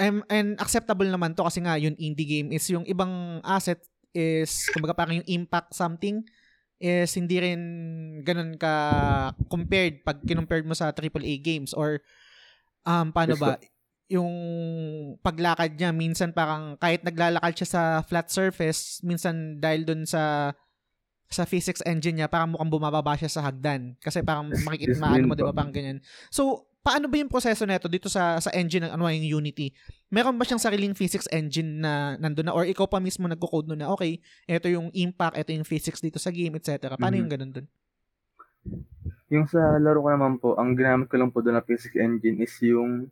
[0.00, 3.78] Um, and acceptable naman to kasi nga yung indie game is yung ibang asset
[4.10, 6.22] is kumbaga parang yung impact something
[6.78, 7.60] is hindi rin
[8.22, 8.74] ganun ka
[9.50, 11.98] compared pag kinumpared mo sa AAA games or
[12.86, 13.58] um paano ba
[14.08, 14.32] yung
[15.20, 20.54] paglakad niya minsan parang kahit naglalakad siya sa flat surface minsan dahil dun sa
[21.28, 24.00] sa physics engine niya parang mukhang bumababa siya sa hagdan.
[24.00, 26.00] Kasi parang makikita maano mo 'di ba parang ganyan.
[26.32, 29.72] So paano ba yung proseso nito dito sa sa engine ng ano yung Unity
[30.08, 33.82] meron ba siyang sariling physics engine na nandun na or ikaw pa mismo nagko-code nun
[33.82, 37.20] na okay ito yung impact ito yung physics dito sa game etc paano Mhm.
[37.20, 37.66] yung ganun dun
[39.28, 42.40] Yung sa laro ko naman po, ang ginamit ko lang po doon na physics engine
[42.40, 43.08] is yung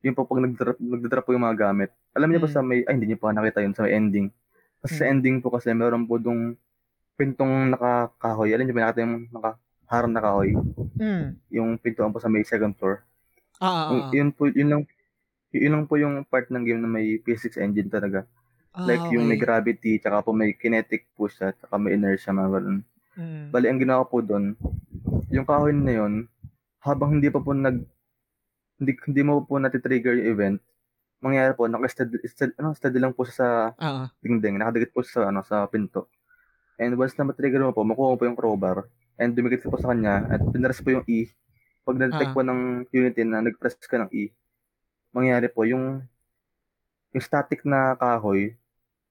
[0.00, 1.88] yung po pag nagdrop, nagdrop po yung mga gamit.
[2.12, 2.52] Alam niyo Mm.
[2.52, 4.28] sa may, ay hindi niyo pa nakita yun sa may ending.
[4.84, 5.12] Kasi sa Mm.
[5.16, 6.60] ending po kasi meron po dong
[7.16, 8.52] pintong nakakahoy.
[8.52, 9.24] Alam niyo ba nakita yung
[9.94, 10.50] nakaharang na kahoy?
[10.98, 11.26] mm.
[11.54, 13.06] Yung pintuan po sa may second floor.
[13.62, 14.10] ah, ah, Yung- ah.
[14.10, 14.82] yun po, yun lang,
[15.54, 18.26] yun lang po yung part ng game na may physics engine talaga.
[18.74, 19.46] Ah, like yung may okay.
[19.46, 22.78] gravity, tsaka po may kinetic push, at tsaka may inertia, mga ganun.
[23.14, 23.54] Mm.
[23.54, 24.58] Bali, ang ginawa po doon,
[25.30, 26.26] yung kahoy na yun,
[26.82, 27.86] habang hindi pa po nag,
[28.82, 30.58] hindi, hindi mo po natitrigger yung event,
[31.22, 33.48] mangyayari po, naka-steady, steady, ano, steady lang po siya sa
[33.78, 34.06] ah, ah.
[34.18, 36.10] dingding, nakadikit po siya sa, ano, sa pinto.
[36.74, 39.78] And once na matrigger mo po, makuha mo po yung crowbar, and dumikit ka po
[39.78, 41.30] sa kanya, at pinress po yung E.
[41.84, 42.36] Pag na-detect Ah.
[42.36, 44.32] po ng Unity na nag-press ka ng E,
[45.10, 46.00] mangyayari po, yung,
[47.10, 48.56] yung static na kahoy,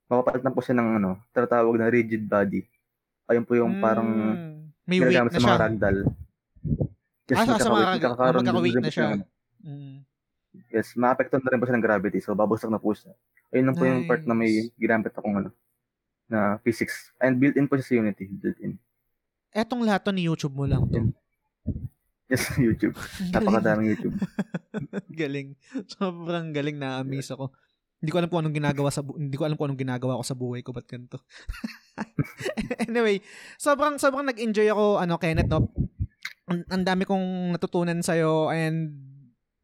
[0.05, 2.65] mapapalitan po siya ng, ano, tinatawag na rigid body.
[3.25, 4.53] Ayun po yung parang, Mm.
[4.83, 5.99] may weight na sa siya mga ragdoll.
[7.23, 9.07] Yes, Ah, sa- mga magkaka-weight- rag- magkakaroon ah, magkaka-weight na siya.
[9.63, 9.97] Mm.
[10.69, 12.19] Yes, maapektuhan na rin po siya ng gravity.
[12.19, 13.13] So, babagsak na po siya.
[13.49, 14.73] Ayun lang po yung part na may Nice.
[14.75, 15.49] ginamit akong ano,
[16.25, 17.13] na physics.
[17.17, 18.25] And built-in po siya sa Unity.
[18.27, 18.75] Built-in.
[19.53, 21.13] Etong lahat to ni YouTube mo lang to
[22.33, 22.97] Yes, YouTube.
[23.29, 24.17] Napakadaming YouTube.
[25.21, 25.53] galing.
[25.85, 27.53] Sobrang galing na amaze ako.
[28.01, 30.23] Hindi ko alam kung anong ginagawa sa bu- hindi ko alam kung anong ginagawa ko
[30.25, 31.21] sa buhay ko ba't ganito.
[32.89, 33.21] anyway,
[33.55, 35.71] sobrang sobrang nag-enjoy ako ano Kenneth no.
[36.49, 38.17] Ang, ang dami kong natutunan sa
[38.51, 39.12] and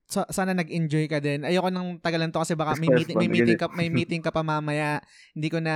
[0.09, 1.45] sa, sana nag-enjoy ka din.
[1.45, 4.41] Ayoko nang tagalan to kasi baka may meeting may meeting ka may meeting ka pa
[4.41, 5.05] mamaya.
[5.37, 5.73] Hindi ko na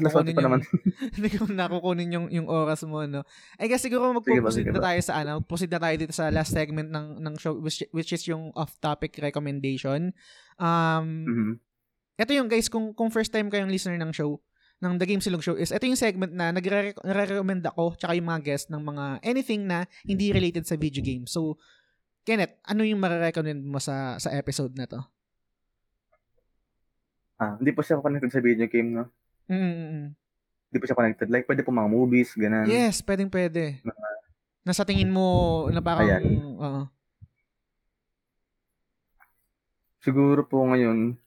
[0.00, 0.56] kukunin yung
[1.20, 3.28] hindi ko na kukunin yung yung oras mo no.
[3.60, 6.88] I guess siguro magpo-proceed na tayo sa ano, proceed na tayo dito sa last segment
[6.88, 10.16] ng ng show which, which is yung off-topic recommendation.
[10.56, 11.54] Um Mhm.
[12.14, 14.40] ito yung guys, kung, kung first time kayong listener ng show,
[14.80, 18.28] ng The Game Silog Show is ito yung segment na nagre- nare-recommend ako tsaka yung
[18.28, 21.24] mga guest ng mga anything na hindi related sa video game.
[21.28, 21.56] So,
[22.24, 25.00] Kenneth, ano yung marirecommend mo sa sa episode na to?
[27.36, 29.04] Ah, hindi po siya connected sa video game, no?
[29.52, 30.16] Mm-mm.
[30.72, 31.28] Hindi po siya connected.
[31.28, 32.64] Like, pwede po mga movies, ganun.
[32.64, 33.84] Yes, pwedeng pwede.
[34.64, 36.08] Na sa tingin mo na parang
[36.56, 36.82] oo.
[40.00, 41.20] Siguro po ngayon,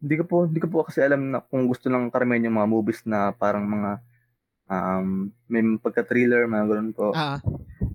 [0.00, 2.72] hindi ko po, hindi ko po kasi alam na kung gusto lang karamihan yung mga
[2.72, 3.90] movies na parang mga
[4.68, 7.12] um, may pagka-thriller, mga ganun po.
[7.12, 7.40] Ah,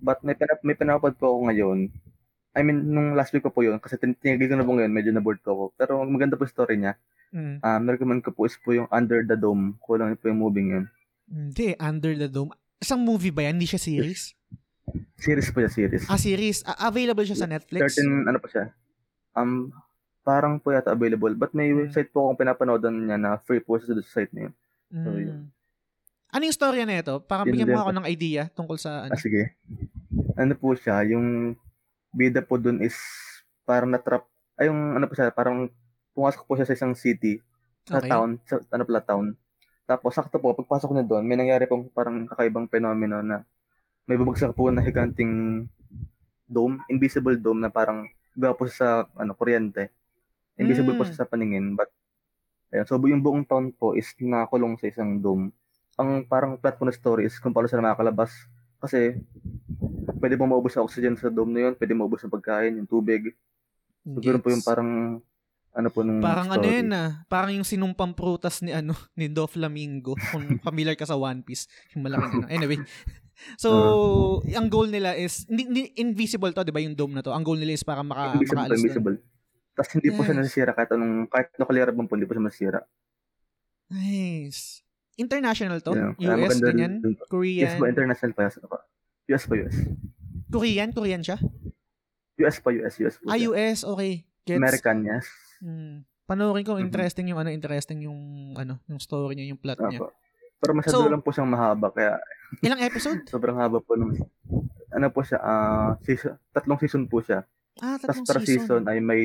[0.05, 1.89] But may, pinap may pinapad po ako ngayon.
[2.53, 4.93] I mean, nung last week ko po yun, kasi tin- tinigil ko na po ngayon,
[4.93, 5.63] medyo na-board po ako.
[5.75, 6.93] Pero maganda po yung story niya.
[7.33, 7.59] mm.
[7.59, 9.75] Um, recommend ko po is po yung Under the Dome.
[9.81, 10.85] Kulang po yung movie yun.
[11.25, 12.53] Hindi, Under the Dome.
[12.77, 13.57] Isang movie ba yan?
[13.57, 14.37] Hindi siya series?
[15.17, 16.05] Series po siya, series.
[16.05, 16.61] Ah, series.
[16.63, 17.81] Ah, available siya sa Netflix?
[17.91, 18.69] Certain, ano po siya.
[19.33, 19.73] Um,
[20.21, 21.33] parang po yata available.
[21.33, 21.81] But may Hmm.
[21.81, 24.53] website po akong pinapanood niya na free po sa site na yun.
[24.93, 25.19] So, Mm.
[25.19, 25.39] yun.
[26.35, 27.23] Ano yung storya na ito?
[27.23, 29.15] Para bigyan mo ako ng idea tungkol sa ano.
[29.15, 29.55] Ah, sige.
[30.35, 31.55] Ano po siya, yung
[32.11, 32.99] bida po dun is
[33.63, 34.27] parang na-trap.
[34.59, 35.71] Ay, yung ano po siya, parang
[36.11, 37.39] pumasok po siya sa isang city,
[37.87, 38.11] sa Okay.
[38.11, 39.31] town, sa ano pala town.
[39.87, 43.47] Tapos sakto po, pagpasok niya doon, may nangyari pong parang kakaibang fenomeno na
[44.03, 45.63] may bubagsak po na higanting
[46.51, 49.87] dome, invisible dome na parang gawa po sa ano, kuryente.
[50.59, 51.07] Invisible po Mm.
[51.07, 51.87] siya sa paningin, but
[52.75, 55.55] ayun, so yung buong town po is nakakulong sa isang dome.
[55.95, 58.31] Ang parang plot po na story is kung paano sila makakalabas.
[58.77, 59.15] Kasi
[60.17, 63.31] pwede po maubos ang oxygen sa dome na yun, pwede maubos ang pagkain, yung tubig.
[64.03, 64.67] So, ganun po yung Gets.
[64.67, 64.89] parang
[65.71, 66.75] ano po nung Parang ano story.
[66.77, 70.15] yun ah, parang yung sinumpang prutas ni ano, ni Doflamingo.
[70.29, 72.49] Kung familiar ka sa One Piece, yung malaking ano.
[72.49, 72.79] Anyway.
[73.59, 73.67] So,
[74.47, 77.35] ang goal nila is, hindi, hindi- invisible to, di ba, yung dome na to.
[77.35, 78.79] Ang goal nila is para maka, invisible, makaalis doon.
[78.79, 79.15] invisible.
[79.75, 80.39] Tapos hindi po siya Yes.
[80.39, 82.79] nasisira kahit anong, kahit nuclear bomb po, hindi po siya masisira.
[83.85, 84.84] Nice.
[85.15, 85.91] International to?
[85.93, 86.11] Yeah.
[86.19, 86.93] US, maganda ganyan?
[87.25, 87.63] Korean?
[87.63, 88.43] Yes po, international pa.
[88.43, 88.59] Yes.
[89.25, 89.75] US po, US.
[90.49, 90.89] Korean?
[90.91, 91.37] Korean siya?
[92.37, 93.25] US po, US, US po.
[93.27, 93.39] Ah.
[93.39, 94.27] US, okay.
[94.43, 94.59] Gets.
[94.59, 95.25] American, yes.
[95.57, 96.03] Hmm.
[96.25, 96.83] Panoorin ko, Mhm.
[96.83, 98.19] interesting yung ano, interesting yung
[98.53, 100.03] ano, yung story niya, yung plot niya.
[100.57, 102.17] Pero masyado So- lang po siyang mahaba, kaya
[102.65, 103.21] Ilang episode?
[103.33, 104.13] sobrang haba po nung,
[104.89, 107.45] ano po siya, ah, season, tatlong season po siya.
[107.77, 108.51] Ah, Tapos tatlong per season.
[108.59, 109.21] season ay may,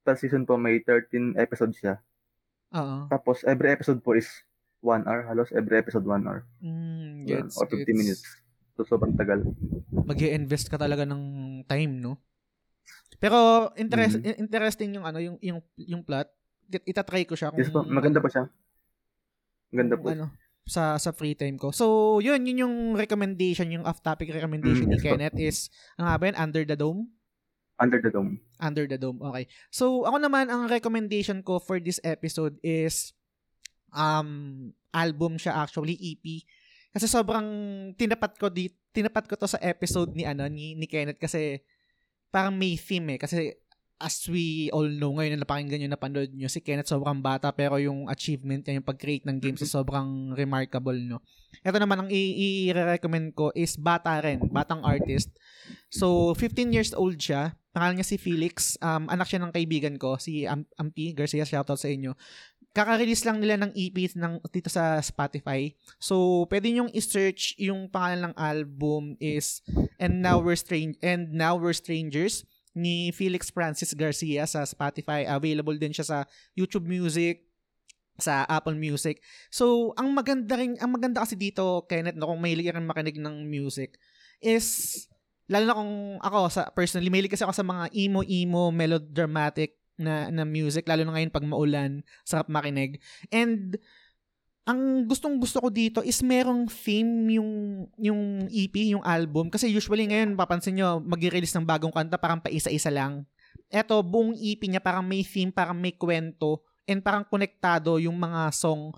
[0.00, 2.00] per season po may 13 episodes siya.
[2.72, 3.06] Oo.
[3.06, 4.28] Tapos every episode po is
[4.84, 6.44] 1 hour, halos every episode 1 hour.
[6.60, 7.96] Mm, gets, or 50 gets.
[7.96, 8.22] minutes.
[8.76, 9.40] So, sobrang tagal.
[10.04, 11.22] mag invest ka talaga ng
[11.64, 12.20] time, no?
[13.16, 14.36] Pero interest, Mhm.
[14.38, 16.28] interesting yung ano, yung yung yung plot.
[16.68, 18.50] It- Itatry ko siya kung Yes po, maganda po siya.
[19.72, 20.12] Maganda po.
[20.12, 20.28] ano
[20.64, 21.70] sa sa free time ko.
[21.70, 25.08] So, yun yun yung recommendation, yung off-topic recommendation Mm, ni yes po.
[25.12, 25.58] Kenneth is
[25.96, 26.36] ano nga ba yun?
[26.36, 27.00] Under the Dome?
[27.74, 28.32] Under the Dome.
[28.56, 29.18] Under the Dome.
[29.20, 29.44] Okay.
[29.68, 33.12] So, ako naman, ang recommendation ko for this episode is
[33.94, 36.42] um album siya actually, EP.
[36.94, 37.46] Kasi sobrang
[37.98, 41.58] tinapat ko di tinapat ko to sa episode ni ano ni, ni Kenneth kasi
[42.30, 43.18] parang may theme eh.
[43.18, 43.54] Kasi
[44.04, 47.78] as we all know ngayon na napakinggan nyo, napanood nyo, si Kenneth sobrang bata pero
[47.78, 51.22] yung achievement niya, yung pag-create ng games is sobrang remarkable, no?
[51.62, 55.30] Ito naman ang i-recommend ko is bata rin, batang artist.
[55.88, 57.54] So, 15 years old siya.
[57.70, 58.74] Pangalan niya si Felix.
[58.82, 61.46] Um, anak siya ng kaibigan ko, si Am- Ampi Garcia.
[61.46, 62.14] Shoutout sa inyo.
[62.74, 65.70] Kaka-release lang nila ng EP ng, dito sa Spotify.
[66.02, 69.62] So, pwede niyong i-search yung pangalan ng album is
[70.02, 72.42] And Now We're Strange And Now We're Strangers
[72.74, 75.22] ni Felix Francis Garcia sa Spotify.
[75.22, 76.18] Available din siya sa
[76.58, 77.46] YouTube Music,
[78.18, 79.22] sa Apple Music.
[79.54, 83.46] So, ang maganda rin, ang maganda kasi dito, Kenneth, no, kung mahilig ka makinig ng
[83.46, 83.94] music,
[84.42, 85.06] is,
[85.46, 90.42] lalo na kung ako, sa, personally, mahilig kasi ako sa mga emo-emo, melodramatic na, na
[90.42, 92.98] music, lalo na ngayon pag maulan, sarap makinig.
[93.30, 93.78] And,
[94.64, 100.08] ang gustong gusto ko dito is merong theme yung yung EP, yung album kasi usually
[100.08, 103.28] ngayon papansin nyo mag-release ng bagong kanta parang paisa-isa lang.
[103.68, 108.48] Eto buong EP niya parang may theme, parang may kwento and parang konektado yung mga
[108.56, 108.96] song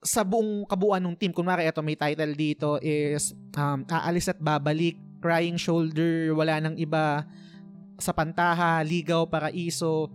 [0.00, 1.32] sa buong kabuuan ng team.
[1.32, 7.28] Kunwari, eto may title dito is um, Aalis at Babalik, Crying Shoulder, Wala nang iba,
[8.00, 10.08] Sa Pantaha, Ligaw, Paraiso,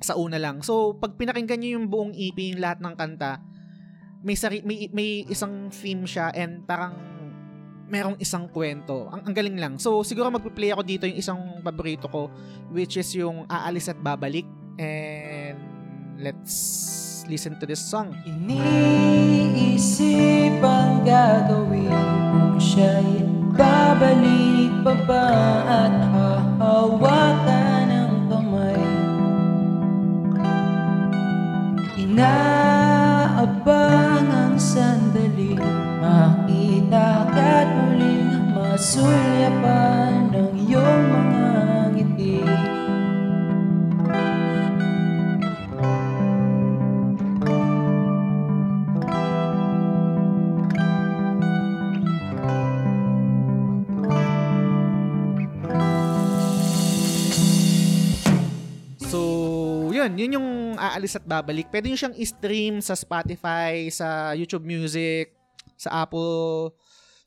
[0.00, 0.62] sa una lang.
[0.62, 3.40] So, pag pinakinggan nyo yung buong EP, yung lahat ng kanta,
[4.24, 6.96] may, sari, may, may isang theme siya and parang
[7.88, 9.12] merong isang kwento.
[9.12, 9.76] Ang, ang galing lang.
[9.76, 12.32] So, siguro magpi-play ako dito yung isang paborito ko,
[12.72, 14.48] which is yung Aalis at Babalik.
[14.80, 15.60] And
[16.18, 18.16] let's listen to this song.
[18.24, 18.64] Iniisip
[20.64, 21.92] ang gagawin
[22.32, 25.26] kung siya'y babalik pa ba
[25.64, 27.63] at hahawakan
[32.14, 33.66] Inaabang
[34.30, 35.58] ang sandali
[35.98, 41.50] Makita ka't muling masulyapan Ang iyong mga
[41.98, 42.38] ngiti.
[59.02, 61.68] So, yun, yun yung aalis at babalik.
[61.68, 65.34] Pwede nyo siyang i-stream sa Spotify, sa YouTube Music,
[65.74, 66.72] sa Apple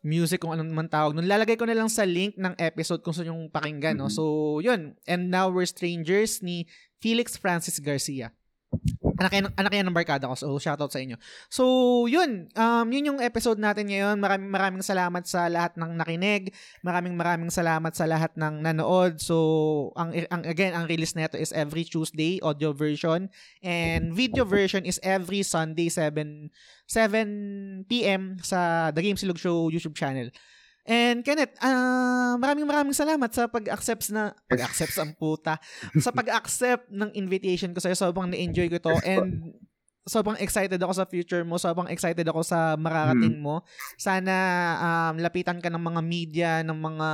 [0.05, 1.11] Music, kung anong man tawag.
[1.17, 3.97] Nun, lalagay ko na lang sa link ng episode kung gusto nyong pakinggan.
[3.99, 4.07] No?
[4.07, 4.13] Mhm.
[4.13, 4.23] So,
[4.63, 4.95] yun.
[5.09, 6.69] And Now We're Strangers ni
[7.01, 8.31] Felix Francis Garcia.
[9.17, 10.35] Anak yan, anak yan ng barkada ko.
[10.37, 11.17] So, shoutout sa inyo.
[11.49, 11.63] So,
[12.05, 12.51] yun.
[12.53, 14.21] Um, yun yung episode natin ngayon.
[14.21, 16.53] Maraming maraming salamat sa lahat ng nakinig.
[16.85, 19.17] Maraming maraming salamat sa lahat ng nanood.
[19.17, 19.35] So,
[19.97, 23.31] ang, ang again, ang release nito is every Tuesday, audio version.
[23.65, 26.51] And video version is every Sunday, 7,
[26.85, 28.37] 7 p.m.
[28.43, 30.29] sa The Game Silog Show YouTube channel.
[30.87, 35.59] And Kenneth, ah maraming maraming salamat sa pag-accept na pag-accept ang puta
[35.99, 37.99] sa pag-accept ng invitation ko sa'yo.
[37.99, 39.51] Sobrang na-enjoy ko to and
[40.07, 41.59] sobrang excited ako sa future mo.
[41.59, 43.43] Sobrang excited ako sa mararating Hmm.
[43.43, 43.55] mo.
[43.99, 44.33] Sana
[44.79, 47.09] um, lapitan ka ng mga media, ng mga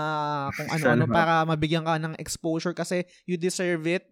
[0.53, 4.05] kung ano-ano para mabigyan ka ng exposure kasi you deserve it.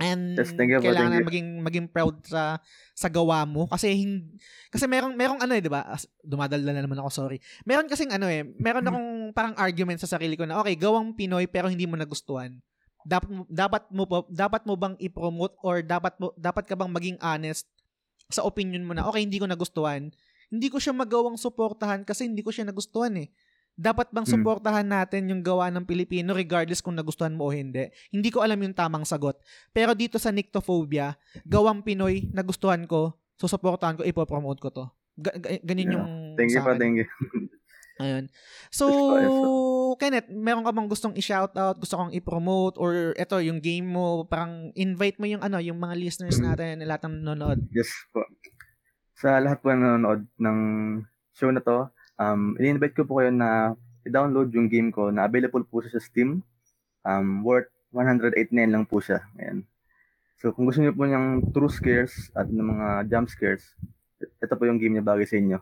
[0.00, 1.28] And Yes, thank you kailangan thank you.
[1.28, 2.56] maging maging proud sa
[2.96, 4.32] sa gawa mo kasi hin,
[4.72, 5.92] kasi merong merong ano eh, 'di ba?
[6.24, 7.36] Dumadaldal na naman ako, sorry.
[7.68, 8.90] Meron kasing ano eh, meron Hmm.
[8.96, 12.56] akong parang argument sa sarili ko na okay, gawang Pinoy pero hindi mo nagustuhan.
[13.04, 17.68] Dapat dapat mo dapat mo bang i-promote or dapat mo dapat ka bang maging honest
[18.32, 20.08] sa opinion mo na okay, hindi ko nagustuhan.
[20.48, 23.28] Hindi ko siya magawang suportahan kasi hindi ko siya nagustuhan eh.
[23.72, 24.34] Dapat bang Hmm.
[24.36, 27.88] suportahan natin yung gawa ng Pilipino regardless kung nagustuhan mo o hindi?
[28.08, 29.40] Hindi ko alam yung tamang sagot.
[29.70, 34.84] Pero dito sa Nyctophobia, gawang Pinoy, nagustuhan ko, susuportahan ko, ipopromote ko to.
[35.16, 35.96] Ga- ganyan Yeah.
[35.96, 36.76] yung Thank you akin.
[36.76, 37.08] thank you.
[38.00, 38.24] Ayun.
[38.72, 38.88] So.
[39.92, 44.72] Kenneth, meron ka bang gustong i-shoutout, gusto kong i-promote, or eto, yung game mo, parang
[44.72, 47.60] invite mo yung ano, yung mga listeners natin, lahat ng nanonood.
[47.68, 48.24] Yes po.
[49.14, 50.58] Sa lahat po na nanonood ng
[51.30, 53.72] show na to, um, in-invite ko po kayo na
[54.04, 56.44] i-download yung game ko na available po siya sa Steam.
[57.00, 59.24] Um, worth 189 lang po siya.
[59.40, 59.64] Ayan.
[60.40, 63.72] So kung gusto niyo po ng true scares at ng mga jump scares,
[64.20, 65.58] ito po yung game na bagay sa inyo.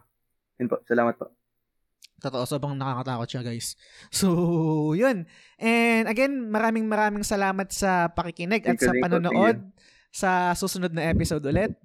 [0.59, 0.82] Yun po.
[0.86, 1.30] Salamat po.
[2.18, 3.78] Totoo, sobrang nakakatakot siya, guys.
[4.10, 5.22] So, yun.
[5.55, 9.62] And again, maraming maraming salamat sa pakikinig at sa panonood
[10.10, 11.78] sa susunod na episode ulit.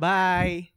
[0.00, 0.72] Bye!